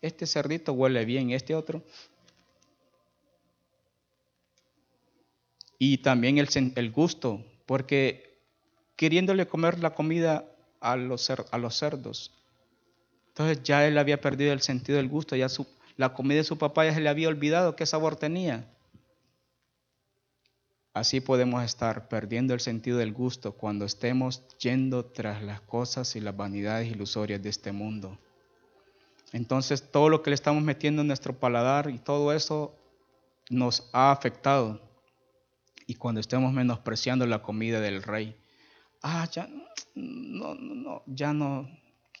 Este 0.00 0.26
cerdito 0.26 0.72
huele 0.72 1.04
bien, 1.04 1.30
este 1.30 1.54
otro 1.54 1.82
y 5.78 5.98
también 5.98 6.38
el, 6.38 6.48
el 6.74 6.90
gusto, 6.90 7.44
porque 7.64 8.40
queriéndole 8.96 9.46
comer 9.46 9.78
la 9.78 9.94
comida 9.94 10.44
a 10.80 10.96
los, 10.96 11.30
a 11.30 11.58
los 11.58 11.76
cerdos, 11.76 12.32
entonces 13.28 13.62
ya 13.62 13.86
él 13.86 13.96
había 13.98 14.20
perdido 14.20 14.52
el 14.52 14.60
sentido 14.60 14.98
del 14.98 15.08
gusto, 15.08 15.36
ya 15.36 15.48
su, 15.48 15.66
la 15.96 16.12
comida 16.12 16.38
de 16.38 16.44
su 16.44 16.58
papá 16.58 16.84
ya 16.84 16.94
se 16.94 17.00
le 17.00 17.08
había 17.08 17.28
olvidado 17.28 17.76
qué 17.76 17.86
sabor 17.86 18.16
tenía. 18.16 18.66
Así 20.98 21.20
podemos 21.20 21.62
estar 21.62 22.08
perdiendo 22.08 22.54
el 22.54 22.60
sentido 22.60 22.98
del 22.98 23.12
gusto 23.12 23.52
cuando 23.52 23.84
estemos 23.84 24.42
yendo 24.58 25.04
tras 25.04 25.44
las 25.44 25.60
cosas 25.60 26.16
y 26.16 26.20
las 26.20 26.36
vanidades 26.36 26.90
ilusorias 26.90 27.40
de 27.40 27.50
este 27.50 27.70
mundo. 27.70 28.18
Entonces 29.32 29.92
todo 29.92 30.08
lo 30.08 30.22
que 30.22 30.30
le 30.30 30.34
estamos 30.34 30.60
metiendo 30.60 31.02
en 31.02 31.06
nuestro 31.06 31.38
paladar 31.38 31.88
y 31.88 31.98
todo 31.98 32.32
eso 32.32 32.74
nos 33.48 33.88
ha 33.92 34.10
afectado 34.10 34.80
y 35.86 35.94
cuando 35.94 36.20
estemos 36.20 36.52
menospreciando 36.52 37.26
la 37.26 37.42
comida 37.42 37.80
del 37.80 38.02
rey, 38.02 38.36
ah, 39.00 39.28
ya 39.30 39.48
no, 39.94 40.56
no, 40.56 41.04
ya 41.06 41.32
no, 41.32 41.68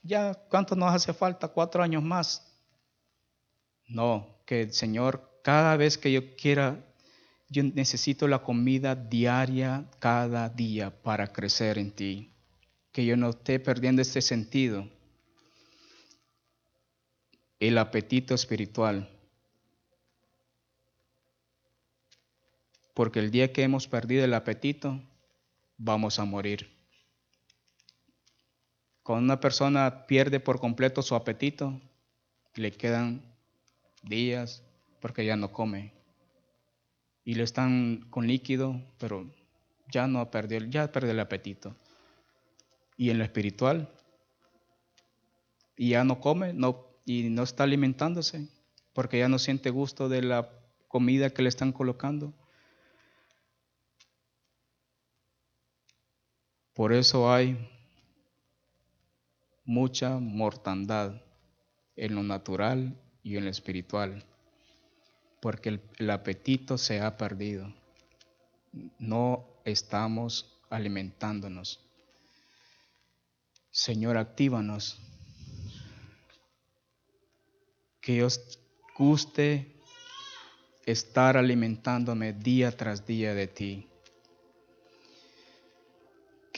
ya 0.04 0.34
cuánto 0.34 0.76
nos 0.76 0.94
hace 0.94 1.12
falta, 1.12 1.48
cuatro 1.48 1.82
años 1.82 2.04
más. 2.04 2.46
No, 3.88 4.38
que 4.46 4.62
el 4.62 4.72
Señor, 4.72 5.40
cada 5.42 5.76
vez 5.76 5.98
que 5.98 6.12
yo 6.12 6.36
quiera, 6.36 6.84
yo 7.48 7.62
necesito 7.62 8.28
la 8.28 8.42
comida 8.42 8.94
diaria, 8.94 9.88
cada 9.98 10.48
día, 10.48 10.90
para 11.02 11.32
crecer 11.32 11.78
en 11.78 11.92
ti. 11.92 12.32
Que 12.92 13.04
yo 13.06 13.16
no 13.16 13.30
esté 13.30 13.58
perdiendo 13.60 14.02
este 14.02 14.20
sentido. 14.22 14.88
El 17.58 17.78
apetito 17.78 18.34
espiritual 18.34 19.08
porque 22.98 23.20
el 23.20 23.30
día 23.30 23.52
que 23.52 23.62
hemos 23.62 23.86
perdido 23.86 24.24
el 24.24 24.34
apetito, 24.34 25.00
vamos 25.76 26.18
a 26.18 26.24
morir. 26.24 26.68
Cuando 29.04 29.22
una 29.22 29.38
persona 29.38 30.04
pierde 30.08 30.40
por 30.40 30.58
completo 30.58 31.00
su 31.00 31.14
apetito, 31.14 31.80
le 32.56 32.72
quedan 32.72 33.22
días 34.02 34.64
porque 35.00 35.24
ya 35.24 35.36
no 35.36 35.52
come. 35.52 35.92
Y 37.28 37.34
le 37.34 37.42
están 37.42 38.06
con 38.08 38.26
líquido, 38.26 38.80
pero 38.96 39.30
ya 39.92 40.06
no 40.06 40.30
perdió, 40.30 40.60
ya 40.60 40.90
perdió 40.90 41.10
el 41.10 41.20
apetito. 41.20 41.76
Y 42.96 43.10
en 43.10 43.18
lo 43.18 43.24
espiritual, 43.24 43.92
y 45.76 45.90
ya 45.90 46.04
no 46.04 46.20
come, 46.20 46.54
no, 46.54 46.86
y 47.04 47.24
no 47.24 47.42
está 47.42 47.64
alimentándose, 47.64 48.48
porque 48.94 49.18
ya 49.18 49.28
no 49.28 49.38
siente 49.38 49.68
gusto 49.68 50.08
de 50.08 50.22
la 50.22 50.48
comida 50.88 51.28
que 51.28 51.42
le 51.42 51.50
están 51.50 51.70
colocando. 51.70 52.32
Por 56.72 56.94
eso 56.94 57.30
hay 57.30 57.58
mucha 59.66 60.18
mortandad 60.18 61.20
en 61.94 62.14
lo 62.14 62.22
natural 62.22 62.98
y 63.22 63.36
en 63.36 63.44
lo 63.44 63.50
espiritual, 63.50 64.24
porque 65.40 65.80
el, 65.96 66.10
apetito 66.10 66.78
se 66.78 67.00
ha 67.00 67.16
perdido. 67.16 67.72
No 68.98 69.46
estamos 69.64 70.58
alimentándonos. 70.70 71.80
Señor, 73.70 74.16
actívanos. 74.16 74.98
Que 78.00 78.24
os 78.24 78.58
guste 78.96 79.76
estar 80.86 81.36
alimentándome 81.36 82.32
día 82.32 82.76
tras 82.76 83.06
día 83.06 83.34
de 83.34 83.46
ti 83.46 83.88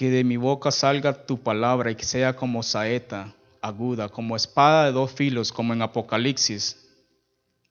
que 0.01 0.09
de 0.09 0.25
mi 0.25 0.39
boca 0.39 0.71
salga 0.71 1.27
tu 1.27 1.43
palabra 1.43 1.91
y 1.91 1.95
que 1.95 2.07
sea 2.07 2.35
como 2.35 2.63
saeta 2.63 3.35
aguda, 3.61 4.09
como 4.09 4.35
espada 4.35 4.87
de 4.87 4.93
dos 4.93 5.13
filos, 5.13 5.53
como 5.53 5.75
en 5.75 5.83
Apocalipsis. 5.83 6.80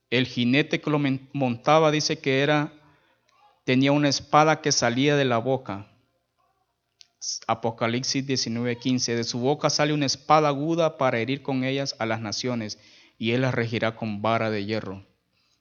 El 0.10 0.26
jinete 0.26 0.82
que 0.82 0.90
lo 0.90 1.00
montaba 1.34 1.92
dice 1.92 2.20
que 2.20 2.42
era 2.42 2.74
tenía 3.64 3.92
una 3.92 4.10
espada 4.10 4.62
que 4.62 4.72
salía 4.72 5.16
de 5.16 5.26
la 5.26 5.38
boca. 5.38 5.92
Apocalipsis 7.48 8.26
19:15. 8.26 9.16
De 9.16 9.24
su 9.24 9.40
boca 9.40 9.70
sale 9.70 9.94
una 9.94 10.06
espada 10.06 10.48
aguda 10.48 10.98
para 10.98 11.20
herir 11.20 11.42
con 11.42 11.64
ellas 11.64 11.96
a 12.00 12.06
las 12.06 12.22
naciones, 12.22 12.80
y 13.18 13.32
él 13.32 13.42
las 13.42 13.54
regirá 13.54 13.96
con 13.96 14.22
vara 14.22 14.50
de 14.50 14.66
hierro. 14.66 15.06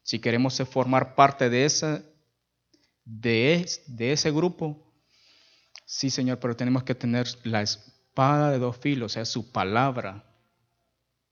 Si 0.02 0.20
queremos 0.20 0.56
formar 0.70 1.14
parte 1.14 1.50
de, 1.50 2.02
de, 3.04 3.68
de 3.86 4.12
ese 4.12 4.30
grupo, 4.30 4.88
Sí, 5.90 6.10
Señor, 6.10 6.38
pero 6.38 6.54
tenemos 6.54 6.82
que 6.82 6.94
tener 6.94 7.26
la 7.44 7.62
espada 7.62 8.50
de 8.50 8.58
dos 8.58 8.76
filos, 8.76 9.12
o 9.12 9.14
sea, 9.14 9.24
su 9.24 9.50
palabra, 9.50 10.27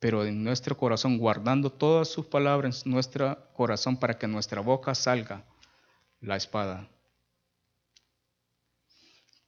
pero 0.07 0.25
en 0.25 0.45
nuestro 0.45 0.77
corazón, 0.77 1.19
guardando 1.19 1.69
todas 1.69 2.07
sus 2.07 2.27
palabras 2.27 2.87
en 2.87 2.93
nuestro 2.93 3.37
corazón 3.55 3.97
para 3.97 4.17
que 4.17 4.29
nuestra 4.29 4.61
boca 4.61 4.95
salga 4.95 5.45
la 6.21 6.37
espada. 6.37 6.89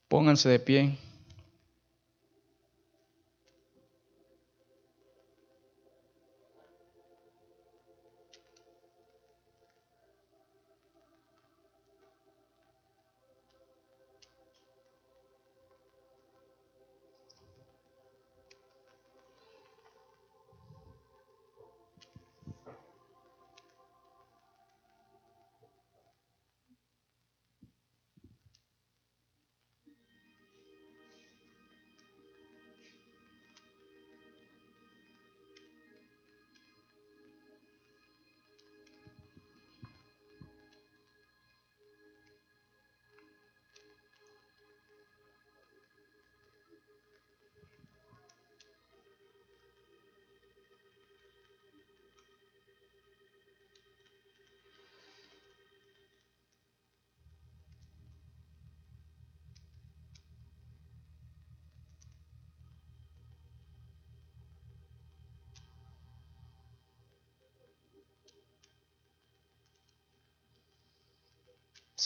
Pónganse 0.09 0.49
de 0.49 0.59
pie. 0.59 0.99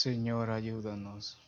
Señor, 0.03 0.51
ayúdanos. 0.51 1.39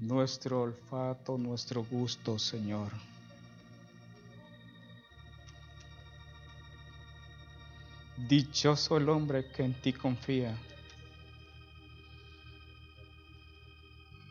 Nuestro 0.00 0.62
olfato, 0.62 1.36
nuestro 1.36 1.84
gusto, 1.84 2.38
Señor. 2.38 2.88
Dichoso 8.16 8.96
el 8.96 9.10
hombre 9.10 9.44
que 9.52 9.62
en 9.62 9.74
ti 9.74 9.92
confía. 9.92 10.56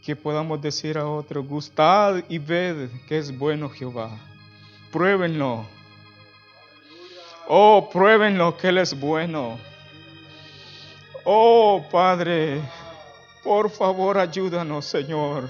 Que 0.03 0.15
podamos 0.15 0.59
decir 0.59 0.97
a 0.97 1.05
otro, 1.05 1.43
gustad 1.43 2.23
y 2.29 2.39
ved 2.39 2.89
que 3.07 3.19
es 3.19 3.37
bueno 3.37 3.69
Jehová. 3.69 4.09
Pruébenlo. 4.91 5.67
Oh, 7.47 7.87
pruébenlo 7.93 8.57
que 8.57 8.69
Él 8.69 8.79
es 8.79 8.99
bueno. 8.99 9.59
Oh, 11.25 11.85
Padre, 11.89 12.61
por 13.43 13.69
favor 13.69 14.17
ayúdanos, 14.17 14.85
Señor. 14.85 15.49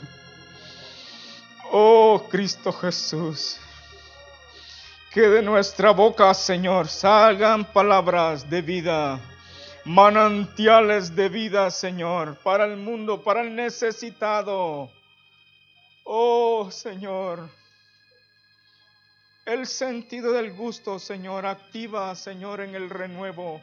Oh, 1.71 2.23
Cristo 2.29 2.71
Jesús. 2.71 3.57
Que 5.11 5.21
de 5.21 5.41
nuestra 5.41 5.89
boca, 5.89 6.31
Señor, 6.35 6.87
salgan 6.87 7.65
palabras 7.65 8.47
de 8.47 8.61
vida, 8.61 9.19
manantiales 9.85 11.15
de 11.15 11.29
vida, 11.29 11.71
Señor, 11.71 12.37
para 12.43 12.65
el 12.65 12.77
mundo, 12.77 13.23
para 13.23 13.41
el 13.41 13.55
necesitado. 13.55 14.91
Oh, 16.03 16.69
Señor. 16.69 17.49
El 19.45 19.65
sentido 19.65 20.33
del 20.33 20.53
gusto, 20.53 20.99
Señor, 20.99 21.47
activa, 21.47 22.15
Señor, 22.15 22.61
en 22.61 22.75
el 22.75 22.91
renuevo. 22.91 23.59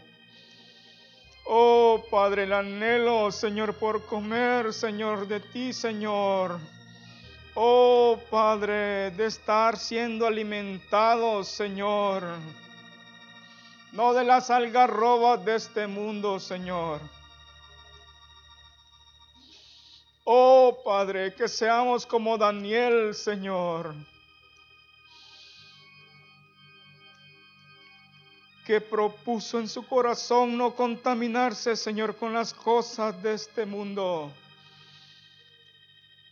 Oh, 1.52 2.04
Padre, 2.08 2.44
el 2.44 2.52
anhelo, 2.52 3.32
Señor, 3.32 3.74
por 3.74 4.06
comer, 4.06 4.72
Señor, 4.72 5.26
de 5.26 5.40
ti, 5.40 5.72
Señor. 5.72 6.60
Oh, 7.56 8.20
Padre, 8.30 9.10
de 9.10 9.26
estar 9.26 9.76
siendo 9.76 10.28
alimentados, 10.28 11.48
Señor. 11.48 12.22
No 13.90 14.14
de 14.14 14.22
las 14.22 14.48
algarrobas 14.48 15.44
de 15.44 15.56
este 15.56 15.88
mundo, 15.88 16.38
Señor. 16.38 17.00
Oh, 20.22 20.78
Padre, 20.84 21.34
que 21.34 21.48
seamos 21.48 22.06
como 22.06 22.38
Daniel, 22.38 23.12
Señor 23.12 23.92
que 28.70 28.80
propuso 28.80 29.58
en 29.58 29.68
su 29.68 29.84
corazón 29.84 30.56
no 30.56 30.76
contaminarse, 30.76 31.74
Señor, 31.74 32.14
con 32.14 32.32
las 32.32 32.54
cosas 32.54 33.20
de 33.20 33.34
este 33.34 33.66
mundo. 33.66 34.32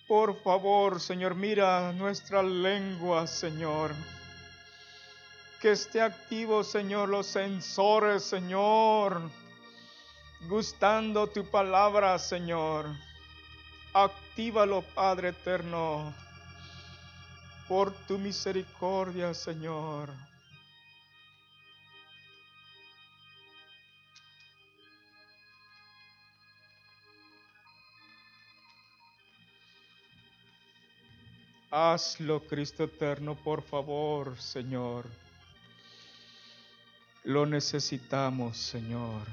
Por 0.07 0.41
favor, 0.41 1.01
Señor, 1.01 1.35
mira 1.35 1.93
nuestra 1.95 2.41
lengua, 2.41 3.27
Señor. 3.27 3.93
Que 5.61 5.73
esté 5.73 6.01
activo, 6.01 6.63
Señor, 6.63 7.09
los 7.09 7.27
sensores, 7.27 8.23
Señor. 8.23 9.21
Gustando 10.43 11.27
tu 11.27 11.45
palabra, 11.45 12.17
Señor. 12.21 12.87
Actívalo, 13.93 14.83
Padre 14.95 15.31
eterno. 15.31 16.15
Por 17.67 17.93
tu 18.07 18.17
misericordia, 18.17 19.35
Señor. 19.35 20.28
Hazlo, 31.71 32.41
Cristo 32.41 32.85
eterno, 32.85 33.35
por 33.35 33.61
favor, 33.63 34.39
Señor. 34.41 35.05
Lo 37.25 37.45
necesitamos, 37.45 38.57
Señor. 38.57 39.27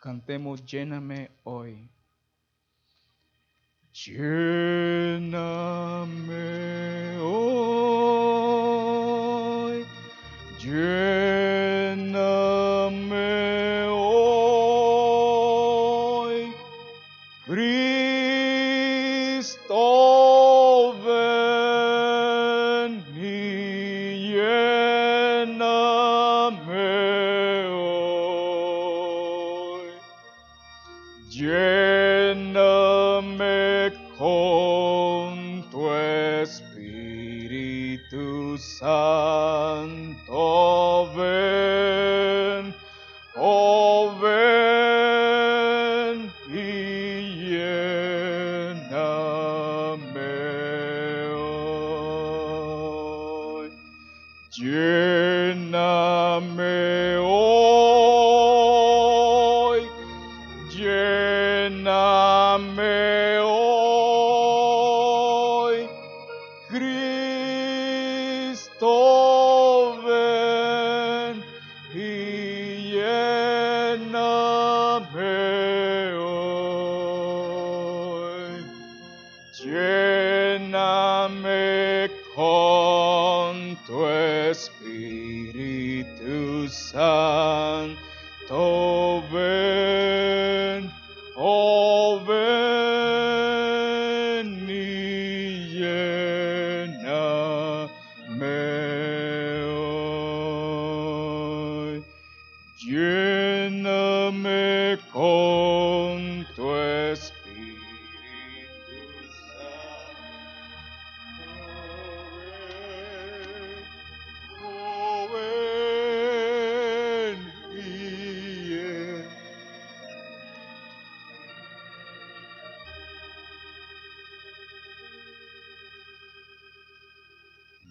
Cantemos, 0.00 0.64
lléname 0.64 1.30
hoy. 1.44 1.88
Lléname 3.92 5.28
hoy. 7.18 7.59
Lléname 10.62 12.20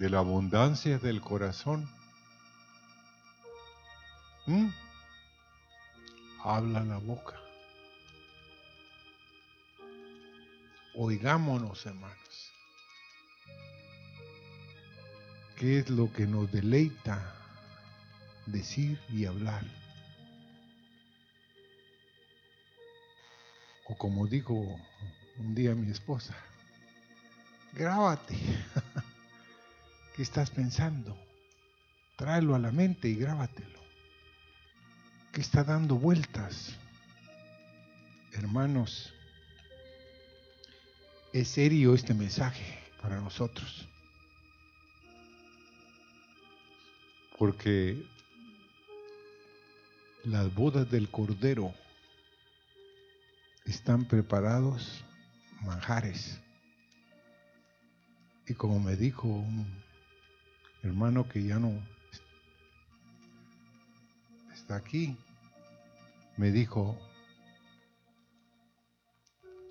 la 0.09 0.19
abundancia 0.19 0.97
del 0.97 1.21
corazón. 1.21 1.87
¿Mm? 4.47 4.69
Habla 6.43 6.83
la 6.83 6.97
boca. 6.97 7.39
Oigámonos, 10.95 11.85
hermanos. 11.85 12.51
¿Qué 15.55 15.79
es 15.79 15.89
lo 15.89 16.11
que 16.11 16.25
nos 16.25 16.51
deleita 16.51 17.35
decir 18.47 18.99
y 19.09 19.25
hablar? 19.25 19.63
O 23.87 23.97
como 23.97 24.25
dijo 24.25 24.53
un 25.37 25.53
día 25.53 25.75
mi 25.75 25.91
esposa, 25.91 26.35
grábate. 27.73 28.35
¿Qué 30.19 30.23
estás 30.23 30.49
pensando? 30.49 31.17
Tráelo 32.17 32.53
a 32.53 32.59
la 32.59 32.73
mente 32.73 33.07
y 33.07 33.15
grábatelo. 33.15 33.79
¿Qué 35.31 35.39
está 35.39 35.63
dando 35.63 35.95
vueltas? 35.95 36.75
Hermanos, 38.33 39.13
es 41.31 41.47
serio 41.47 41.95
este 41.95 42.13
mensaje 42.13 42.79
para 43.01 43.21
nosotros. 43.21 43.87
Porque 47.37 48.05
las 50.25 50.53
bodas 50.53 50.91
del 50.91 51.09
Cordero 51.09 51.73
están 53.63 54.03
preparados 54.05 55.01
manjares. 55.61 56.41
Y 58.45 58.53
como 58.55 58.81
me 58.81 58.97
dijo 58.97 59.25
un 59.29 59.78
hermano 60.83 61.27
que 61.27 61.43
ya 61.43 61.59
no 61.59 61.73
está 64.53 64.75
aquí, 64.75 65.17
me 66.37 66.51
dijo, 66.51 66.97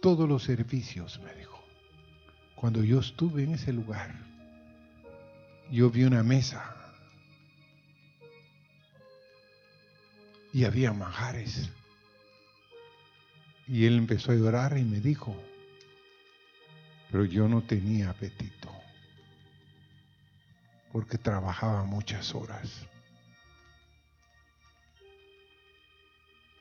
todos 0.00 0.28
los 0.28 0.42
servicios, 0.42 1.20
me 1.20 1.34
dijo, 1.34 1.58
cuando 2.54 2.82
yo 2.82 3.00
estuve 3.00 3.44
en 3.44 3.54
ese 3.54 3.72
lugar, 3.72 4.14
yo 5.70 5.90
vi 5.90 6.04
una 6.04 6.22
mesa 6.22 6.74
y 10.52 10.64
había 10.64 10.92
manjares. 10.92 11.70
Y 13.66 13.84
él 13.84 13.98
empezó 13.98 14.32
a 14.32 14.34
llorar 14.34 14.78
y 14.78 14.82
me 14.82 15.00
dijo, 15.00 15.36
pero 17.10 17.24
yo 17.24 17.48
no 17.48 17.62
tenía 17.62 18.10
apetito, 18.10 18.72
porque 20.92 21.18
trabajaba 21.18 21.84
muchas 21.84 22.34
horas. 22.34 22.86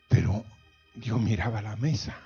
Pero 0.10 0.46
yo 0.96 1.18
miraba 1.18 1.62
la 1.62 1.76
mesa. 1.76 2.18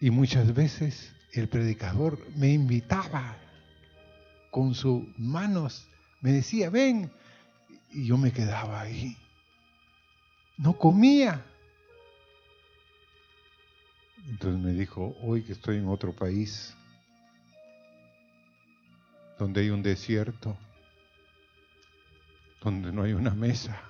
Y 0.00 0.10
muchas 0.10 0.52
veces 0.54 1.14
el 1.32 1.48
predicador 1.48 2.18
me 2.36 2.52
invitaba 2.52 3.36
con 4.50 4.74
sus 4.74 5.04
manos, 5.18 5.88
me 6.20 6.32
decía, 6.32 6.70
ven, 6.70 7.10
y 7.90 8.06
yo 8.06 8.18
me 8.18 8.32
quedaba 8.32 8.82
ahí. 8.82 9.16
No 10.58 10.76
comía. 10.76 11.44
Entonces 14.28 14.60
me 14.60 14.72
dijo, 14.72 15.16
hoy 15.22 15.42
que 15.44 15.52
estoy 15.52 15.78
en 15.78 15.88
otro 15.88 16.14
país, 16.14 16.75
donde 19.38 19.60
hay 19.62 19.70
un 19.70 19.82
desierto, 19.82 20.56
donde 22.62 22.92
no 22.92 23.02
hay 23.02 23.12
una 23.12 23.32
mesa, 23.34 23.80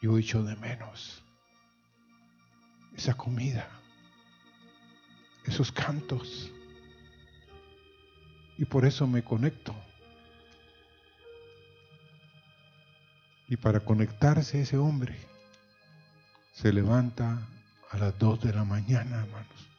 yo 0.00 0.18
echo 0.18 0.42
de 0.42 0.56
menos 0.56 1.22
esa 2.96 3.14
comida, 3.14 3.68
esos 5.44 5.70
cantos. 5.70 6.50
Y 8.58 8.64
por 8.64 8.86
eso 8.86 9.06
me 9.06 9.22
conecto. 9.22 9.74
Y 13.48 13.56
para 13.56 13.80
conectarse 13.80 14.62
ese 14.62 14.78
hombre, 14.78 15.16
se 16.52 16.72
levanta 16.72 17.46
a 17.90 17.98
las 17.98 18.18
2 18.18 18.40
de 18.40 18.52
la 18.54 18.64
mañana, 18.64 19.22
hermanos, 19.22 19.70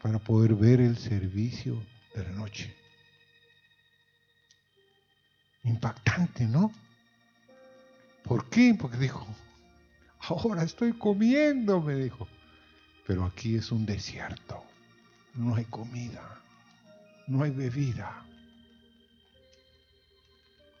para 0.00 0.18
poder 0.18 0.54
ver 0.54 0.80
el 0.80 0.96
servicio 0.96 1.82
de 2.14 2.24
la 2.24 2.30
noche. 2.30 2.74
Impactante, 5.64 6.44
¿no? 6.46 6.72
¿Por 8.24 8.48
qué? 8.48 8.76
Porque 8.78 8.96
dijo, 8.96 9.26
ahora 10.20 10.62
estoy 10.62 10.92
comiendo, 10.92 11.80
me 11.80 11.94
dijo, 11.94 12.28
pero 13.06 13.24
aquí 13.24 13.56
es 13.56 13.72
un 13.72 13.86
desierto, 13.86 14.62
no 15.34 15.54
hay 15.54 15.64
comida, 15.64 16.40
no 17.26 17.42
hay 17.42 17.50
bebida. 17.50 18.24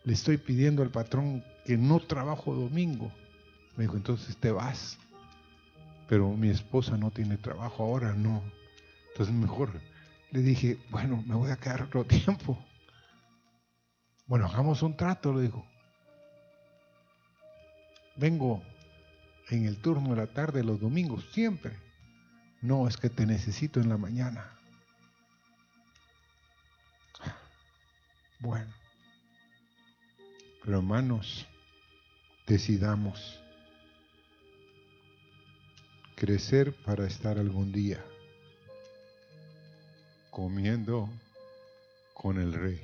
Le 0.04 0.14
estoy 0.14 0.38
pidiendo 0.38 0.82
al 0.82 0.90
patrón 0.90 1.44
que 1.64 1.76
no 1.76 2.00
trabajo 2.00 2.54
domingo. 2.54 3.12
Me 3.76 3.84
dijo, 3.84 3.96
entonces 3.96 4.36
te 4.36 4.50
vas 4.50 4.98
pero 6.10 6.28
mi 6.32 6.50
esposa 6.50 6.96
no 6.96 7.12
tiene 7.12 7.36
trabajo 7.36 7.84
ahora, 7.84 8.14
no. 8.14 8.42
Entonces 9.12 9.32
mejor 9.32 9.80
le 10.32 10.42
dije, 10.42 10.78
bueno, 10.90 11.22
me 11.26 11.34
voy 11.34 11.50
a 11.50 11.56
quedar 11.56 11.82
otro 11.82 12.04
tiempo. 12.06 12.58
Bueno, 14.26 14.46
hagamos 14.46 14.82
un 14.82 14.96
trato, 14.96 15.32
le 15.34 15.42
dijo. 15.42 15.66
Vengo 18.16 18.62
en 19.48 19.66
el 19.66 19.80
turno 19.80 20.10
de 20.10 20.16
la 20.16 20.26
tarde 20.26 20.62
los 20.62 20.80
domingos, 20.80 21.24
siempre. 21.32 21.76
No, 22.62 22.86
es 22.86 22.96
que 22.96 23.10
te 23.10 23.26
necesito 23.26 23.80
en 23.80 23.88
la 23.88 23.96
mañana. 23.96 24.56
Bueno, 28.38 28.72
pero 30.64 30.78
hermanos, 30.78 31.46
decidamos 32.46 33.38
crecer 36.14 36.74
para 36.84 37.06
estar 37.06 37.38
algún 37.38 37.70
día 37.70 38.02
comiendo 40.30 41.08
con 42.14 42.38
el 42.38 42.52
rey 42.52 42.80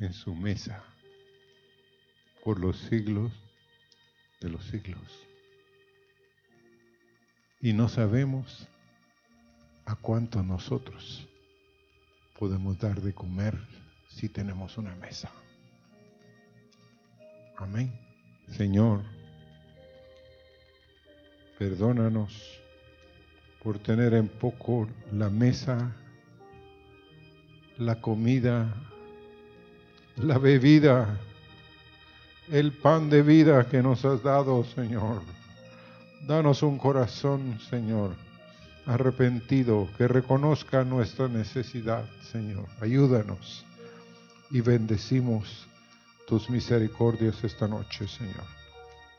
en 0.00 0.12
su 0.12 0.34
mesa 0.34 0.82
por 2.44 2.58
los 2.58 2.78
siglos 2.78 3.32
de 4.40 4.48
los 4.48 4.64
siglos. 4.66 5.26
Y 7.60 7.72
no 7.72 7.88
sabemos 7.88 8.66
a 9.84 9.96
cuánto 9.96 10.42
nosotros 10.42 11.28
podemos 12.38 12.78
dar 12.78 13.02
de 13.02 13.12
comer 13.12 13.58
si 14.08 14.28
tenemos 14.28 14.78
una 14.78 14.94
mesa. 14.94 15.30
Amén. 17.58 17.92
Señor, 18.48 19.04
Perdónanos 21.60 22.58
por 23.62 23.78
tener 23.78 24.14
en 24.14 24.28
poco 24.28 24.88
la 25.12 25.28
mesa, 25.28 25.92
la 27.78 28.00
comida, 28.00 28.74
la 30.16 30.38
bebida, 30.38 31.18
el 32.50 32.72
pan 32.72 33.10
de 33.10 33.22
vida 33.22 33.66
que 33.68 33.82
nos 33.82 34.04
has 34.04 34.22
dado, 34.22 34.64
Señor. 34.64 35.22
Danos 36.26 36.62
un 36.62 36.78
corazón, 36.78 37.58
Señor, 37.70 38.14
arrepentido, 38.86 39.88
que 39.96 40.08
reconozca 40.08 40.84
nuestra 40.84 41.28
necesidad, 41.28 42.04
Señor. 42.22 42.66
Ayúdanos 42.80 43.64
y 44.50 44.60
bendecimos 44.60 45.66
tus 46.26 46.50
misericordias 46.50 47.42
esta 47.44 47.68
noche, 47.68 48.06
Señor. 48.08 48.44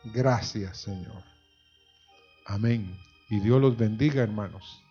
Gracias, 0.04 0.78
Señor. 0.78 1.22
Amén. 2.46 2.96
Y 3.32 3.40
Dios 3.40 3.62
los 3.62 3.78
bendiga, 3.78 4.22
hermanos. 4.22 4.82